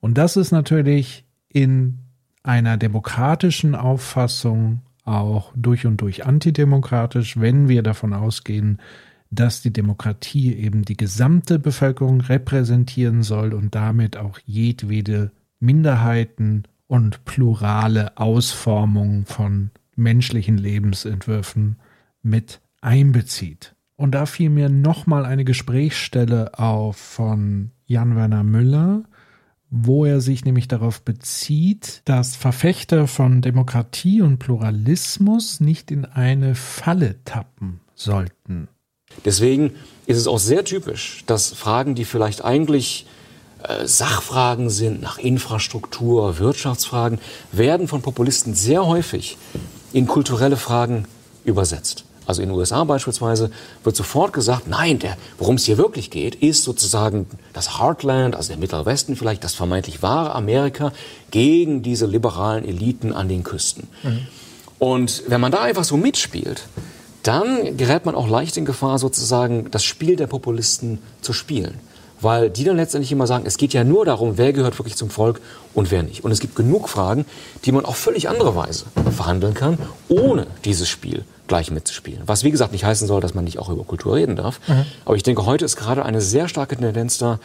Und 0.00 0.18
das 0.18 0.36
ist 0.36 0.50
natürlich 0.52 1.24
in 1.48 1.98
einer 2.42 2.76
demokratischen 2.76 3.74
Auffassung 3.74 4.80
auch 5.04 5.52
durch 5.56 5.86
und 5.86 6.00
durch 6.00 6.26
antidemokratisch, 6.26 7.40
wenn 7.40 7.68
wir 7.68 7.82
davon 7.82 8.12
ausgehen, 8.12 8.78
dass 9.30 9.60
die 9.62 9.72
Demokratie 9.72 10.54
eben 10.54 10.84
die 10.84 10.96
gesamte 10.96 11.58
Bevölkerung 11.58 12.20
repräsentieren 12.20 13.22
soll 13.22 13.52
und 13.52 13.74
damit 13.74 14.16
auch 14.16 14.38
jedwede 14.44 15.32
Minderheiten 15.60 16.64
und 16.86 17.24
plurale 17.24 18.16
Ausformung 18.16 19.26
von 19.26 19.70
menschlichen 19.96 20.56
Lebensentwürfen 20.56 21.76
mit 22.22 22.60
einbezieht. 22.80 23.74
Und 23.96 24.12
da 24.12 24.26
fiel 24.26 24.48
mir 24.48 24.68
nochmal 24.68 25.26
eine 25.26 25.44
Gesprächsstelle 25.44 26.58
auf 26.58 26.96
von 26.96 27.72
Jan 27.86 28.16
Werner 28.16 28.44
Müller, 28.44 29.02
wo 29.70 30.04
er 30.04 30.20
sich 30.20 30.44
nämlich 30.44 30.68
darauf 30.68 31.02
bezieht, 31.02 32.02
dass 32.06 32.36
Verfechter 32.36 33.06
von 33.06 33.42
Demokratie 33.42 34.22
und 34.22 34.38
Pluralismus 34.38 35.60
nicht 35.60 35.90
in 35.90 36.04
eine 36.04 36.54
Falle 36.54 37.22
tappen 37.24 37.80
sollten. 37.94 38.68
Deswegen 39.24 39.74
ist 40.06 40.16
es 40.16 40.26
auch 40.26 40.38
sehr 40.38 40.64
typisch, 40.64 41.22
dass 41.26 41.48
Fragen, 41.50 41.94
die 41.94 42.04
vielleicht 42.04 42.44
eigentlich 42.44 43.06
äh, 43.62 43.86
Sachfragen 43.86 44.70
sind, 44.70 45.02
nach 45.02 45.18
Infrastruktur, 45.18 46.38
Wirtschaftsfragen, 46.38 47.18
werden 47.52 47.88
von 47.88 48.02
Populisten 48.02 48.54
sehr 48.54 48.86
häufig 48.86 49.36
in 49.92 50.06
kulturelle 50.06 50.56
Fragen 50.56 51.06
übersetzt. 51.44 52.04
Also 52.28 52.42
in 52.42 52.50
den 52.50 52.58
USA 52.58 52.84
beispielsweise 52.84 53.50
wird 53.84 53.96
sofort 53.96 54.34
gesagt, 54.34 54.68
nein, 54.68 54.98
worum 55.38 55.56
es 55.56 55.64
hier 55.64 55.78
wirklich 55.78 56.10
geht, 56.10 56.34
ist 56.34 56.62
sozusagen 56.62 57.26
das 57.54 57.78
Heartland, 57.78 58.36
also 58.36 58.48
der 58.48 58.58
Mittlere 58.58 58.84
Westen 58.84 59.16
vielleicht, 59.16 59.42
das 59.44 59.54
vermeintlich 59.54 60.02
wahre 60.02 60.34
Amerika 60.34 60.92
gegen 61.30 61.82
diese 61.82 62.04
liberalen 62.04 62.66
Eliten 62.66 63.14
an 63.14 63.30
den 63.30 63.44
Küsten. 63.44 63.88
Mhm. 64.02 64.26
Und 64.78 65.24
wenn 65.28 65.40
man 65.40 65.52
da 65.52 65.62
einfach 65.62 65.84
so 65.84 65.96
mitspielt, 65.96 66.64
dann 67.28 67.76
gerät 67.76 68.06
man 68.06 68.14
auch 68.14 68.28
leicht 68.28 68.56
in 68.56 68.64
Gefahr, 68.64 68.98
sozusagen 68.98 69.70
das 69.70 69.84
Spiel 69.84 70.16
der 70.16 70.26
Populisten 70.26 70.98
zu 71.20 71.32
spielen 71.32 71.74
weil 72.20 72.50
die 72.50 72.64
dann 72.64 72.76
letztendlich 72.76 73.12
immer 73.12 73.26
sagen, 73.26 73.44
es 73.46 73.56
geht 73.56 73.72
ja 73.72 73.84
nur 73.84 74.04
darum, 74.04 74.38
wer 74.38 74.52
gehört 74.52 74.78
wirklich 74.78 74.96
zum 74.96 75.10
Volk 75.10 75.40
und 75.74 75.90
wer 75.90 76.02
nicht. 76.02 76.24
Und 76.24 76.30
es 76.30 76.40
gibt 76.40 76.56
genug 76.56 76.88
Fragen, 76.88 77.24
die 77.64 77.72
man 77.72 77.84
auf 77.84 77.96
völlig 77.96 78.28
andere 78.28 78.56
Weise 78.56 78.86
verhandeln 79.14 79.54
kann, 79.54 79.78
ohne 80.08 80.46
dieses 80.64 80.88
Spiel 80.88 81.24
gleich 81.46 81.70
mitzuspielen. 81.70 82.22
Was 82.26 82.44
wie 82.44 82.50
gesagt 82.50 82.72
nicht 82.72 82.84
heißen 82.84 83.06
soll, 83.06 83.20
dass 83.20 83.34
man 83.34 83.44
nicht 83.44 83.58
auch 83.58 83.68
über 83.68 83.84
Kultur 83.84 84.16
reden 84.16 84.36
darf. 84.36 84.60
Mhm. 84.68 84.84
Aber 85.04 85.16
ich 85.16 85.22
denke, 85.22 85.46
heute 85.46 85.64
ist 85.64 85.76
gerade 85.76 86.04
eine 86.04 86.20
sehr 86.20 86.48
starke 86.48 86.76
Tendenz 86.76 87.18
da, 87.18 87.38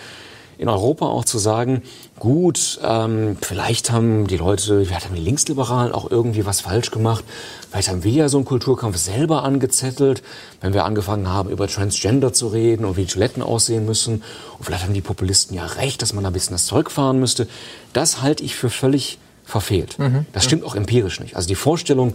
in 0.64 0.70
Europa 0.70 1.06
auch 1.06 1.26
zu 1.26 1.40
sagen, 1.40 1.82
gut, 2.20 2.80
ähm, 2.84 3.38
vielleicht 3.42 3.92
haben 3.92 4.28
die 4.28 4.38
Leute, 4.38 4.86
vielleicht 4.86 5.06
haben 5.08 5.16
die 5.16 5.22
Linksliberalen 5.22 5.92
auch 5.92 6.10
irgendwie 6.10 6.46
was 6.46 6.62
falsch 6.62 6.90
gemacht. 6.90 7.26
Vielleicht 7.70 7.90
haben 7.90 8.06
wir 8.06 8.12
ja 8.14 8.30
so 8.30 8.38
einen 8.38 8.46
Kulturkampf 8.46 8.96
selber 8.96 9.44
angezettelt, 9.44 10.24
wenn 10.62 10.74
wir 10.74 10.86
angefangen 10.86 11.28
haben, 11.28 11.50
über 11.50 11.68
Transgender 11.68 12.32
zu 12.32 12.48
reden 12.48 12.86
und 12.86 12.96
wie 12.96 13.04
die 13.04 13.12
Toiletten 13.12 13.44
aussehen 13.44 13.86
müssen. 13.86 14.24
Und 14.58 14.64
vielleicht 14.64 14.86
haben 14.86 14.94
die 14.94 15.02
Populisten 15.02 15.54
ja 15.54 15.66
recht, 15.66 16.02
dass 16.02 16.14
man 16.14 16.26
ein 16.26 16.32
bisschen 16.32 16.54
das 16.54 16.66
Zeug 16.66 16.90
fahren 16.90 17.20
müsste. 17.20 17.46
Das 17.92 18.22
halte 18.22 18.46
ich 18.46 18.56
für 18.56 18.70
völlig 18.70 19.18
verfehlt. 19.44 20.00
Mhm. 20.00 20.26
Das 20.32 20.46
stimmt 20.46 20.64
auch 20.64 20.76
empirisch 20.76 21.20
nicht. 21.20 21.36
Also 21.36 21.50
die 21.50 21.56
Vorstellung, 21.56 22.14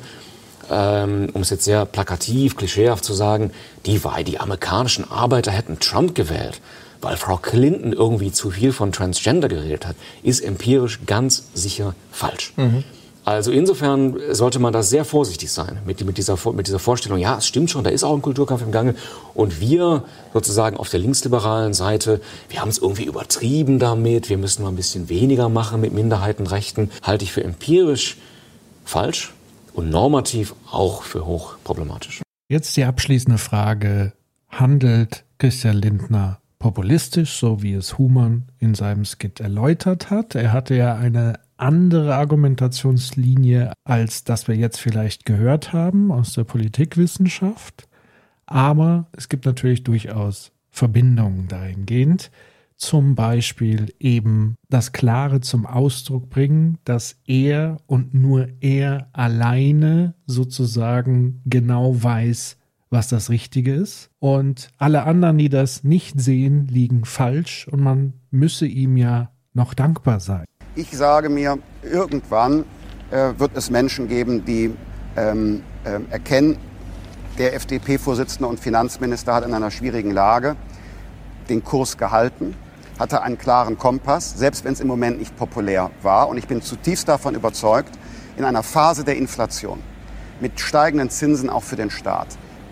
ähm, 0.70 1.28
um 1.34 1.42
es 1.42 1.50
jetzt 1.50 1.64
sehr 1.64 1.84
plakativ, 1.84 2.56
klischeehaft 2.56 3.04
zu 3.04 3.12
sagen, 3.12 3.50
die, 3.84 4.00
die 4.26 4.40
amerikanischen 4.40 5.10
Arbeiter 5.10 5.50
hätten 5.50 5.80
Trump 5.80 6.14
gewählt 6.14 6.62
weil 7.00 7.16
Frau 7.16 7.36
Clinton 7.36 7.92
irgendwie 7.92 8.32
zu 8.32 8.50
viel 8.50 8.72
von 8.72 8.92
Transgender 8.92 9.48
geredet 9.48 9.86
hat, 9.86 9.96
ist 10.22 10.40
empirisch 10.40 11.00
ganz 11.06 11.44
sicher 11.54 11.94
falsch. 12.10 12.52
Mhm. 12.56 12.84
Also 13.28 13.52
insofern 13.52 14.16
sollte 14.30 14.58
man 14.58 14.72
da 14.72 14.82
sehr 14.82 15.04
vorsichtig 15.04 15.52
sein 15.52 15.80
mit, 15.84 16.02
mit, 16.02 16.16
dieser, 16.16 16.38
mit 16.52 16.66
dieser 16.66 16.78
Vorstellung, 16.78 17.18
ja, 17.18 17.36
es 17.36 17.46
stimmt 17.46 17.70
schon, 17.70 17.84
da 17.84 17.90
ist 17.90 18.02
auch 18.02 18.14
ein 18.14 18.22
Kulturkampf 18.22 18.62
im 18.62 18.72
Gange. 18.72 18.94
Und 19.34 19.60
wir 19.60 20.04
sozusagen 20.32 20.78
auf 20.78 20.88
der 20.88 21.00
linksliberalen 21.00 21.74
Seite, 21.74 22.22
wir 22.48 22.62
haben 22.62 22.70
es 22.70 22.78
irgendwie 22.78 23.04
übertrieben 23.04 23.78
damit, 23.78 24.30
wir 24.30 24.38
müssen 24.38 24.62
mal 24.62 24.70
ein 24.70 24.76
bisschen 24.76 25.10
weniger 25.10 25.50
machen 25.50 25.82
mit 25.82 25.92
Minderheitenrechten, 25.92 26.90
halte 27.02 27.24
ich 27.24 27.32
für 27.32 27.44
empirisch 27.44 28.16
falsch 28.86 29.34
und 29.74 29.90
normativ 29.90 30.54
auch 30.70 31.02
für 31.02 31.26
hochproblematisch. 31.26 32.22
Jetzt 32.48 32.78
die 32.78 32.84
abschließende 32.84 33.36
Frage. 33.36 34.14
Handelt 34.48 35.26
Christian 35.36 35.76
Lindner 35.76 36.40
populistisch, 36.58 37.38
so 37.38 37.62
wie 37.62 37.74
es 37.74 37.98
Humann 37.98 38.44
in 38.58 38.74
seinem 38.74 39.04
Skit 39.04 39.40
erläutert 39.40 40.10
hat. 40.10 40.34
Er 40.34 40.52
hatte 40.52 40.74
ja 40.74 40.96
eine 40.96 41.40
andere 41.56 42.14
Argumentationslinie 42.14 43.72
als 43.84 44.22
das 44.22 44.48
wir 44.48 44.54
jetzt 44.54 44.80
vielleicht 44.80 45.24
gehört 45.24 45.72
haben 45.72 46.12
aus 46.12 46.34
der 46.34 46.44
Politikwissenschaft. 46.44 47.88
Aber 48.46 49.06
es 49.12 49.28
gibt 49.28 49.46
natürlich 49.46 49.82
durchaus 49.82 50.52
Verbindungen 50.70 51.48
dahingehend. 51.48 52.30
Zum 52.76 53.16
Beispiel 53.16 53.92
eben 53.98 54.54
das 54.68 54.92
Klare 54.92 55.40
zum 55.40 55.66
Ausdruck 55.66 56.30
bringen, 56.30 56.78
dass 56.84 57.16
er 57.26 57.78
und 57.86 58.14
nur 58.14 58.48
er 58.60 59.08
alleine 59.12 60.14
sozusagen 60.26 61.40
genau 61.44 62.00
weiß, 62.00 62.57
was 62.90 63.08
das 63.08 63.30
Richtige 63.30 63.74
ist. 63.74 64.10
Und 64.18 64.70
alle 64.78 65.04
anderen, 65.04 65.38
die 65.38 65.48
das 65.48 65.84
nicht 65.84 66.20
sehen, 66.20 66.66
liegen 66.68 67.04
falsch 67.04 67.68
und 67.68 67.80
man 67.80 68.14
müsse 68.30 68.66
ihm 68.66 68.96
ja 68.96 69.30
noch 69.54 69.74
dankbar 69.74 70.20
sein. 70.20 70.44
Ich 70.74 70.90
sage 70.90 71.28
mir, 71.28 71.58
irgendwann 71.82 72.64
äh, 73.10 73.32
wird 73.38 73.52
es 73.54 73.70
Menschen 73.70 74.08
geben, 74.08 74.44
die 74.44 74.72
ähm, 75.16 75.62
äh, 75.84 75.98
erkennen, 76.10 76.56
der 77.38 77.54
FDP-Vorsitzende 77.54 78.46
und 78.46 78.58
Finanzminister 78.60 79.34
hat 79.34 79.46
in 79.46 79.54
einer 79.54 79.70
schwierigen 79.70 80.10
Lage 80.10 80.56
den 81.48 81.64
Kurs 81.64 81.96
gehalten, 81.96 82.54
hatte 82.98 83.22
einen 83.22 83.38
klaren 83.38 83.78
Kompass, 83.78 84.36
selbst 84.36 84.64
wenn 84.64 84.72
es 84.72 84.80
im 84.80 84.88
Moment 84.88 85.18
nicht 85.18 85.36
populär 85.36 85.90
war. 86.02 86.28
Und 86.28 86.36
ich 86.36 86.46
bin 86.46 86.62
zutiefst 86.62 87.08
davon 87.08 87.34
überzeugt, 87.34 87.96
in 88.36 88.44
einer 88.44 88.62
Phase 88.62 89.04
der 89.04 89.16
Inflation, 89.16 89.80
mit 90.40 90.58
steigenden 90.60 91.10
Zinsen 91.10 91.48
auch 91.48 91.62
für 91.62 91.76
den 91.76 91.90
Staat, 91.90 92.28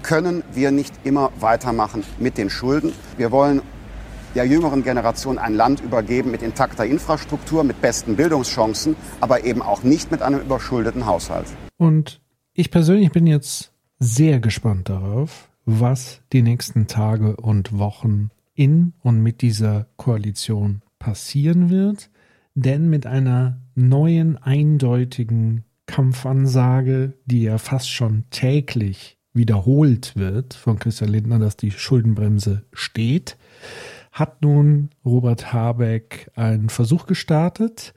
können 0.06 0.44
wir 0.54 0.70
nicht 0.70 0.94
immer 1.02 1.32
weitermachen 1.40 2.04
mit 2.20 2.38
den 2.38 2.48
Schulden. 2.48 2.92
Wir 3.16 3.32
wollen 3.32 3.60
der 4.36 4.44
jüngeren 4.44 4.84
Generation 4.84 5.36
ein 5.36 5.54
Land 5.54 5.80
übergeben 5.80 6.30
mit 6.30 6.42
intakter 6.42 6.86
Infrastruktur, 6.86 7.64
mit 7.64 7.80
besten 7.80 8.14
Bildungschancen, 8.14 8.94
aber 9.20 9.44
eben 9.44 9.62
auch 9.62 9.82
nicht 9.82 10.12
mit 10.12 10.22
einem 10.22 10.40
überschuldeten 10.40 11.06
Haushalt. 11.06 11.46
Und 11.76 12.20
ich 12.54 12.70
persönlich 12.70 13.10
bin 13.10 13.26
jetzt 13.26 13.72
sehr 13.98 14.38
gespannt 14.38 14.88
darauf, 14.88 15.48
was 15.64 16.20
die 16.32 16.42
nächsten 16.42 16.86
Tage 16.86 17.34
und 17.36 17.76
Wochen 17.76 18.30
in 18.54 18.92
und 19.02 19.20
mit 19.22 19.42
dieser 19.42 19.86
Koalition 19.96 20.82
passieren 21.00 21.68
wird. 21.68 22.10
Denn 22.54 22.88
mit 22.88 23.06
einer 23.06 23.58
neuen, 23.74 24.38
eindeutigen 24.38 25.64
Kampfansage, 25.86 27.14
die 27.24 27.42
ja 27.42 27.58
fast 27.58 27.90
schon 27.90 28.24
täglich 28.30 29.15
wiederholt 29.36 30.16
wird 30.16 30.54
von 30.54 30.78
Christian 30.78 31.10
Lindner, 31.10 31.38
dass 31.38 31.56
die 31.56 31.70
Schuldenbremse 31.70 32.62
steht, 32.72 33.36
hat 34.12 34.42
nun 34.42 34.90
Robert 35.04 35.52
Habeck 35.52 36.30
einen 36.34 36.70
Versuch 36.70 37.06
gestartet, 37.06 37.94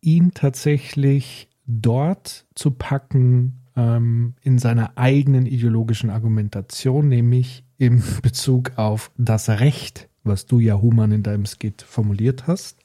ihn 0.00 0.32
tatsächlich 0.34 1.48
dort 1.66 2.44
zu 2.54 2.72
packen 2.72 3.60
ähm, 3.76 4.34
in 4.42 4.58
seiner 4.58 4.92
eigenen 4.96 5.46
ideologischen 5.46 6.10
Argumentation, 6.10 7.08
nämlich 7.08 7.64
im 7.78 8.02
Bezug 8.22 8.72
auf 8.76 9.10
das 9.16 9.48
Recht, 9.48 10.08
was 10.24 10.46
du 10.46 10.58
ja 10.58 10.80
Human 10.80 11.12
in 11.12 11.22
deinem 11.22 11.46
Skit 11.46 11.82
formuliert 11.82 12.46
hast. 12.46 12.78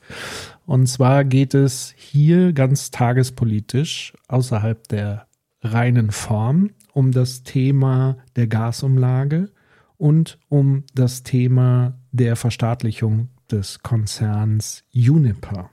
Und 0.66 0.88
zwar 0.88 1.24
geht 1.24 1.54
es 1.54 1.94
hier 1.98 2.54
ganz 2.54 2.92
tagespolitisch 2.92 4.14
außerhalb 4.28 4.88
der 4.88 5.28
reinen 5.62 6.12
Form 6.12 6.72
um 7.00 7.14
das 7.14 7.44
Thema 7.44 8.18
der 8.36 8.48
Gasumlage 8.48 9.52
und 9.96 10.38
um 10.50 10.84
das 10.94 11.24
Thema 11.24 11.98
der 12.12 12.36
Verstaatlichung 12.36 13.30
des 13.50 13.84
Konzerns 13.84 14.84
Uniper. 14.94 15.70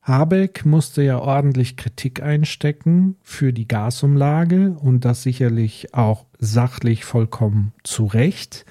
Habeck 0.00 0.64
musste 0.64 1.02
ja 1.02 1.18
ordentlich 1.18 1.76
Kritik 1.76 2.22
einstecken 2.22 3.16
für 3.24 3.52
die 3.52 3.66
Gasumlage 3.66 4.76
und 4.80 5.04
das 5.04 5.24
sicherlich 5.24 5.92
auch 5.92 6.24
sachlich 6.38 7.04
vollkommen 7.04 7.72
zu 7.82 8.06
Recht. 8.06 8.66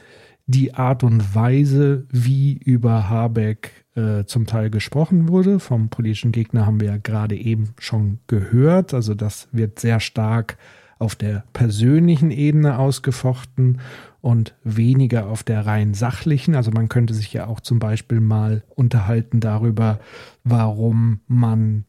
Die 0.48 0.74
Art 0.74 1.04
und 1.04 1.36
Weise, 1.36 2.08
wie 2.12 2.54
über 2.54 3.10
Habeck 3.10 3.86
äh, 3.96 4.24
zum 4.24 4.46
Teil 4.46 4.70
gesprochen 4.70 5.28
wurde, 5.28 5.60
vom 5.60 5.90
politischen 5.90 6.32
Gegner 6.32 6.66
haben 6.66 6.80
wir 6.80 6.88
ja 6.88 6.98
gerade 6.98 7.36
eben 7.36 7.74
schon 7.78 8.20
gehört. 8.28 8.94
Also 8.94 9.16
das 9.16 9.50
wird 9.52 9.80
sehr 9.80 10.00
stark 10.00 10.58
auf 11.00 11.16
der 11.16 11.46
persönlichen 11.54 12.30
Ebene 12.30 12.78
ausgefochten 12.78 13.80
und 14.22 14.54
weniger 14.64 15.28
auf 15.28 15.44
der 15.44 15.66
rein 15.66 15.94
sachlichen. 15.94 16.56
Also 16.56 16.72
man 16.72 16.90
könnte 16.90 17.14
sich 17.14 17.34
ja 17.34 17.48
auch 17.48 17.62
zum 17.62 17.80
Beispiel 17.80 18.20
mal 18.20 18.64
unterhalten 18.76 19.40
darüber, 19.40 20.00
warum 20.44 21.22
man 21.28 21.86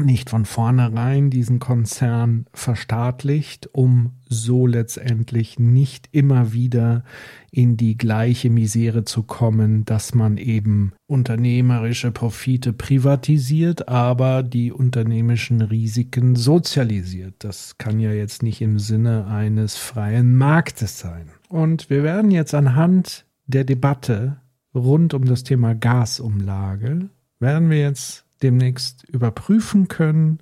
nicht 0.00 0.30
von 0.30 0.44
vornherein 0.44 1.30
diesen 1.30 1.58
Konzern 1.58 2.46
verstaatlicht, 2.52 3.68
um 3.72 4.12
so 4.28 4.66
letztendlich 4.66 5.58
nicht 5.58 6.08
immer 6.12 6.52
wieder 6.52 7.04
in 7.50 7.76
die 7.76 7.96
gleiche 7.96 8.50
Misere 8.50 9.04
zu 9.04 9.22
kommen, 9.22 9.84
dass 9.84 10.14
man 10.14 10.36
eben 10.36 10.92
unternehmerische 11.06 12.12
Profite 12.12 12.72
privatisiert, 12.72 13.88
aber 13.88 14.42
die 14.42 14.72
unternehmerischen 14.72 15.60
Risiken 15.60 16.36
sozialisiert. 16.36 17.34
Das 17.38 17.76
kann 17.78 17.98
ja 17.98 18.12
jetzt 18.12 18.42
nicht 18.42 18.60
im 18.62 18.78
Sinne 18.78 19.26
eines 19.26 19.76
freien 19.76 20.36
Marktes 20.36 20.98
sein. 20.98 21.30
Und 21.48 21.90
wir 21.90 22.02
werden 22.02 22.30
jetzt 22.30 22.54
anhand 22.54 23.26
der 23.46 23.64
Debatte 23.64 24.36
rund 24.74 25.14
um 25.14 25.24
das 25.24 25.42
Thema 25.42 25.74
Gasumlage, 25.74 27.10
werden 27.40 27.70
wir 27.70 27.80
jetzt 27.80 28.24
demnächst 28.42 29.04
überprüfen 29.04 29.88
können, 29.88 30.38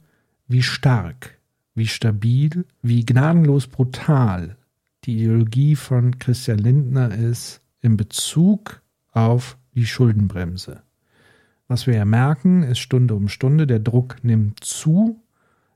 wie 0.47 0.63
stark, 0.63 1.39
wie 1.75 1.87
stabil, 1.87 2.65
wie 2.83 3.05
gnadenlos 3.05 3.67
brutal 3.67 4.57
die 5.05 5.17
Ideologie 5.17 5.77
von 5.77 6.19
Christian 6.19 6.59
Lindner 6.59 7.15
ist 7.15 7.63
in 7.81 7.97
Bezug 7.97 8.83
auf 9.13 9.57
die 9.75 9.87
Schuldenbremse. 9.87 10.83
Was 11.67 11.87
wir 11.87 11.95
ja 11.95 12.05
merken, 12.05 12.63
ist 12.63 12.79
Stunde 12.79 13.15
um 13.15 13.29
Stunde, 13.29 13.67
der 13.67 13.79
Druck 13.79 14.17
nimmt 14.23 14.65
zu. 14.65 15.21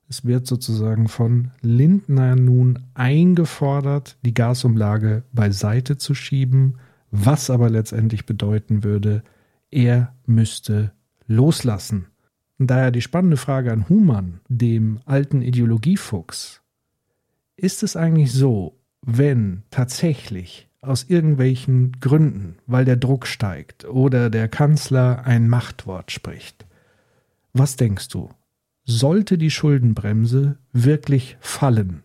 Es 0.09 0.25
wird 0.25 0.47
sozusagen 0.47 1.09
von 1.09 1.51
Lindner 1.61 2.37
nun 2.37 2.81
eingefordert, 2.95 4.19
die 4.25 4.35
Gasumlage 4.35 5.23
beiseite 5.33 5.97
zu 5.97 6.15
schieben, 6.15 6.79
was 7.11 7.51
aber 7.51 7.71
letztendlich 7.71 8.27
bedeuten 8.27 8.85
würde, 8.85 9.23
er 9.71 10.15
müsste 10.27 10.93
loslassen. 11.27 12.07
Daher 12.59 12.91
die 12.91 13.03
spannende 13.03 13.37
Frage 13.37 13.73
an 13.73 13.89
Humann, 13.89 14.41
dem 14.49 15.01
alten 15.05 15.43
Ideologiefuchs. 15.43 16.63
Ist 17.57 17.83
es 17.83 17.97
eigentlich 17.97 18.33
so, 18.33 18.79
wenn 19.03 19.63
tatsächlich 19.71 20.69
aus 20.81 21.05
irgendwelchen 21.05 21.93
Gründen, 22.01 22.57
weil 22.67 22.85
der 22.85 22.97
Druck 22.97 23.27
steigt 23.27 23.85
oder 23.85 24.31
der 24.31 24.49
Kanzler 24.49 25.25
ein 25.25 25.49
Machtwort 25.49 26.11
spricht, 26.11 26.67
was 27.53 27.77
denkst 27.77 28.09
du? 28.09 28.31
Sollte 28.85 29.39
die 29.39 29.51
Schuldenbremse 29.51 30.59
wirklich 30.73 31.37
fallen, 31.41 32.03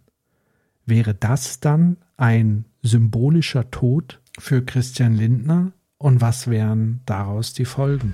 wäre 0.85 1.13
das 1.13 1.59
dann 1.59 1.97
ein 2.17 2.65
symbolischer 2.81 3.69
Tod 3.71 4.21
für 4.39 4.63
Christian 4.63 5.15
Lindner? 5.15 5.71
Und 5.97 6.21
was 6.21 6.47
wären 6.47 7.01
daraus 7.05 7.53
die 7.53 7.65
Folgen? 7.65 8.13